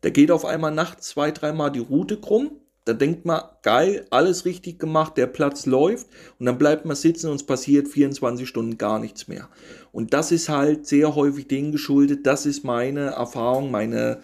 Da 0.00 0.10
geht 0.10 0.30
auf 0.30 0.44
einmal 0.44 0.72
nachts 0.72 1.08
zwei, 1.08 1.30
dreimal 1.30 1.70
die 1.70 1.80
Route 1.80 2.18
krumm, 2.18 2.52
Da 2.88 2.94
denkt 2.94 3.26
man, 3.26 3.42
geil, 3.60 4.06
alles 4.08 4.46
richtig 4.46 4.78
gemacht, 4.78 5.18
der 5.18 5.26
Platz 5.26 5.66
läuft 5.66 6.06
und 6.38 6.46
dann 6.46 6.56
bleibt 6.56 6.86
man 6.86 6.96
sitzen 6.96 7.28
und 7.28 7.36
es 7.36 7.44
passiert 7.44 7.86
24 7.86 8.48
Stunden 8.48 8.78
gar 8.78 8.98
nichts 8.98 9.28
mehr. 9.28 9.50
Und 9.92 10.14
das 10.14 10.32
ist 10.32 10.48
halt 10.48 10.86
sehr 10.86 11.14
häufig 11.14 11.46
dem 11.48 11.70
geschuldet, 11.70 12.26
das 12.26 12.46
ist 12.46 12.64
meine 12.64 13.08
Erfahrung, 13.08 13.70
meine 13.70 14.22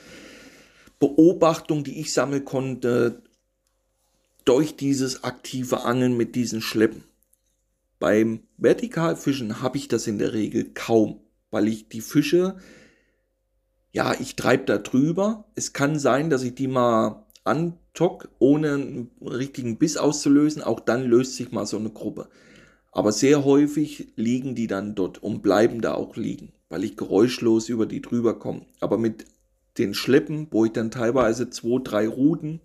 Beobachtung, 0.98 1.84
die 1.84 2.00
ich 2.00 2.14
sammeln 2.14 2.46
konnte 2.46 3.20
durch 4.46 4.76
dieses 4.76 5.24
aktive 5.24 5.82
Angeln 5.82 6.16
mit 6.16 6.34
diesen 6.34 6.62
Schleppen. 6.62 7.04
Beim 7.98 8.44
Vertikalfischen 8.56 9.60
habe 9.60 9.76
ich 9.76 9.88
das 9.88 10.06
in 10.06 10.18
der 10.18 10.32
Regel 10.32 10.70
kaum, 10.72 11.20
weil 11.50 11.68
ich 11.68 11.90
die 11.90 12.00
Fische, 12.00 12.56
ja, 13.92 14.14
ich 14.18 14.36
treibe 14.36 14.64
da 14.64 14.78
drüber. 14.78 15.44
Es 15.54 15.74
kann 15.74 15.98
sein, 15.98 16.30
dass 16.30 16.42
ich 16.42 16.54
die 16.54 16.66
mal 16.66 17.26
antock, 17.94 18.28
ohne 18.38 18.74
einen 18.74 19.10
richtigen 19.20 19.78
Biss 19.78 19.96
auszulösen. 19.96 20.62
Auch 20.62 20.80
dann 20.80 21.04
löst 21.04 21.36
sich 21.36 21.52
mal 21.52 21.66
so 21.66 21.78
eine 21.78 21.90
Gruppe. 21.90 22.28
Aber 22.90 23.12
sehr 23.12 23.44
häufig 23.44 24.12
liegen 24.16 24.54
die 24.54 24.66
dann 24.66 24.94
dort 24.94 25.22
und 25.22 25.42
bleiben 25.42 25.80
da 25.80 25.94
auch 25.94 26.16
liegen, 26.16 26.52
weil 26.68 26.84
ich 26.84 26.96
geräuschlos 26.96 27.68
über 27.68 27.86
die 27.86 28.02
drüber 28.02 28.38
komme. 28.38 28.62
Aber 28.80 28.98
mit 28.98 29.24
den 29.78 29.94
Schleppen, 29.94 30.46
wo 30.50 30.64
ich 30.64 30.72
dann 30.72 30.90
teilweise 30.90 31.50
zwei, 31.50 31.80
drei 31.82 32.08
Ruten 32.08 32.60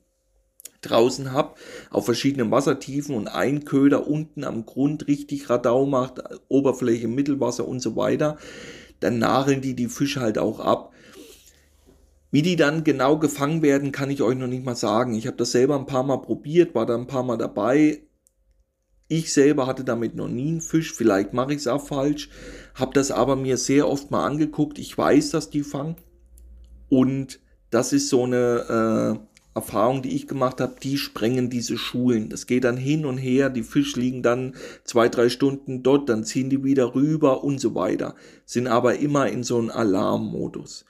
draußen 0.82 1.32
habe, 1.32 1.56
auf 1.90 2.06
verschiedenen 2.06 2.52
Wassertiefen 2.52 3.16
und 3.16 3.28
ein 3.28 3.66
Köder 3.66 4.08
unten 4.08 4.44
am 4.44 4.66
Grund 4.66 5.08
richtig 5.08 5.50
Radau 5.50 5.86
macht, 5.86 6.22
Oberfläche, 6.48 7.08
Mittelwasser 7.08 7.68
und 7.68 7.82
so 7.82 7.96
weiter, 7.96 8.38
dann 9.00 9.20
nageln 9.20 9.62
die 9.62 9.76
die 9.76 9.88
Fische 9.88 10.22
halt 10.22 10.38
auch 10.38 10.60
ab. 10.60 10.94
Wie 12.32 12.42
die 12.42 12.56
dann 12.56 12.84
genau 12.84 13.18
gefangen 13.18 13.62
werden, 13.62 13.92
kann 13.92 14.12
ich 14.12 14.22
euch 14.22 14.38
noch 14.38 14.48
nicht 14.48 14.66
mal 14.66 14.76
sagen. 14.76 15.16
Ich 15.16 15.26
habe 15.26 15.38
das 15.38 15.52
selber 15.52 15.76
ein 15.78 15.88
paar 15.88 16.04
Mal 16.04 16.18
probiert, 16.18 16.76
war 16.76 16.86
da 16.86 16.96
ein 16.96 17.08
paar 17.08 17.24
Mal 17.24 17.38
dabei. 17.38 18.04
Ich 19.08 19.34
selber 19.34 19.66
hatte 19.66 19.84
damit 19.84 20.16
noch 20.16 20.28
nie 20.28 20.50
einen 20.50 20.62
Fisch, 20.62 20.94
vielleicht 20.94 21.34
mache 21.34 21.54
ich 21.54 21.60
es 21.60 21.68
auch 21.68 21.84
falsch, 21.84 22.30
habe 22.76 22.94
das 22.94 23.10
aber 23.10 23.36
mir 23.36 23.58
sehr 23.58 23.88
oft 23.88 24.12
mal 24.12 24.24
angeguckt. 24.24 24.78
Ich 24.78 24.96
weiß, 24.96 25.32
dass 25.32 25.50
die 25.50 25.64
fangen 25.64 25.96
und 26.90 27.40
das 27.72 27.92
ist 27.92 28.10
so 28.10 28.24
eine 28.24 29.18
äh, 29.18 29.30
Erfahrung, 29.56 30.04
die 30.04 30.16
ich 30.16 30.28
gemacht 30.28 30.62
habe, 30.62 30.76
die 30.82 30.98
sprengen 30.98 31.50
diese 31.50 31.78
Schulen. 31.78 32.30
Das 32.30 32.46
geht 32.46 32.64
dann 32.64 32.78
hin 32.78 33.06
und 33.06 33.18
her, 33.18 33.50
die 33.50 33.64
Fische 33.64 34.00
liegen 34.00 34.22
dann 34.22 34.56
zwei, 34.84 35.10
drei 35.10 35.30
Stunden 35.30 35.82
dort, 35.82 36.08
dann 36.08 36.24
ziehen 36.24 36.52
die 36.52 36.64
wieder 36.64 36.94
rüber 36.94 37.44
und 37.44 37.60
so 37.60 37.74
weiter, 37.74 38.16
sind 38.46 38.68
aber 38.68 39.00
immer 39.00 39.28
in 39.28 39.44
so 39.44 39.58
einem 39.58 39.72
Alarmmodus. 39.72 40.86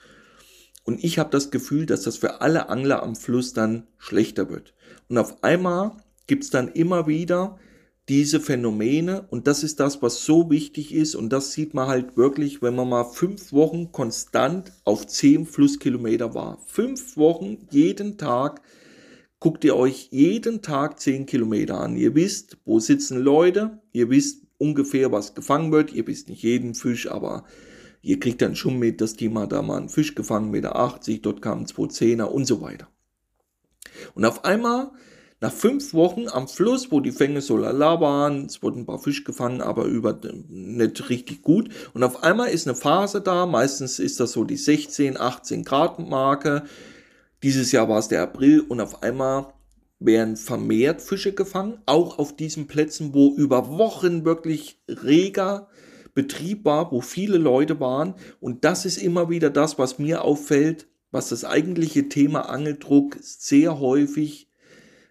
Und 0.90 1.04
ich 1.04 1.20
habe 1.20 1.30
das 1.30 1.52
Gefühl, 1.52 1.86
dass 1.86 2.02
das 2.02 2.16
für 2.16 2.40
alle 2.40 2.68
Angler 2.68 3.04
am 3.04 3.14
Fluss 3.14 3.52
dann 3.52 3.86
schlechter 3.96 4.50
wird. 4.50 4.74
Und 5.08 5.18
auf 5.18 5.44
einmal 5.44 5.92
gibt's 6.26 6.50
dann 6.50 6.66
immer 6.66 7.06
wieder 7.06 7.60
diese 8.08 8.40
Phänomene 8.40 9.24
und 9.30 9.46
das 9.46 9.62
ist 9.62 9.78
das, 9.78 10.02
was 10.02 10.24
so 10.24 10.50
wichtig 10.50 10.92
ist 10.92 11.14
und 11.14 11.28
das 11.28 11.52
sieht 11.52 11.74
man 11.74 11.86
halt 11.86 12.16
wirklich, 12.16 12.60
wenn 12.60 12.74
man 12.74 12.88
mal 12.88 13.04
fünf 13.04 13.52
Wochen 13.52 13.92
konstant 13.92 14.72
auf 14.82 15.06
zehn 15.06 15.46
Flusskilometer 15.46 16.34
war. 16.34 16.58
Fünf 16.66 17.16
Wochen, 17.16 17.68
jeden 17.70 18.18
Tag, 18.18 18.60
guckt 19.38 19.62
ihr 19.62 19.76
euch 19.76 20.08
jeden 20.10 20.60
Tag 20.60 20.98
zehn 20.98 21.24
Kilometer 21.24 21.78
an. 21.78 21.96
Ihr 21.96 22.16
wisst, 22.16 22.58
wo 22.64 22.80
sitzen 22.80 23.20
Leute, 23.20 23.78
ihr 23.92 24.10
wisst 24.10 24.42
ungefähr, 24.58 25.12
was 25.12 25.36
gefangen 25.36 25.70
wird, 25.70 25.92
ihr 25.92 26.08
wisst 26.08 26.28
nicht 26.28 26.42
jeden 26.42 26.74
Fisch, 26.74 27.08
aber 27.08 27.44
Ihr 28.02 28.18
kriegt 28.18 28.40
dann 28.40 28.56
schon 28.56 28.78
mit, 28.78 29.00
dass 29.00 29.14
die 29.14 29.28
mal 29.28 29.46
da 29.46 29.62
mal 29.62 29.76
einen 29.76 29.88
Fisch 29.88 30.14
gefangen, 30.14 30.50
Meter 30.50 30.76
80, 30.76 31.22
dort 31.22 31.42
kamen 31.42 31.66
zwei 31.66 31.86
Zehner 31.88 32.32
und 32.32 32.46
so 32.46 32.60
weiter. 32.60 32.88
Und 34.14 34.24
auf 34.24 34.44
einmal, 34.44 34.90
nach 35.40 35.52
fünf 35.52 35.94
Wochen 35.94 36.28
am 36.28 36.48
Fluss, 36.48 36.90
wo 36.92 37.00
die 37.00 37.12
Fänge 37.12 37.40
so 37.40 37.56
lala 37.56 38.00
waren, 38.00 38.46
es 38.46 38.62
wurden 38.62 38.80
ein 38.80 38.86
paar 38.86 38.98
Fisch 38.98 39.24
gefangen, 39.24 39.62
aber 39.62 39.84
über 39.84 40.18
nicht 40.48 41.08
richtig 41.08 41.42
gut. 41.42 41.70
Und 41.94 42.02
auf 42.02 42.22
einmal 42.22 42.50
ist 42.50 42.66
eine 42.66 42.76
Phase 42.76 43.20
da, 43.20 43.46
meistens 43.46 43.98
ist 43.98 44.20
das 44.20 44.32
so 44.32 44.44
die 44.44 44.56
16, 44.56 45.18
18 45.18 45.64
Grad 45.64 45.98
Marke. 45.98 46.64
Dieses 47.42 47.72
Jahr 47.72 47.88
war 47.88 47.98
es 47.98 48.08
der 48.08 48.22
April 48.22 48.60
und 48.60 48.80
auf 48.80 49.02
einmal 49.02 49.46
werden 49.98 50.36
vermehrt 50.36 51.00
Fische 51.02 51.32
gefangen, 51.32 51.78
auch 51.86 52.18
auf 52.18 52.34
diesen 52.36 52.66
Plätzen, 52.66 53.14
wo 53.14 53.34
über 53.34 53.68
Wochen 53.68 54.24
wirklich 54.24 54.78
reger 54.88 55.68
Betrieb 56.14 56.64
war, 56.64 56.92
wo 56.92 57.00
viele 57.00 57.38
Leute 57.38 57.80
waren. 57.80 58.14
Und 58.40 58.64
das 58.64 58.84
ist 58.84 58.98
immer 58.98 59.30
wieder 59.30 59.50
das, 59.50 59.78
was 59.78 59.98
mir 59.98 60.24
auffällt, 60.24 60.86
was 61.10 61.28
das 61.28 61.44
eigentliche 61.44 62.08
Thema 62.08 62.48
Angeldruck 62.48 63.16
sehr 63.20 63.80
häufig 63.80 64.48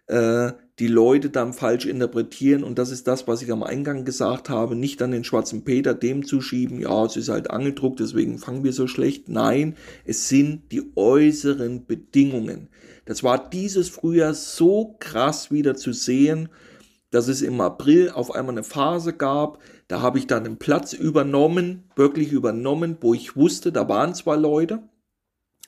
äh, 0.07 0.53
die 0.79 0.87
Leute 0.87 1.29
dann 1.29 1.53
falsch 1.53 1.85
interpretieren. 1.85 2.63
Und 2.63 2.79
das 2.79 2.89
ist 2.89 3.07
das, 3.07 3.27
was 3.27 3.41
ich 3.41 3.51
am 3.51 3.63
Eingang 3.63 4.05
gesagt 4.05 4.49
habe. 4.49 4.75
Nicht 4.75 5.01
an 5.01 5.11
den 5.11 5.23
schwarzen 5.23 5.63
Peter 5.63 5.93
dem 5.93 6.25
zuschieben, 6.25 6.79
ja, 6.79 7.05
es 7.05 7.17
ist 7.17 7.29
halt 7.29 7.51
Angeldruck, 7.51 7.97
deswegen 7.97 8.39
fangen 8.39 8.63
wir 8.63 8.73
so 8.73 8.87
schlecht. 8.87 9.27
Nein, 9.27 9.75
es 10.05 10.29
sind 10.29 10.71
die 10.71 10.91
äußeren 10.95 11.85
Bedingungen. 11.85 12.69
Das 13.05 13.23
war 13.23 13.49
dieses 13.49 13.89
Frühjahr 13.89 14.33
so 14.33 14.95
krass 14.99 15.51
wieder 15.51 15.75
zu 15.75 15.93
sehen, 15.93 16.49
dass 17.11 17.27
es 17.27 17.41
im 17.41 17.59
April 17.59 18.11
auf 18.11 18.31
einmal 18.31 18.53
eine 18.53 18.63
Phase 18.63 19.13
gab, 19.13 19.59
da 19.89 20.01
habe 20.01 20.19
ich 20.19 20.27
dann 20.27 20.45
einen 20.45 20.57
Platz 20.57 20.93
übernommen, 20.93 21.89
wirklich 21.95 22.31
übernommen, 22.31 22.97
wo 23.01 23.15
ich 23.15 23.35
wusste, 23.35 23.71
da 23.71 23.89
waren 23.89 24.13
zwar 24.13 24.37
Leute, 24.37 24.83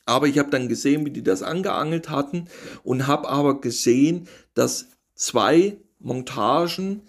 aber 0.06 0.28
ich 0.28 0.38
habe 0.38 0.52
dann 0.52 0.70
gesehen, 0.70 1.06
wie 1.06 1.10
die 1.10 1.24
das 1.24 1.42
angeangelt 1.42 2.10
hatten 2.10 2.46
und 2.84 3.08
habe 3.08 3.28
aber 3.28 3.60
gesehen, 3.60 4.28
dass 4.54 4.90
zwei 5.16 5.78
Montagen 5.98 7.02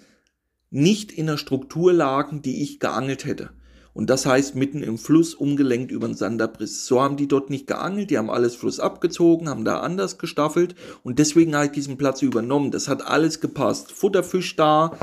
nicht 0.70 1.12
in 1.12 1.26
der 1.26 1.36
Struktur 1.36 1.92
lagen, 1.92 2.40
die 2.40 2.62
ich 2.62 2.80
geangelt 2.80 3.26
hätte. 3.26 3.50
Und 3.92 4.08
das 4.08 4.24
heißt 4.24 4.54
mitten 4.54 4.82
im 4.82 4.96
Fluss 4.96 5.34
umgelenkt 5.34 5.92
über 5.92 6.06
den 6.06 6.16
Sanderbriss. 6.16 6.86
So 6.86 7.02
haben 7.02 7.18
die 7.18 7.28
dort 7.28 7.50
nicht 7.50 7.66
geangelt, 7.66 8.08
die 8.08 8.16
haben 8.16 8.30
alles 8.30 8.56
Fluss 8.56 8.80
abgezogen, 8.80 9.50
haben 9.50 9.66
da 9.66 9.80
anders 9.80 10.16
gestaffelt 10.16 10.74
und 11.02 11.18
deswegen 11.18 11.54
habe 11.54 11.66
ich 11.66 11.72
diesen 11.72 11.98
Platz 11.98 12.22
übernommen. 12.22 12.70
Das 12.70 12.88
hat 12.88 13.06
alles 13.06 13.40
gepasst. 13.40 13.92
Futterfisch 13.92 14.56
da, 14.56 14.96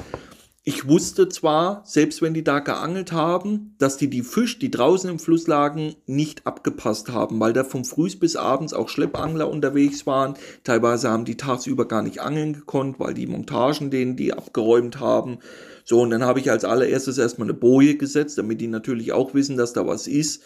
ich 0.69 0.87
wusste 0.87 1.29
zwar, 1.29 1.81
selbst 1.83 2.21
wenn 2.21 2.35
die 2.35 2.43
da 2.43 2.59
geangelt 2.59 3.11
haben, 3.11 3.73
dass 3.79 3.97
die 3.97 4.07
die 4.07 4.21
Fisch, 4.21 4.59
die 4.59 4.69
draußen 4.69 5.09
im 5.09 5.17
Fluss 5.17 5.47
lagen, 5.47 5.95
nicht 6.05 6.45
abgepasst 6.45 7.09
haben, 7.09 7.39
weil 7.39 7.53
da 7.53 7.63
vom 7.63 7.83
Früh 7.83 8.07
bis 8.19 8.35
abends 8.35 8.75
auch 8.75 8.87
Schleppangler 8.87 9.49
unterwegs 9.49 10.05
waren. 10.05 10.35
Teilweise 10.63 11.09
haben 11.09 11.25
die 11.25 11.37
tagsüber 11.37 11.87
gar 11.87 12.03
nicht 12.03 12.21
angeln 12.21 12.53
gekonnt, 12.53 12.99
weil 12.99 13.15
die 13.15 13.25
Montagen 13.25 13.89
denen 13.89 14.15
die 14.15 14.31
abgeräumt 14.31 14.99
haben. 14.99 15.39
So, 15.85 16.01
und 16.01 16.11
dann 16.11 16.23
habe 16.23 16.39
ich 16.39 16.51
als 16.51 16.65
allererstes 16.65 17.17
erstmal 17.17 17.47
eine 17.47 17.57
Boje 17.57 17.95
gesetzt, 17.95 18.37
damit 18.37 18.61
die 18.61 18.67
natürlich 18.67 19.11
auch 19.11 19.33
wissen, 19.33 19.57
dass 19.57 19.73
da 19.73 19.87
was 19.87 20.05
ist. 20.05 20.43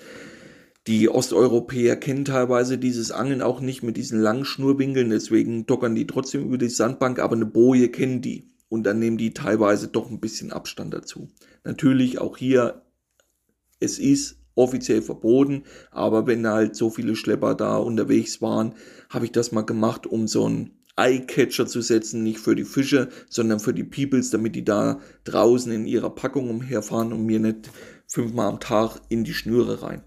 Die 0.88 1.09
Osteuropäer 1.09 1.97
kennen 1.97 2.24
teilweise 2.24 2.78
dieses 2.78 3.11
Angeln 3.11 3.41
auch 3.41 3.59
nicht 3.59 3.84
mit 3.84 3.97
diesen 3.97 4.21
langen 4.21 4.45
Schnurwinkeln, 4.45 5.09
deswegen 5.09 5.65
dockern 5.65 5.95
die 5.95 6.07
trotzdem 6.07 6.45
über 6.45 6.57
die 6.57 6.69
Sandbank, 6.69 7.19
aber 7.19 7.36
eine 7.36 7.45
Boje 7.45 7.89
kennen 7.89 8.21
die 8.21 8.53
und 8.74 8.82
dann 8.86 8.97
nehmen 8.97 9.19
die 9.19 9.36
teilweise 9.36 9.88
doch 9.88 10.09
ein 10.09 10.19
bisschen 10.19 10.51
Abstand 10.51 10.95
dazu. 10.95 11.30
Natürlich 11.63 12.17
auch 12.17 12.38
hier, 12.38 12.82
es 13.80 13.99
ist 13.99 14.39
offiziell 14.55 15.03
verboten, 15.03 15.65
aber 15.91 16.26
wenn 16.26 16.47
halt 16.47 16.76
so 16.76 16.89
viele 16.89 17.15
Schlepper 17.15 17.53
da 17.53 17.78
unterwegs 17.78 18.41
waren, 18.41 18.74
habe 19.11 19.26
ich 19.26 19.32
das 19.32 19.51
mal 19.51 19.61
gemacht, 19.61 20.07
um 20.07 20.28
so 20.28 20.47
einen 20.47 20.71
Eyecatcher 20.95 21.67
zu 21.67 21.82
setzen, 21.82 22.24
nicht 22.24 22.39
für 22.39 22.55
die 22.55 22.63
Fische, 22.63 23.09
sondern 23.30 23.59
für 23.59 23.76
die 23.76 23.84
Peoples, 23.84 24.32
damit 24.32 24.55
die 24.55 24.65
da 24.65 24.99
draußen 25.26 25.71
in 25.71 25.86
ihrer 25.86 26.09
Packung 26.09 26.49
umherfahren 26.49 27.13
und 27.13 27.28
mir 27.28 27.39
nicht 27.39 27.69
fünfmal 28.07 28.47
am 28.47 28.59
Tag 28.59 28.99
in 29.07 29.24
die 29.24 29.36
Schnüre 29.36 29.84
rein. 29.84 30.01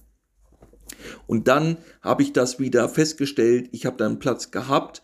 Und 1.28 1.46
dann 1.46 1.76
habe 2.02 2.24
ich 2.24 2.32
das 2.32 2.58
wieder 2.58 2.88
festgestellt, 2.88 3.68
ich 3.70 3.86
habe 3.86 3.96
da 3.96 4.06
einen 4.06 4.18
Platz 4.18 4.50
gehabt, 4.50 5.02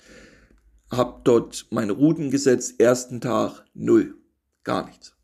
habe 0.92 1.20
dort 1.24 1.66
meine 1.70 1.92
Routen 1.92 2.30
gesetzt, 2.30 2.78
ersten 2.78 3.20
Tag 3.20 3.64
null, 3.74 4.14
gar 4.62 4.86
nichts. 4.86 5.16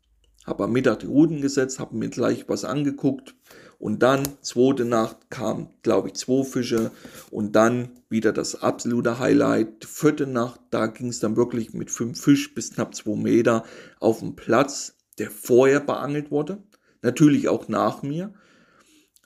Habe 0.45 0.63
am 0.63 0.71
Mittag 0.71 0.99
die 0.99 1.05
Routen 1.05 1.41
gesetzt, 1.41 1.79
habe 1.79 1.95
mir 1.95 2.09
gleich 2.09 2.49
was 2.49 2.65
angeguckt 2.65 3.35
und 3.77 4.03
dann, 4.03 4.23
zweite 4.41 4.83
Nacht, 4.83 5.29
kamen, 5.29 5.69
glaube 5.83 6.09
ich, 6.09 6.15
zwei 6.15 6.43
Fische 6.43 6.91
und 7.31 7.55
dann 7.55 7.89
wieder 8.09 8.33
das 8.33 8.61
absolute 8.61 9.19
Highlight. 9.19 9.85
Vierte 9.85 10.27
Nacht, 10.27 10.59
da 10.71 10.87
ging 10.87 11.07
es 11.07 11.19
dann 11.19 11.37
wirklich 11.37 11.73
mit 11.73 11.89
fünf 11.91 12.19
Fisch 12.19 12.53
bis 12.53 12.73
knapp 12.73 12.93
zwei 12.93 13.15
Meter 13.15 13.63
auf 13.99 14.19
dem 14.19 14.35
Platz, 14.35 14.97
der 15.17 15.31
vorher 15.31 15.79
beangelt 15.79 16.31
wurde. 16.31 16.61
Natürlich 17.01 17.47
auch 17.47 17.69
nach 17.69 18.03
mir. 18.03 18.33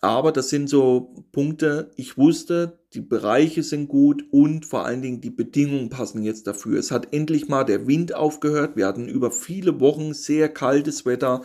Aber 0.01 0.31
das 0.31 0.49
sind 0.49 0.69
so 0.69 1.15
Punkte, 1.31 1.91
ich 1.95 2.17
wusste, 2.17 2.82
die 2.93 3.01
Bereiche 3.01 3.63
sind 3.63 3.87
gut 3.87 4.23
und 4.31 4.65
vor 4.65 4.85
allen 4.85 5.01
Dingen 5.01 5.21
die 5.21 5.31
Bedingungen 5.31 5.89
passen 5.89 6.23
jetzt 6.23 6.45
dafür. 6.47 6.77
Es 6.77 6.91
hat 6.91 7.13
endlich 7.13 7.47
mal 7.47 7.63
der 7.63 7.87
Wind 7.87 8.13
aufgehört. 8.13 8.75
Wir 8.75 8.85
hatten 8.85 9.07
über 9.07 9.31
viele 9.31 9.79
Wochen 9.79 10.13
sehr 10.13 10.49
kaltes 10.49 11.05
Wetter. 11.05 11.41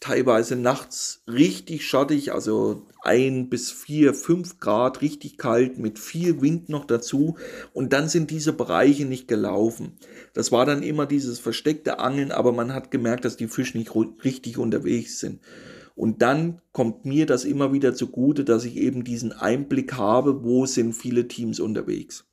teilweise 0.00 0.56
nachts 0.56 1.22
richtig 1.28 1.86
schattig, 1.86 2.32
also 2.32 2.86
ein 3.02 3.50
bis 3.50 3.70
vier, 3.70 4.14
fünf 4.14 4.58
Grad, 4.58 5.02
richtig 5.02 5.36
kalt, 5.36 5.78
mit 5.78 5.98
viel 5.98 6.40
Wind 6.40 6.70
noch 6.70 6.86
dazu. 6.86 7.36
Und 7.74 7.92
dann 7.92 8.08
sind 8.08 8.30
diese 8.30 8.54
Bereiche 8.54 9.04
nicht 9.04 9.28
gelaufen. 9.28 9.98
Das 10.32 10.52
war 10.52 10.64
dann 10.64 10.82
immer 10.82 11.04
dieses 11.06 11.38
versteckte 11.38 11.98
Angeln, 11.98 12.32
aber 12.32 12.52
man 12.52 12.72
hat 12.72 12.90
gemerkt, 12.90 13.26
dass 13.26 13.36
die 13.36 13.48
Fische 13.48 13.76
nicht 13.76 13.92
richtig 14.24 14.56
unterwegs 14.56 15.18
sind. 15.20 15.40
Und 16.00 16.22
dann 16.22 16.62
kommt 16.72 17.04
mir 17.04 17.26
das 17.26 17.44
immer 17.44 17.74
wieder 17.74 17.94
zugute, 17.94 18.42
dass 18.42 18.64
ich 18.64 18.78
eben 18.78 19.04
diesen 19.04 19.32
Einblick 19.32 19.98
habe, 19.98 20.42
wo 20.42 20.64
sind 20.64 20.94
viele 20.94 21.28
Teams 21.28 21.60
unterwegs. 21.60 22.24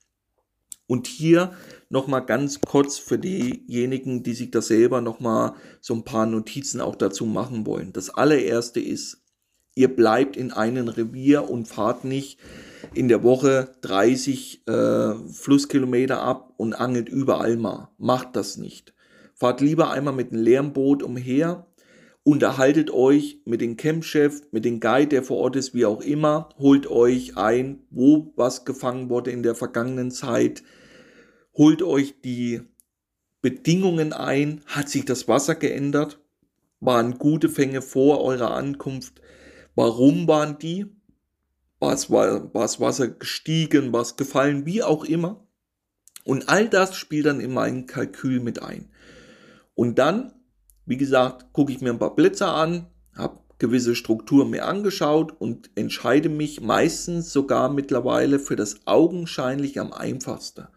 Und 0.88 1.06
hier 1.06 1.52
nochmal 1.90 2.26
ganz 2.26 2.62
kurz 2.62 2.98
für 2.98 3.20
diejenigen, 3.20 4.24
die 4.24 4.36
sich 4.36 4.52
da 4.52 4.62
selber 4.62 5.02
nochmal 5.02 5.56
so 5.82 5.96
ein 5.96 6.06
paar 6.06 6.26
Notizen 6.26 6.80
auch 6.80 6.96
dazu 6.96 7.26
machen 7.26 7.66
wollen. 7.66 7.92
Das 7.92 8.10
allererste 8.10 8.80
ist, 8.80 9.22
ihr 9.76 9.94
bleibt 9.94 10.38
in 10.38 10.54
einem 10.54 10.88
Revier 10.88 11.50
und 11.50 11.68
fahrt 11.68 12.06
nicht 12.06 12.40
in 12.94 13.10
der 13.10 13.22
Woche 13.22 13.76
30 13.82 14.66
äh, 14.66 15.14
Flusskilometer 15.30 16.22
ab 16.22 16.54
und 16.56 16.74
angelt 16.74 17.10
überall 17.10 17.58
mal. 17.58 17.90
Macht 17.98 18.38
das 18.38 18.56
nicht. 18.56 18.94
Fahrt 19.36 19.60
lieber 19.60 19.92
einmal 19.92 20.14
mit 20.14 20.32
einem 20.32 20.42
leeren 20.42 20.72
Boot 20.72 21.04
umher, 21.04 21.67
unterhaltet 22.28 22.92
euch 22.92 23.40
mit 23.46 23.62
dem 23.62 23.78
Campchef, 23.78 24.42
mit 24.52 24.66
dem 24.66 24.82
Guide, 24.82 25.08
der 25.08 25.24
vor 25.24 25.38
Ort 25.38 25.56
ist, 25.56 25.74
wie 25.74 25.86
auch 25.86 26.02
immer, 26.02 26.50
holt 26.60 26.86
euch 26.86 27.38
ein, 27.38 27.84
wo 27.90 28.34
was 28.36 28.66
gefangen 28.66 29.10
wurde 29.10 29.32
in 29.32 29.44
der 29.44 29.56
vergangenen 29.56 30.12
Zeit, 30.12 30.62
holt 31.54 31.82
euch 31.82 32.20
die 32.20 32.60
Bedingungen 33.42 34.12
ein, 34.12 34.60
hat 34.66 34.90
sich 34.90 35.06
das 35.06 35.30
Wasser 35.30 35.56
geändert, 35.56 36.20
waren 36.82 37.18
gute 37.18 37.48
Fänge 37.48 37.82
vor 37.82 38.20
eurer 38.20 38.52
Ankunft, 38.52 39.22
warum 39.76 40.28
waren 40.28 40.60
die, 40.60 40.86
war 41.80 41.94
was 42.54 42.82
Wasser 42.82 43.08
gestiegen, 43.08 43.94
was 43.94 44.18
gefallen, 44.18 44.66
wie 44.66 44.84
auch 44.84 45.06
immer. 45.06 45.48
Und 46.26 46.50
all 46.50 46.68
das 46.68 46.98
spielt 46.98 47.28
dann 47.28 47.40
in 47.40 47.54
mein 47.54 47.86
Kalkül 47.86 48.42
mit 48.42 48.62
ein. 48.62 48.90
Und 49.76 49.98
dann 49.98 50.34
wie 50.88 50.98
gesagt, 50.98 51.54
gucke 51.54 51.72
ich 51.72 51.82
mir 51.82 51.92
ein 51.92 52.00
paar 52.00 52.16
Blitzer 52.16 52.54
an, 52.54 52.88
habe 53.14 53.40
gewisse 53.60 53.94
Strukturen 53.94 54.50
mir 54.50 54.66
angeschaut 54.66 55.34
und 55.38 55.70
entscheide 55.76 56.30
mich 56.30 56.62
meistens 56.62 57.34
sogar 57.34 57.72
mittlerweile 57.72 58.40
für 58.40 58.56
das 58.56 58.80
augenscheinlich 58.86 59.80
am 59.80 59.92
einfachsten. 59.94 60.68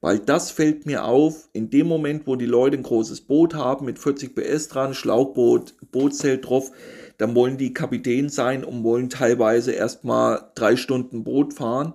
Weil 0.00 0.18
das 0.18 0.50
fällt 0.50 0.86
mir 0.86 1.04
auf, 1.04 1.48
in 1.52 1.70
dem 1.70 1.86
Moment, 1.86 2.26
wo 2.26 2.34
die 2.34 2.46
Leute 2.46 2.78
ein 2.78 2.82
großes 2.82 3.22
Boot 3.22 3.54
haben 3.54 3.84
mit 3.84 3.98
40 3.98 4.34
PS 4.34 4.68
dran, 4.68 4.94
Schlauchboot, 4.94 5.74
Bootzelt 5.92 6.48
drauf, 6.48 6.72
dann 7.18 7.34
wollen 7.34 7.58
die 7.58 7.74
Kapitän 7.74 8.30
sein 8.30 8.64
und 8.64 8.82
wollen 8.82 9.10
teilweise 9.10 9.72
erstmal 9.72 10.50
drei 10.54 10.76
Stunden 10.76 11.22
Boot 11.22 11.52
fahren. 11.52 11.92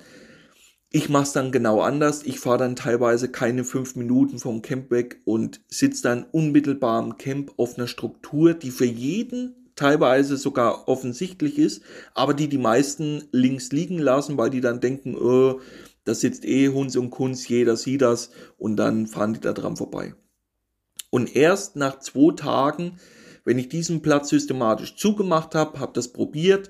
Ich 0.96 1.10
mache 1.10 1.24
es 1.24 1.34
dann 1.34 1.52
genau 1.52 1.82
anders. 1.82 2.24
Ich 2.24 2.40
fahre 2.40 2.60
dann 2.60 2.78
teilweise 2.78 3.28
keine 3.28 3.66
fünf 3.66 3.98
Minuten 3.98 4.40
vom 4.40 4.62
Camp 4.62 4.92
weg 4.92 5.20
und 5.26 5.60
sitze 5.68 6.04
dann 6.04 6.24
unmittelbar 6.32 7.04
im 7.04 7.18
Camp 7.18 7.52
auf 7.58 7.78
einer 7.78 7.90
Struktur, 7.90 8.54
die 8.54 8.72
für 8.72 8.86
jeden 8.86 9.74
teilweise 9.76 10.38
sogar 10.38 10.88
offensichtlich 10.88 11.60
ist, 11.60 11.82
aber 12.14 12.34
die 12.34 12.48
die 12.48 12.58
meisten 12.58 13.26
links 13.34 13.74
liegen 13.74 14.00
lassen, 14.00 14.38
weil 14.38 14.50
die 14.50 14.62
dann 14.62 14.80
denken, 14.80 15.18
oh, 15.18 15.60
das 16.06 16.22
sitzt 16.22 16.46
eh 16.46 16.70
Hunds 16.70 16.96
und 16.96 17.10
Kunst, 17.10 17.50
jeder 17.50 17.76
sieht 17.76 18.02
das 18.02 18.30
und 18.58 18.78
dann 18.78 19.06
fahren 19.06 19.34
die 19.34 19.42
da 19.42 19.52
dran 19.52 19.76
vorbei. 19.76 20.16
Und 21.10 21.36
erst 21.36 21.76
nach 21.76 22.00
zwei 22.00 22.34
Tagen, 22.36 23.02
wenn 23.44 23.60
ich 23.60 23.68
diesen 23.68 24.02
Platz 24.02 24.30
systematisch 24.30 24.96
zugemacht 24.96 25.56
habe, 25.56 25.78
habe 25.78 25.92
das 25.94 26.14
probiert, 26.14 26.70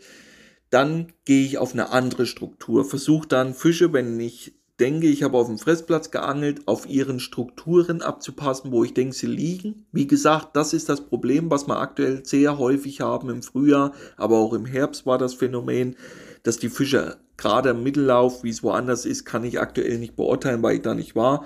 dann 0.70 1.14
gehe 1.26 1.46
ich 1.46 1.58
auf 1.58 1.74
eine 1.74 1.92
andere 1.92 2.26
Struktur, 2.26 2.86
versuche 2.86 3.28
dann 3.28 3.54
Fische, 3.54 3.94
wenn 3.94 4.20
ich 4.20 4.56
denke, 4.80 5.08
ich 5.08 5.24
habe 5.24 5.38
auf 5.38 5.48
dem 5.48 5.58
Fressplatz 5.58 6.12
geangelt, 6.12 6.68
auf 6.68 6.88
ihren 6.90 7.20
Strukturen 7.20 8.02
abzupassen, 8.02 8.72
wo 8.72 8.84
ich 8.84 8.94
denke, 8.94 9.16
sie 9.16 9.28
liegen. 9.28 9.86
Wie 9.92 10.08
gesagt, 10.08 10.56
das 10.56 10.74
ist 10.74 10.90
das 10.90 11.02
Problem, 11.02 11.50
was 11.50 11.68
wir 11.68 11.80
aktuell 11.80 12.26
sehr 12.26 12.58
häufig 12.58 13.02
haben 13.02 13.30
im 13.30 13.42
Frühjahr, 13.42 13.94
aber 14.18 14.38
auch 14.38 14.54
im 14.54 14.66
Herbst 14.66 15.06
war 15.06 15.18
das 15.18 15.34
Phänomen, 15.34 15.96
dass 16.44 16.58
die 16.58 16.70
Fische 16.70 17.18
gerade 17.38 17.70
im 17.70 17.84
Mittellauf, 17.84 18.44
wie 18.44 18.50
es 18.50 18.64
woanders 18.64 19.06
ist, 19.06 19.26
kann 19.26 19.44
ich 19.44 19.60
aktuell 19.60 19.98
nicht 19.98 20.16
beurteilen, 20.16 20.62
weil 20.62 20.76
ich 20.76 20.82
da 20.82 20.94
nicht 20.94 21.16
war, 21.16 21.46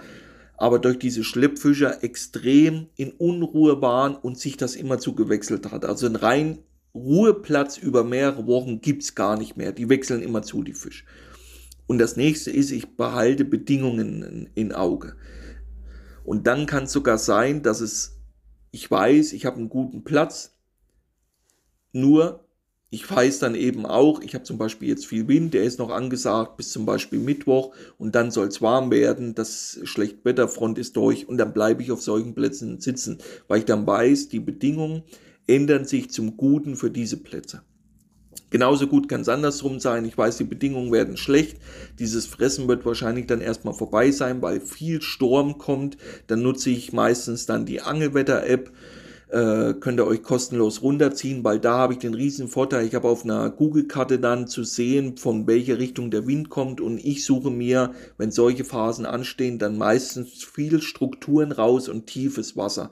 aber 0.57 0.80
durch 0.80 0.99
diese 0.99 1.24
Schleppfische 1.24 2.03
extrem 2.03 2.88
in 2.95 3.11
Unruhe 3.11 3.82
waren 3.82 4.15
und 4.15 4.38
sich 4.38 4.57
das 4.57 4.76
immer 4.76 4.99
zu 4.99 5.15
gewechselt 5.15 5.72
hat. 5.72 5.86
Also 5.86 6.05
ein 6.05 6.15
rein 6.15 6.59
Ruheplatz 6.94 7.78
über 7.78 8.04
mehrere 8.04 8.48
Wochen 8.48 8.82
gibt's 8.82 9.16
gar 9.16 9.38
nicht 9.38 9.58
mehr. 9.58 9.72
Die 9.72 9.90
wechseln 9.90 10.22
immer 10.22 10.42
zu, 10.42 10.64
die 10.64 10.74
Fische. 10.74 11.06
Und 11.88 11.98
das 11.98 12.16
nächste 12.18 12.52
ist, 12.52 12.72
ich 12.72 12.96
behalte 12.96 13.46
Bedingungen 13.46 14.24
in, 14.24 14.50
in 14.56 14.72
Auge. 14.74 15.16
Und 16.24 16.46
dann 16.46 16.66
kann 16.66 16.84
es 16.84 16.92
sogar 16.92 17.18
sein, 17.18 17.64
dass 17.64 17.82
es, 17.82 18.20
ich 18.72 18.90
weiß, 18.90 19.34
ich 19.34 19.46
habe 19.46 19.58
einen 19.58 19.70
guten 19.70 20.04
Platz, 20.04 20.52
nur 21.92 22.46
ich 22.92 23.10
weiß 23.10 23.40
dann 23.40 23.54
eben 23.54 23.86
auch, 23.86 24.22
ich 24.22 24.34
habe 24.34 24.44
zum 24.44 24.58
Beispiel 24.58 24.90
jetzt 24.90 25.06
viel 25.06 25.28
Wind, 25.28 25.54
der 25.54 25.64
ist 25.64 25.78
noch 25.78 25.92
angesagt 25.92 26.58
bis 26.58 26.72
zum 26.72 26.86
Beispiel 26.86 27.20
Mittwoch 27.20 27.76
und 28.00 28.16
dann 28.16 28.32
soll 28.32 28.48
es 28.48 28.62
warm 28.62 28.90
werden, 28.90 29.36
das 29.36 29.80
Schlechtwetterfront 29.84 30.80
ist 30.80 30.96
durch 30.96 31.28
und 31.28 31.38
dann 31.38 31.54
bleibe 31.54 31.84
ich 31.84 31.92
auf 31.92 32.02
solchen 32.02 32.34
Plätzen 32.34 32.80
sitzen, 32.80 33.20
weil 33.48 33.60
ich 33.60 33.66
dann 33.66 33.86
weiß, 33.86 34.30
die 34.30 34.40
Bedingungen, 34.40 35.04
ändern 35.50 35.86
sich 35.86 36.12
zum 36.12 36.38
Guten 36.38 36.76
für 36.76 36.91
diese 36.91 37.18
Plätze. 37.18 37.62
Genauso 38.52 38.88
gut 38.88 39.08
kann 39.08 39.22
es 39.22 39.30
andersrum 39.30 39.80
sein. 39.80 40.06
Ich 40.06 40.18
weiß, 40.18 40.38
die 40.38 40.43
Bedingungen 40.43 40.91
werden 40.91 41.18
schlecht. 41.18 41.58
Dieses 42.00 42.26
Fressen 42.26 42.68
wird 42.68 42.86
wahrscheinlich 42.86 43.28
dann 43.28 43.41
erstmal 43.41 43.76
vorbei 43.76 44.12
sein, 44.12 44.41
weil 44.41 44.60
viel 44.60 45.02
Sturm 45.02 45.60
kommt. 45.60 45.97
Dann 46.28 46.41
nutze 46.41 46.72
ich 46.72 46.91
meistens 46.91 47.45
dann 47.45 47.66
die 47.66 47.82
Angelwetter-App. 47.82 48.72
Äh, 49.30 49.76
könnt 49.80 50.00
ihr 50.00 50.08
euch 50.08 50.24
kostenlos 50.24 50.82
runterziehen, 50.82 51.43
weil 51.43 51.60
da 51.60 51.78
habe 51.78 51.93
ich 51.93 52.00
den 52.00 52.16
riesen 52.16 52.47
Vorteil. 52.47 52.88
Ich 52.88 52.95
habe 52.95 53.08
auf 53.08 53.24
einer 53.24 53.52
Google-Karte 53.52 54.18
dann 54.18 54.47
zu 54.47 54.64
sehen, 54.64 55.18
von 55.18 55.45
welcher 55.45 55.78
Richtung 55.78 56.10
der 56.10 56.26
Wind 56.26 56.50
kommt 56.50 56.82
und 56.82 56.97
ich 56.97 57.24
suche 57.24 57.52
mir, 57.52 57.91
wenn 58.18 58.32
solche 58.32 58.64
Phasen 58.64 59.06
anstehen, 59.06 59.60
dann 59.60 59.78
meistens 59.78 60.43
viel 60.43 60.82
Strukturen 60.82 61.52
raus 61.52 61.89
und 61.89 62.08
tiefes 62.08 62.58
Wasser 62.58 62.89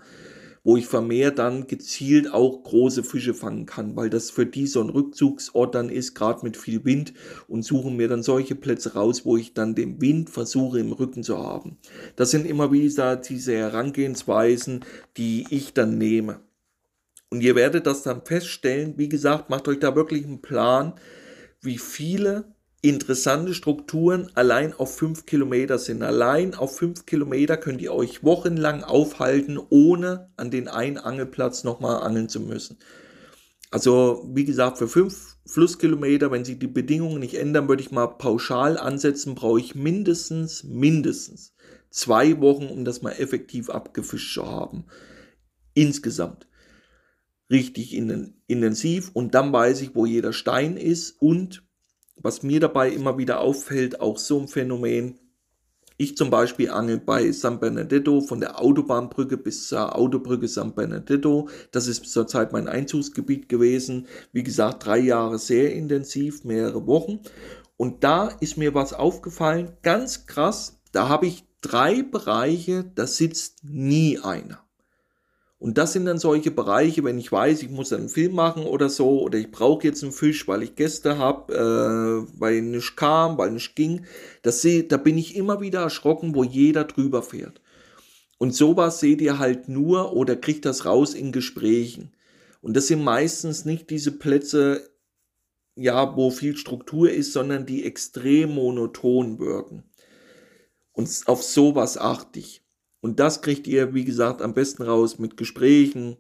wo 0.68 0.76
ich 0.76 0.86
vermehrt 0.86 1.40
dann 1.40 1.68
gezielt 1.68 2.34
auch 2.34 2.62
große 2.62 3.02
Fische 3.06 3.34
fangen 3.34 3.66
kann, 3.66 3.96
weil 3.96 4.10
das 4.10 4.30
für 4.32 4.46
die 4.46 4.68
so 4.68 4.82
ein 4.82 4.90
Rückzugsort 4.90 5.74
dann 5.74 5.88
ist, 5.88 6.14
gerade 6.14 6.44
mit 6.44 6.58
viel 6.58 6.84
Wind 6.84 7.14
und 7.48 7.64
suche 7.64 7.90
mir 7.90 8.10
dann 8.10 8.22
solche 8.22 8.54
Plätze 8.54 8.94
raus, 8.94 9.24
wo 9.24 9.38
ich 9.38 9.54
dann 9.54 9.76
den 9.76 10.02
Wind 10.02 10.30
versuche 10.30 10.80
im 10.80 10.92
Rücken 10.92 11.24
zu 11.24 11.38
haben. 11.38 11.78
Das 12.18 12.32
sind 12.32 12.46
immer 12.46 12.74
wieder 12.74 13.16
diese 13.16 13.56
Herangehensweisen, 13.56 14.84
die 15.16 15.46
ich 15.52 15.72
dann 15.72 15.98
nehme. 15.98 16.42
Und 17.30 17.40
ihr 17.40 17.56
werdet 17.56 17.88
das 17.88 18.04
dann 18.04 18.26
feststellen, 18.26 18.96
wie 18.98 19.08
gesagt, 19.08 19.50
macht 19.50 19.70
euch 19.70 19.80
da 19.80 19.96
wirklich 19.96 20.26
einen 20.26 20.42
Plan, 20.42 20.96
wie 21.62 21.78
viele 21.78 22.44
interessante 22.82 23.54
Strukturen 23.54 24.30
allein 24.36 24.74
auf 24.74 24.96
fünf 24.96 25.26
Kilometer 25.26 25.80
sind. 25.80 26.04
Allein 26.04 26.54
auf 26.54 26.78
fünf 26.78 27.06
Kilometer 27.06 27.58
könnt 27.58 27.82
ihr 27.82 27.94
euch 27.94 28.24
wochenlang 28.24 28.84
aufhalten, 28.84 29.60
ohne 29.70 30.32
an 30.38 30.52
den 30.52 30.68
einen 30.68 30.98
Angelplatz 30.98 31.64
nochmal 31.64 32.04
angeln 32.04 32.30
zu 32.30 32.40
müssen. 32.40 32.78
Also, 33.72 34.26
wie 34.34 34.46
gesagt, 34.46 34.78
für 34.78 34.88
fünf 34.88 35.38
Flusskilometer, 35.46 36.32
wenn 36.32 36.46
sich 36.46 36.60
die 36.60 36.68
Bedingungen 36.68 37.20
nicht 37.20 37.36
ändern, 37.36 37.68
würde 37.68 37.82
ich 37.82 37.92
mal 37.92 38.08
pauschal 38.08 38.78
ansetzen, 38.78 39.36
brauche 39.36 39.60
ich 39.60 39.76
mindestens, 39.76 40.64
mindestens 40.64 41.54
zwei 41.90 42.40
Wochen, 42.40 42.68
um 42.68 42.86
das 42.86 43.02
mal 43.02 43.12
effektiv 43.12 43.70
abgefischt 43.70 44.34
zu 44.34 44.46
haben. 44.46 44.86
Insgesamt. 45.74 46.48
Richtig 47.50 47.94
intensiv 47.94 49.12
und 49.14 49.34
dann 49.34 49.54
weiß 49.54 49.82
ich, 49.82 49.96
wo 49.96 50.06
jeder 50.06 50.34
Stein 50.34 50.76
ist 50.76 51.22
und 51.22 51.67
was 52.22 52.44
mir 52.44 52.60
dabei 52.60 52.90
immer 52.90 53.18
wieder 53.18 53.40
auffällt, 53.40 54.02
auch 54.02 54.18
so 54.18 54.40
ein 54.40 54.48
Phänomen, 54.48 55.20
ich 56.00 56.16
zum 56.16 56.30
Beispiel 56.30 56.70
angel 56.70 57.00
bei 57.00 57.32
San 57.32 57.60
Benedetto 57.60 58.22
von 58.22 58.40
der 58.40 58.62
Autobahnbrücke 58.62 59.36
bis 59.36 59.68
zur 59.68 59.96
Autobrücke 59.96 60.48
San 60.48 60.76
Benedetto. 60.76 61.50
Das 61.72 61.88
ist 61.88 62.06
zurzeit 62.06 62.54
mein 62.54 62.68
Einzugsgebiet 62.68 63.50
gewesen. 63.50 64.06
Wie 64.32 64.44
gesagt, 64.44 64.86
drei 64.86 65.00
Jahre 65.00 65.40
sehr 65.40 65.74
intensiv, 65.74 66.44
mehrere 66.44 66.86
Wochen. 66.86 67.22
Und 67.78 68.04
da 68.04 68.28
ist 68.28 68.58
mir 68.58 68.76
was 68.76 68.94
aufgefallen, 68.94 69.74
ganz 69.82 70.28
krass. 70.28 70.80
Da 70.92 71.10
habe 71.10 71.26
ich 71.26 71.46
drei 71.62 72.04
Bereiche, 72.04 72.84
da 72.94 73.08
sitzt 73.08 73.64
nie 73.64 74.20
einer. 74.20 74.67
Und 75.60 75.80
das 75.80 75.94
sind 75.94 76.06
dann 76.06 76.20
solche 76.20 76.52
Bereiche, 76.52 77.04
wenn 77.04 77.18
ich 77.18 77.32
weiß, 77.32 77.64
ich 77.64 77.70
muss 77.70 77.92
einen 77.92 78.10
Film 78.10 78.36
machen 78.36 78.64
oder 78.64 78.90
so, 78.90 79.22
oder 79.22 79.40
ich 79.40 79.50
brauche 79.50 79.88
jetzt 79.88 80.04
einen 80.04 80.12
Fisch, 80.12 80.48
weil 80.48 80.62
ich 80.62 80.76
Gäste 80.76 81.18
habe, 81.18 81.54
äh, 81.54 82.40
weil 82.40 82.62
nicht 82.62 82.96
kam, 82.96 83.38
weil 83.40 83.52
nicht 83.52 83.76
ging. 83.76 84.06
Das 84.44 84.62
seh, 84.62 84.88
da 84.88 84.98
bin 84.98 85.18
ich 85.18 85.36
immer 85.36 85.60
wieder 85.60 85.82
erschrocken, 85.82 86.36
wo 86.36 86.44
jeder 86.44 86.84
drüber 86.84 87.24
fährt. 87.24 87.60
Und 88.38 88.54
sowas 88.54 89.00
seht 89.00 89.20
ihr 89.22 89.40
halt 89.40 89.68
nur 89.68 90.14
oder 90.14 90.36
kriegt 90.36 90.66
das 90.66 90.86
raus 90.86 91.16
in 91.16 91.32
Gesprächen. 91.32 92.14
Und 92.62 92.76
das 92.78 92.88
sind 92.88 93.04
meistens 93.04 93.66
nicht 93.66 93.90
diese 93.90 94.12
Plätze, 94.12 94.88
ja, 95.76 96.16
wo 96.16 96.30
viel 96.30 96.56
Struktur 96.56 97.10
ist, 97.10 97.34
sondern 97.34 97.66
die 97.66 97.84
extrem 97.84 98.54
monoton 98.54 99.40
wirken. 99.40 99.84
Und 100.92 101.10
auf 101.26 101.44
sowas 101.44 101.98
achte 101.98 102.40
ich. 102.40 102.67
Und 103.08 103.22
das 103.22 103.42
kriegt 103.42 103.68
ihr, 103.68 103.94
wie 103.94 104.04
gesagt, 104.04 104.42
am 104.42 104.54
besten 104.54 104.84
raus 104.84 105.18
mit 105.18 105.38
Gesprächen, 105.38 106.18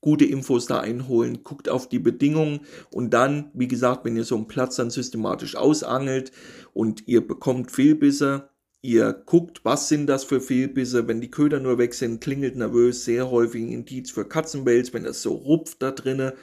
gute 0.00 0.24
Infos 0.24 0.66
da 0.66 0.78
einholen, 0.78 1.42
guckt 1.42 1.68
auf 1.68 1.88
die 1.88 1.98
Bedingungen. 1.98 2.60
Und 2.92 3.12
dann, 3.14 3.50
wie 3.52 3.66
gesagt, 3.66 4.04
wenn 4.04 4.16
ihr 4.16 4.22
so 4.22 4.36
einen 4.36 4.46
Platz 4.46 4.76
dann 4.76 4.90
systematisch 4.90 5.56
ausangelt 5.56 6.30
und 6.72 7.08
ihr 7.08 7.26
bekommt 7.26 7.72
Fehlbisse, 7.72 8.48
ihr 8.80 9.12
guckt, 9.12 9.64
was 9.64 9.88
sind 9.88 10.06
das 10.06 10.22
für 10.22 10.40
Fehlbisse, 10.40 11.08
wenn 11.08 11.20
die 11.20 11.32
Köder 11.32 11.58
nur 11.58 11.78
weg 11.78 11.94
sind, 11.94 12.20
klingelt 12.20 12.54
nervös, 12.54 13.04
sehr 13.04 13.28
häufig 13.28 13.64
ein 13.64 13.72
Indiz 13.72 14.12
für 14.12 14.24
Katzenbells, 14.24 14.94
wenn 14.94 15.02
das 15.02 15.20
so 15.20 15.34
rupft 15.34 15.82
da 15.82 15.90
drinne, 15.90 16.34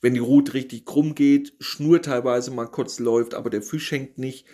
wenn 0.00 0.14
die 0.14 0.20
Route 0.20 0.54
richtig 0.54 0.84
krumm 0.84 1.16
geht, 1.16 1.54
Schnur 1.58 2.02
teilweise 2.02 2.52
mal 2.52 2.66
kurz 2.66 3.00
läuft, 3.00 3.34
aber 3.34 3.50
der 3.50 3.62
Fisch 3.62 3.90
hängt 3.90 4.16
nicht, 4.18 4.46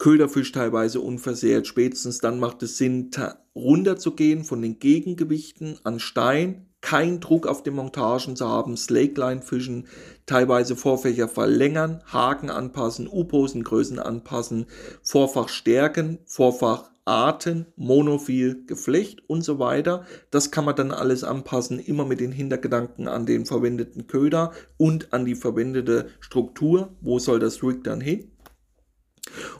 Köderfisch 0.00 0.50
teilweise 0.50 1.00
unversehrt. 1.00 1.66
Spätestens 1.66 2.20
dann 2.20 2.40
macht 2.40 2.62
es 2.62 2.78
Sinn, 2.78 3.10
runterzugehen 3.54 4.44
von 4.44 4.62
den 4.62 4.78
Gegengewichten 4.78 5.78
an 5.84 6.00
Stein, 6.00 6.66
keinen 6.80 7.20
Druck 7.20 7.46
auf 7.46 7.62
den 7.62 7.74
Montagen 7.74 8.34
zu 8.34 8.48
haben, 8.48 8.78
Slakeline 8.78 9.42
fischen, 9.42 9.88
teilweise 10.24 10.74
Vorfächer 10.74 11.28
verlängern, 11.28 12.02
Haken 12.06 12.48
anpassen, 12.48 13.06
U-Posengrößen 13.06 13.98
anpassen, 13.98 14.64
Vorfach 15.02 15.50
stärken, 15.50 16.18
Vorfach 16.24 16.90
Arten, 17.04 17.66
Monophil, 17.76 18.64
Geflecht 18.66 19.22
und 19.28 19.42
so 19.42 19.58
weiter. 19.58 20.06
Das 20.30 20.50
kann 20.50 20.64
man 20.64 20.76
dann 20.76 20.92
alles 20.92 21.24
anpassen, 21.24 21.78
immer 21.78 22.06
mit 22.06 22.20
den 22.20 22.32
Hintergedanken 22.32 23.06
an 23.06 23.26
den 23.26 23.44
verwendeten 23.44 24.06
Köder 24.06 24.52
und 24.78 25.12
an 25.12 25.26
die 25.26 25.34
verwendete 25.34 26.08
Struktur. 26.20 26.88
Wo 27.02 27.18
soll 27.18 27.38
das 27.38 27.62
Rig 27.62 27.84
dann 27.84 28.00
hin? 28.00 28.30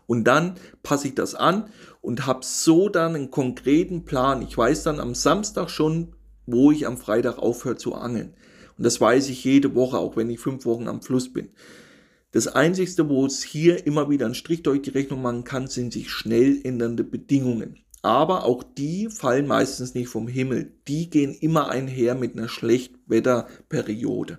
Und 0.06 0.24
dann 0.24 0.54
passe 0.82 1.08
ich 1.08 1.14
das 1.14 1.34
an 1.34 1.70
und 2.00 2.26
habe 2.26 2.40
so 2.42 2.88
dann 2.88 3.14
einen 3.14 3.30
konkreten 3.30 4.04
Plan. 4.04 4.42
Ich 4.42 4.56
weiß 4.56 4.82
dann 4.84 5.00
am 5.00 5.14
Samstag 5.14 5.70
schon, 5.70 6.14
wo 6.46 6.70
ich 6.70 6.86
am 6.86 6.96
Freitag 6.96 7.38
aufhöre 7.38 7.76
zu 7.76 7.94
angeln. 7.94 8.34
Und 8.76 8.84
das 8.84 9.00
weiß 9.00 9.28
ich 9.28 9.44
jede 9.44 9.74
Woche, 9.74 9.98
auch 9.98 10.16
wenn 10.16 10.30
ich 10.30 10.40
fünf 10.40 10.64
Wochen 10.64 10.88
am 10.88 11.02
Fluss 11.02 11.32
bin. 11.32 11.50
Das 12.32 12.46
Einzige, 12.46 13.08
wo 13.08 13.26
es 13.26 13.42
hier 13.42 13.86
immer 13.86 14.08
wieder 14.08 14.26
einen 14.26 14.34
Strich 14.34 14.62
durch 14.62 14.82
die 14.82 14.90
Rechnung 14.90 15.20
machen 15.20 15.44
kann, 15.44 15.66
sind 15.66 15.92
sich 15.92 16.10
schnell 16.10 16.60
ändernde 16.62 17.04
Bedingungen. 17.04 17.76
Aber 18.02 18.44
auch 18.44 18.62
die 18.62 19.08
fallen 19.10 19.46
meistens 19.46 19.94
nicht 19.94 20.08
vom 20.08 20.28
Himmel. 20.28 20.72
Die 20.88 21.10
gehen 21.10 21.34
immer 21.34 21.68
einher 21.68 22.14
mit 22.14 22.36
einer 22.36 22.48
Schlechtwetterperiode. 22.48 24.38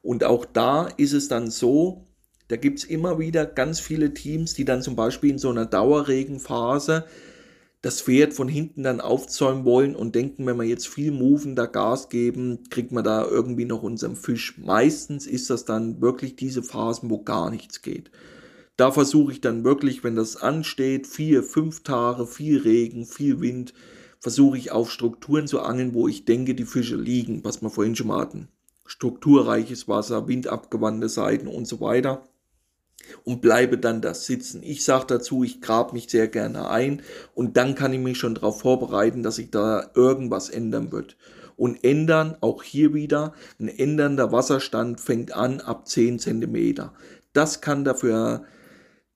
Und 0.00 0.24
auch 0.24 0.44
da 0.44 0.86
ist 0.96 1.12
es 1.12 1.28
dann 1.28 1.50
so, 1.50 2.06
da 2.48 2.56
gibt 2.56 2.80
es 2.80 2.84
immer 2.84 3.18
wieder 3.18 3.46
ganz 3.46 3.80
viele 3.80 4.12
Teams, 4.12 4.54
die 4.54 4.64
dann 4.64 4.82
zum 4.82 4.96
Beispiel 4.96 5.30
in 5.30 5.38
so 5.38 5.50
einer 5.50 5.66
Dauerregenphase 5.66 7.06
das 7.80 8.00
Pferd 8.00 8.32
von 8.32 8.48
hinten 8.48 8.82
dann 8.82 9.00
aufzäumen 9.00 9.64
wollen 9.66 9.94
und 9.94 10.14
denken, 10.14 10.46
wenn 10.46 10.56
wir 10.56 10.64
jetzt 10.64 10.88
viel 10.88 11.10
moven, 11.10 11.54
da 11.54 11.66
Gas 11.66 12.08
geben, 12.08 12.60
kriegt 12.70 12.92
man 12.92 13.04
da 13.04 13.24
irgendwie 13.24 13.66
noch 13.66 13.82
unseren 13.82 14.16
Fisch. 14.16 14.56
Meistens 14.58 15.26
ist 15.26 15.50
das 15.50 15.66
dann 15.66 16.00
wirklich 16.00 16.34
diese 16.34 16.62
Phasen, 16.62 17.10
wo 17.10 17.22
gar 17.22 17.50
nichts 17.50 17.82
geht. 17.82 18.10
Da 18.76 18.90
versuche 18.90 19.32
ich 19.32 19.42
dann 19.42 19.64
wirklich, 19.64 20.02
wenn 20.02 20.16
das 20.16 20.36
ansteht, 20.36 21.06
vier, 21.06 21.42
fünf 21.42 21.82
Tage, 21.82 22.26
viel 22.26 22.58
Regen, 22.58 23.04
viel 23.04 23.40
Wind, 23.40 23.74
versuche 24.18 24.56
ich 24.56 24.72
auf 24.72 24.90
Strukturen 24.90 25.46
zu 25.46 25.60
angeln, 25.60 25.92
wo 25.92 26.08
ich 26.08 26.24
denke, 26.24 26.54
die 26.54 26.64
Fische 26.64 26.96
liegen, 26.96 27.44
was 27.44 27.60
wir 27.60 27.68
vorhin 27.68 27.96
schon 27.96 28.06
mal 28.06 28.20
hatten. 28.20 28.48
Strukturreiches 28.86 29.88
Wasser, 29.88 30.26
windabgewandte 30.26 31.10
Seiten 31.10 31.48
und 31.48 31.66
so 31.66 31.80
weiter 31.80 32.26
und 33.24 33.40
bleibe 33.40 33.78
dann 33.78 34.00
da 34.00 34.14
sitzen. 34.14 34.62
Ich 34.62 34.84
sage 34.84 35.06
dazu, 35.08 35.44
ich 35.44 35.60
grab 35.60 35.92
mich 35.92 36.08
sehr 36.08 36.28
gerne 36.28 36.68
ein 36.68 37.02
und 37.34 37.56
dann 37.56 37.74
kann 37.74 37.92
ich 37.92 38.00
mich 38.00 38.18
schon 38.18 38.34
darauf 38.34 38.60
vorbereiten, 38.60 39.22
dass 39.22 39.36
sich 39.36 39.50
da 39.50 39.90
irgendwas 39.94 40.48
ändern 40.48 40.92
wird. 40.92 41.16
Und 41.56 41.84
ändern, 41.84 42.36
auch 42.40 42.62
hier 42.62 42.94
wieder, 42.94 43.32
ein 43.60 43.68
ändernder 43.68 44.32
Wasserstand 44.32 45.00
fängt 45.00 45.32
an 45.32 45.60
ab 45.60 45.86
10 45.86 46.18
cm. 46.18 46.90
Das 47.32 47.60
kann 47.60 47.84
dafür 47.84 48.44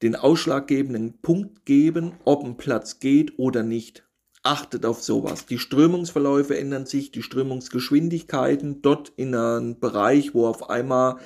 den 0.03 0.15
ausschlaggebenden 0.15 1.21
Punkt 1.21 1.65
geben, 1.65 2.13
ob 2.25 2.45
ein 2.45 2.57
Platz 2.57 3.01
geht 3.01 3.39
oder 3.39 3.63
nicht. 3.63 4.05
Achtet 4.45 4.87
auf 4.87 5.03
sowas. 5.03 5.47
Die 5.47 5.59
Strömungsverläufe 5.59 6.57
ändern 6.57 6.87
sich, 6.87 7.11
die 7.11 7.23
Strömungsgeschwindigkeiten 7.23 8.83
dort 8.83 9.13
in 9.17 9.35
einem 9.35 9.81
Bereich, 9.81 10.33
wo 10.33 10.47
auf 10.47 10.71
einmal 10.71 11.17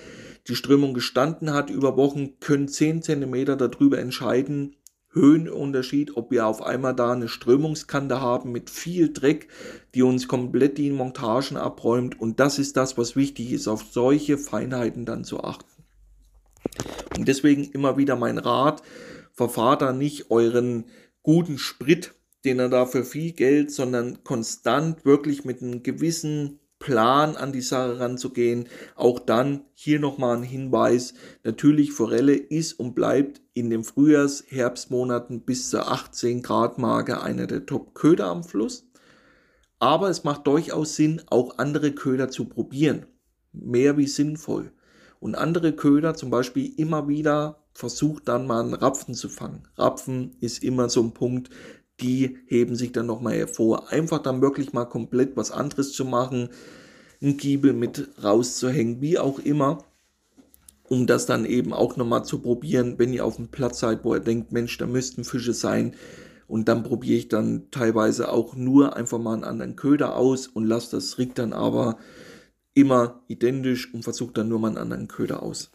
die 0.48 0.56
Strömung 0.56 0.94
gestanden 0.94 1.52
hat 1.52 1.70
über 1.70 1.96
Wochen, 1.96 2.38
können 2.40 2.68
10 2.68 3.02
cm 3.02 3.56
darüber 3.58 3.98
entscheiden, 3.98 4.76
Höhenunterschied, 5.12 6.16
ob 6.16 6.30
wir 6.30 6.46
auf 6.46 6.62
einmal 6.62 6.94
da 6.94 7.12
eine 7.12 7.28
Strömungskante 7.28 8.20
haben 8.20 8.50
mit 8.50 8.70
viel 8.70 9.12
Dreck, 9.12 9.48
die 9.94 10.02
uns 10.02 10.26
komplett 10.26 10.78
die 10.78 10.90
Montagen 10.90 11.56
abräumt. 11.56 12.18
Und 12.18 12.40
das 12.40 12.58
ist 12.58 12.76
das, 12.76 12.96
was 12.96 13.14
wichtig 13.14 13.52
ist, 13.52 13.68
auf 13.68 13.84
solche 13.90 14.38
Feinheiten 14.38 15.04
dann 15.04 15.24
zu 15.24 15.44
achten. 15.44 15.84
Und 17.16 17.28
deswegen 17.28 17.64
immer 17.64 17.98
wieder 17.98 18.16
mein 18.16 18.38
Rat, 18.38 18.82
verfahrt 19.32 19.82
da 19.82 19.92
nicht 19.92 20.30
euren 20.30 20.86
guten 21.22 21.58
Sprit, 21.58 22.14
den 22.44 22.58
er 22.58 22.68
da 22.68 22.86
für 22.86 23.04
viel 23.04 23.32
Geld, 23.32 23.70
sondern 23.70 24.24
konstant 24.24 25.04
wirklich 25.04 25.44
mit 25.44 25.62
einem 25.62 25.82
gewissen 25.82 26.58
Plan 26.82 27.36
an 27.36 27.52
die 27.52 27.60
Sache 27.60 28.00
ranzugehen. 28.00 28.68
Auch 28.96 29.20
dann 29.20 29.64
hier 29.72 30.00
nochmal 30.00 30.36
ein 30.36 30.42
Hinweis. 30.42 31.14
Natürlich 31.44 31.92
Forelle 31.92 32.34
ist 32.34 32.72
und 32.72 32.94
bleibt 32.96 33.40
in 33.54 33.70
den 33.70 33.84
Frühjahrs-, 33.84 34.44
Herbstmonaten 34.48 35.42
bis 35.42 35.70
zur 35.70 35.92
18 35.92 36.42
Grad 36.42 36.78
Marke 36.78 37.22
einer 37.22 37.46
der 37.46 37.66
Top-Köder 37.66 38.26
am 38.26 38.42
Fluss. 38.42 38.84
Aber 39.78 40.10
es 40.10 40.24
macht 40.24 40.48
durchaus 40.48 40.96
Sinn, 40.96 41.22
auch 41.30 41.58
andere 41.58 41.92
Köder 41.92 42.30
zu 42.30 42.46
probieren. 42.46 43.06
Mehr 43.52 43.96
wie 43.96 44.08
sinnvoll. 44.08 44.72
Und 45.20 45.36
andere 45.36 45.74
Köder 45.74 46.14
zum 46.14 46.30
Beispiel 46.30 46.74
immer 46.76 47.06
wieder 47.06 47.62
versucht 47.74 48.26
dann 48.26 48.48
mal 48.48 48.64
einen 48.64 48.74
Rapfen 48.74 49.14
zu 49.14 49.28
fangen. 49.28 49.68
Rapfen 49.76 50.36
ist 50.40 50.64
immer 50.64 50.88
so 50.88 51.00
ein 51.00 51.14
Punkt, 51.14 51.48
die 52.02 52.38
heben 52.46 52.74
sich 52.74 52.92
dann 52.92 53.06
nochmal 53.06 53.34
hervor. 53.34 53.90
Einfach 53.90 54.18
dann 54.18 54.42
wirklich 54.42 54.72
mal 54.72 54.84
komplett 54.84 55.36
was 55.36 55.50
anderes 55.50 55.92
zu 55.92 56.04
machen, 56.04 56.48
einen 57.20 57.36
Giebel 57.36 57.72
mit 57.72 58.08
rauszuhängen, 58.22 59.00
wie 59.00 59.18
auch 59.18 59.38
immer, 59.38 59.84
um 60.88 61.06
das 61.06 61.26
dann 61.26 61.44
eben 61.44 61.72
auch 61.72 61.96
nochmal 61.96 62.24
zu 62.24 62.40
probieren, 62.40 62.98
wenn 62.98 63.12
ihr 63.12 63.24
auf 63.24 63.36
dem 63.36 63.48
Platz 63.48 63.80
seid, 63.80 64.04
wo 64.04 64.14
ihr 64.14 64.20
denkt, 64.20 64.52
Mensch, 64.52 64.76
da 64.78 64.86
müssten 64.86 65.24
Fische 65.24 65.54
sein. 65.54 65.94
Und 66.48 66.68
dann 66.68 66.82
probiere 66.82 67.18
ich 67.18 67.28
dann 67.28 67.70
teilweise 67.70 68.30
auch 68.30 68.56
nur 68.56 68.96
einfach 68.96 69.18
mal 69.18 69.32
einen 69.32 69.44
anderen 69.44 69.76
Köder 69.76 70.16
aus 70.16 70.48
und 70.48 70.66
lasse 70.66 70.96
das 70.96 71.16
Rig 71.16 71.34
dann 71.34 71.52
aber 71.52 71.96
immer 72.74 73.22
identisch 73.28 73.92
und 73.94 74.02
versuche 74.02 74.32
dann 74.32 74.48
nur 74.48 74.58
mal 74.58 74.68
einen 74.68 74.78
anderen 74.78 75.08
Köder 75.08 75.42
aus. 75.42 75.70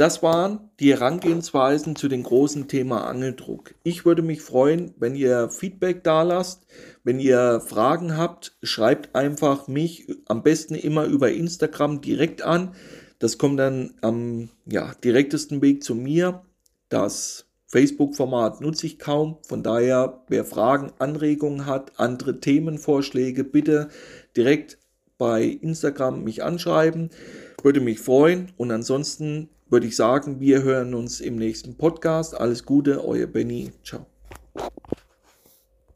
Das 0.00 0.22
waren 0.22 0.70
die 0.80 0.92
Herangehensweisen 0.92 1.94
zu 1.94 2.08
dem 2.08 2.22
großen 2.22 2.68
Thema 2.68 3.06
Angeldruck. 3.06 3.74
Ich 3.82 4.06
würde 4.06 4.22
mich 4.22 4.40
freuen, 4.40 4.94
wenn 4.96 5.14
ihr 5.14 5.50
Feedback 5.50 6.02
da 6.04 6.22
lasst. 6.22 6.64
Wenn 7.04 7.20
ihr 7.20 7.60
Fragen 7.60 8.16
habt, 8.16 8.56
schreibt 8.62 9.14
einfach 9.14 9.68
mich 9.68 10.06
am 10.24 10.42
besten 10.42 10.74
immer 10.74 11.04
über 11.04 11.30
Instagram 11.30 12.00
direkt 12.00 12.40
an. 12.40 12.74
Das 13.18 13.36
kommt 13.36 13.60
dann 13.60 13.92
am 14.00 14.48
ja, 14.64 14.94
direktesten 15.04 15.60
Weg 15.60 15.84
zu 15.84 15.94
mir. 15.94 16.46
Das 16.88 17.44
Facebook-Format 17.66 18.62
nutze 18.62 18.86
ich 18.86 18.98
kaum. 18.98 19.36
Von 19.46 19.62
daher, 19.62 20.22
wer 20.28 20.46
Fragen, 20.46 20.94
Anregungen 20.98 21.66
hat, 21.66 22.00
andere 22.00 22.40
Themenvorschläge, 22.40 23.44
bitte 23.44 23.90
direkt 24.34 24.78
bei 25.18 25.44
Instagram 25.44 26.24
mich 26.24 26.42
anschreiben. 26.42 27.10
Würde 27.62 27.80
mich 27.80 28.00
freuen. 28.00 28.50
Und 28.56 28.70
ansonsten 28.70 29.50
würde 29.70 29.86
ich 29.86 29.96
sagen, 29.96 30.40
wir 30.40 30.62
hören 30.62 30.94
uns 30.94 31.20
im 31.20 31.36
nächsten 31.36 31.76
Podcast. 31.76 32.38
Alles 32.38 32.64
Gute, 32.64 33.04
euer 33.04 33.26
Benny. 33.26 33.72
Ciao. 33.84 34.06